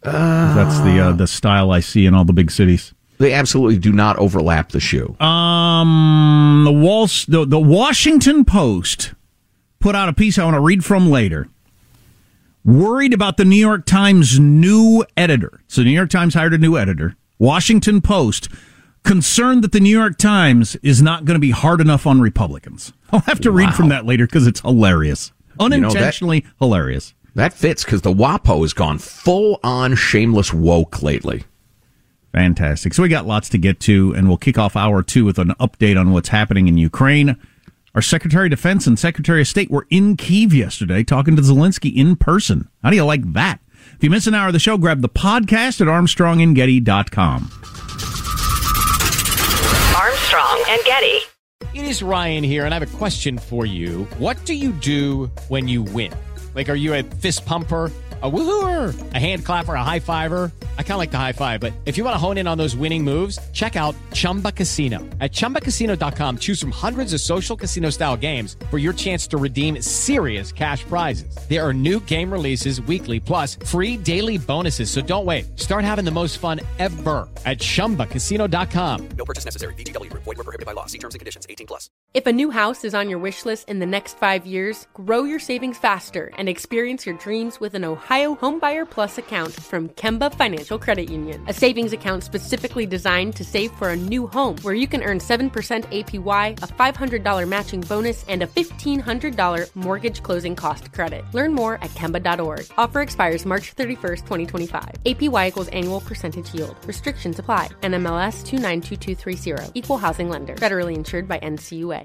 that's 0.02 0.78
the 0.80 1.00
uh, 1.00 1.12
the 1.12 1.26
style 1.26 1.70
I 1.70 1.80
see 1.80 2.06
in 2.06 2.14
all 2.14 2.24
the 2.24 2.32
big 2.32 2.50
cities. 2.50 2.94
They 3.18 3.32
absolutely 3.32 3.78
do 3.78 3.92
not 3.92 4.16
overlap 4.18 4.70
the 4.70 4.78
shoe. 4.78 5.16
Um, 5.20 6.62
the 6.64 6.72
Wall, 6.72 7.08
the, 7.26 7.44
the 7.44 7.58
Washington 7.58 8.44
Post 8.44 9.12
put 9.80 9.96
out 9.96 10.08
a 10.08 10.12
piece 10.12 10.38
I 10.38 10.44
want 10.44 10.54
to 10.54 10.60
read 10.60 10.84
from 10.84 11.10
later. 11.10 11.48
Worried 12.64 13.12
about 13.12 13.36
the 13.36 13.44
New 13.44 13.56
York 13.56 13.86
Times 13.86 14.38
new 14.38 15.04
editor. 15.16 15.60
So, 15.66 15.80
the 15.80 15.86
New 15.86 15.96
York 15.96 16.10
Times 16.10 16.34
hired 16.34 16.54
a 16.54 16.58
new 16.58 16.76
editor. 16.76 17.16
Washington 17.38 18.00
Post 18.00 18.48
concerned 19.04 19.62
that 19.64 19.72
the 19.72 19.80
New 19.80 19.96
York 19.96 20.18
Times 20.18 20.76
is 20.76 21.00
not 21.00 21.24
going 21.24 21.36
to 21.36 21.40
be 21.40 21.50
hard 21.50 21.80
enough 21.80 22.06
on 22.06 22.20
Republicans. 22.20 22.92
I'll 23.12 23.20
have 23.20 23.40
to 23.40 23.50
read 23.50 23.74
from 23.74 23.88
that 23.88 24.04
later 24.04 24.26
because 24.26 24.46
it's 24.46 24.60
hilarious, 24.60 25.32
know, 25.58 25.68
that- 25.68 25.74
unintentionally 25.76 26.44
hilarious. 26.58 27.14
That 27.34 27.52
fits 27.52 27.84
because 27.84 28.02
the 28.02 28.12
WAPO 28.12 28.62
has 28.62 28.72
gone 28.72 28.98
full 28.98 29.60
on 29.62 29.94
shameless 29.94 30.52
woke 30.52 31.02
lately. 31.04 31.44
Fantastic. 32.32 32.92
So 32.94 33.02
we 33.02 33.08
got 33.08 33.26
lots 33.26 33.48
to 33.50 33.58
get 33.58 33.78
to, 33.80 34.12
and 34.14 34.26
we'll 34.26 34.36
kick 34.38 34.58
off 34.58 34.74
hour 34.74 35.02
two 35.04 35.24
with 35.24 35.38
an 35.38 35.50
update 35.60 35.98
on 35.98 36.12
what's 36.12 36.30
happening 36.30 36.66
in 36.66 36.76
Ukraine. 36.78 37.36
Our 37.94 38.02
Secretary 38.02 38.46
of 38.46 38.50
Defense 38.50 38.86
and 38.86 38.98
Secretary 38.98 39.40
of 39.40 39.48
State 39.48 39.70
were 39.70 39.86
in 39.88 40.16
Kiev 40.16 40.52
yesterday 40.52 41.04
talking 41.04 41.36
to 41.36 41.42
Zelensky 41.42 41.94
in 41.94 42.16
person. 42.16 42.68
How 42.82 42.90
do 42.90 42.96
you 42.96 43.04
like 43.04 43.32
that? 43.34 43.60
If 43.98 44.04
you 44.04 44.10
miss 44.10 44.28
an 44.28 44.34
hour 44.34 44.46
of 44.46 44.52
the 44.52 44.60
show, 44.60 44.78
grab 44.78 45.00
the 45.00 45.08
podcast 45.08 45.80
at 45.80 45.88
armstrongandgetty.com. 45.88 47.50
Armstrong 49.96 50.64
and 50.68 50.80
Getty. 50.84 51.18
It 51.74 51.84
is 51.84 52.00
Ryan 52.00 52.44
here, 52.44 52.64
and 52.64 52.72
I 52.72 52.78
have 52.78 52.94
a 52.94 52.96
question 52.96 53.38
for 53.38 53.66
you. 53.66 54.04
What 54.18 54.36
do 54.44 54.54
you 54.54 54.70
do 54.70 55.32
when 55.48 55.66
you 55.66 55.82
win? 55.82 56.12
Like, 56.54 56.68
are 56.68 56.76
you 56.76 56.94
a 56.94 57.02
fist 57.02 57.44
pumper, 57.44 57.90
a 58.22 58.30
woohooer, 58.30 58.94
a 59.14 59.18
hand 59.18 59.44
clapper, 59.44 59.74
a 59.74 59.82
high 59.82 59.98
fiver? 59.98 60.52
I 60.78 60.82
kind 60.82 60.92
of 60.92 60.98
like 60.98 61.10
the 61.10 61.18
high 61.18 61.32
five, 61.32 61.60
but 61.60 61.72
if 61.84 61.96
you 61.96 62.04
want 62.04 62.14
to 62.14 62.18
hone 62.18 62.38
in 62.38 62.48
on 62.48 62.58
those 62.58 62.74
winning 62.74 63.04
moves, 63.04 63.38
check 63.52 63.76
out 63.76 63.94
Chumba 64.12 64.50
Casino. 64.50 64.98
At 65.20 65.30
ChumbaCasino.com, 65.30 66.38
choose 66.38 66.60
from 66.60 66.72
hundreds 66.72 67.12
of 67.12 67.20
social 67.20 67.56
casino 67.56 67.90
style 67.90 68.16
games 68.16 68.56
for 68.70 68.78
your 68.78 68.92
chance 68.92 69.28
to 69.28 69.36
redeem 69.36 69.80
serious 69.82 70.50
cash 70.50 70.82
prizes. 70.84 71.32
There 71.48 71.64
are 71.64 71.72
new 71.72 72.00
game 72.00 72.32
releases 72.32 72.80
weekly, 72.82 73.20
plus 73.20 73.54
free 73.54 73.96
daily 73.96 74.38
bonuses. 74.38 74.90
So 74.90 75.00
don't 75.00 75.24
wait. 75.24 75.56
Start 75.56 75.84
having 75.84 76.04
the 76.04 76.10
most 76.10 76.38
fun 76.38 76.60
ever 76.80 77.28
at 77.46 77.58
ChumbaCasino.com. 77.58 79.08
No 79.16 79.24
purchase 79.24 79.44
necessary. 79.44 79.74
VGW. 79.74 80.12
Void 80.12 80.26
were 80.26 80.34
prohibited 80.34 80.66
by 80.66 80.72
law. 80.72 80.86
See 80.86 80.98
terms 80.98 81.14
and 81.14 81.20
conditions. 81.20 81.46
18 81.48 81.68
plus. 81.68 81.88
If 82.14 82.26
a 82.26 82.32
new 82.32 82.50
house 82.50 82.84
is 82.84 82.94
on 82.94 83.08
your 83.08 83.18
wish 83.18 83.44
list 83.44 83.68
in 83.68 83.78
the 83.78 83.86
next 83.86 84.16
five 84.16 84.46
years, 84.46 84.86
grow 84.94 85.24
your 85.24 85.38
savings 85.38 85.78
faster 85.78 86.32
and 86.36 86.48
experience 86.48 87.06
your 87.06 87.16
dreams 87.18 87.60
with 87.60 87.74
an 87.74 87.84
Ohio 87.84 88.34
Homebuyer 88.34 88.88
Plus 88.88 89.18
account 89.18 89.52
from 89.52 89.90
Kemba 89.90 90.34
Financial 90.34 90.67
Credit 90.76 91.08
Union. 91.08 91.44
A 91.46 91.54
savings 91.54 91.92
account 91.92 92.24
specifically 92.24 92.84
designed 92.84 93.36
to 93.36 93.44
save 93.44 93.70
for 93.72 93.90
a 93.90 93.96
new 93.96 94.26
home 94.26 94.56
where 94.62 94.74
you 94.74 94.88
can 94.88 95.04
earn 95.04 95.20
7% 95.20 95.46
APY, 95.92 96.60
a 96.60 97.20
$500 97.20 97.48
matching 97.48 97.82
bonus, 97.82 98.28
and 98.28 98.42
a 98.42 98.48
$1,500 98.48 99.68
mortgage 99.76 100.22
closing 100.24 100.56
cost 100.56 100.92
credit. 100.92 101.24
Learn 101.32 101.52
more 101.54 101.74
at 101.82 101.90
Kemba.org. 101.90 102.66
Offer 102.76 103.02
expires 103.02 103.46
March 103.46 103.76
31st, 103.76 104.20
2025. 104.26 104.88
APY 105.04 105.48
equals 105.48 105.68
annual 105.68 106.00
percentage 106.00 106.52
yield. 106.52 106.76
Restrictions 106.86 107.38
apply. 107.38 107.68
NMLS 107.82 108.42
292230. 108.42 109.78
Equal 109.78 109.98
housing 109.98 110.28
lender. 110.28 110.56
Federally 110.56 110.96
insured 110.96 111.28
by 111.28 111.38
NCUA. 111.38 112.04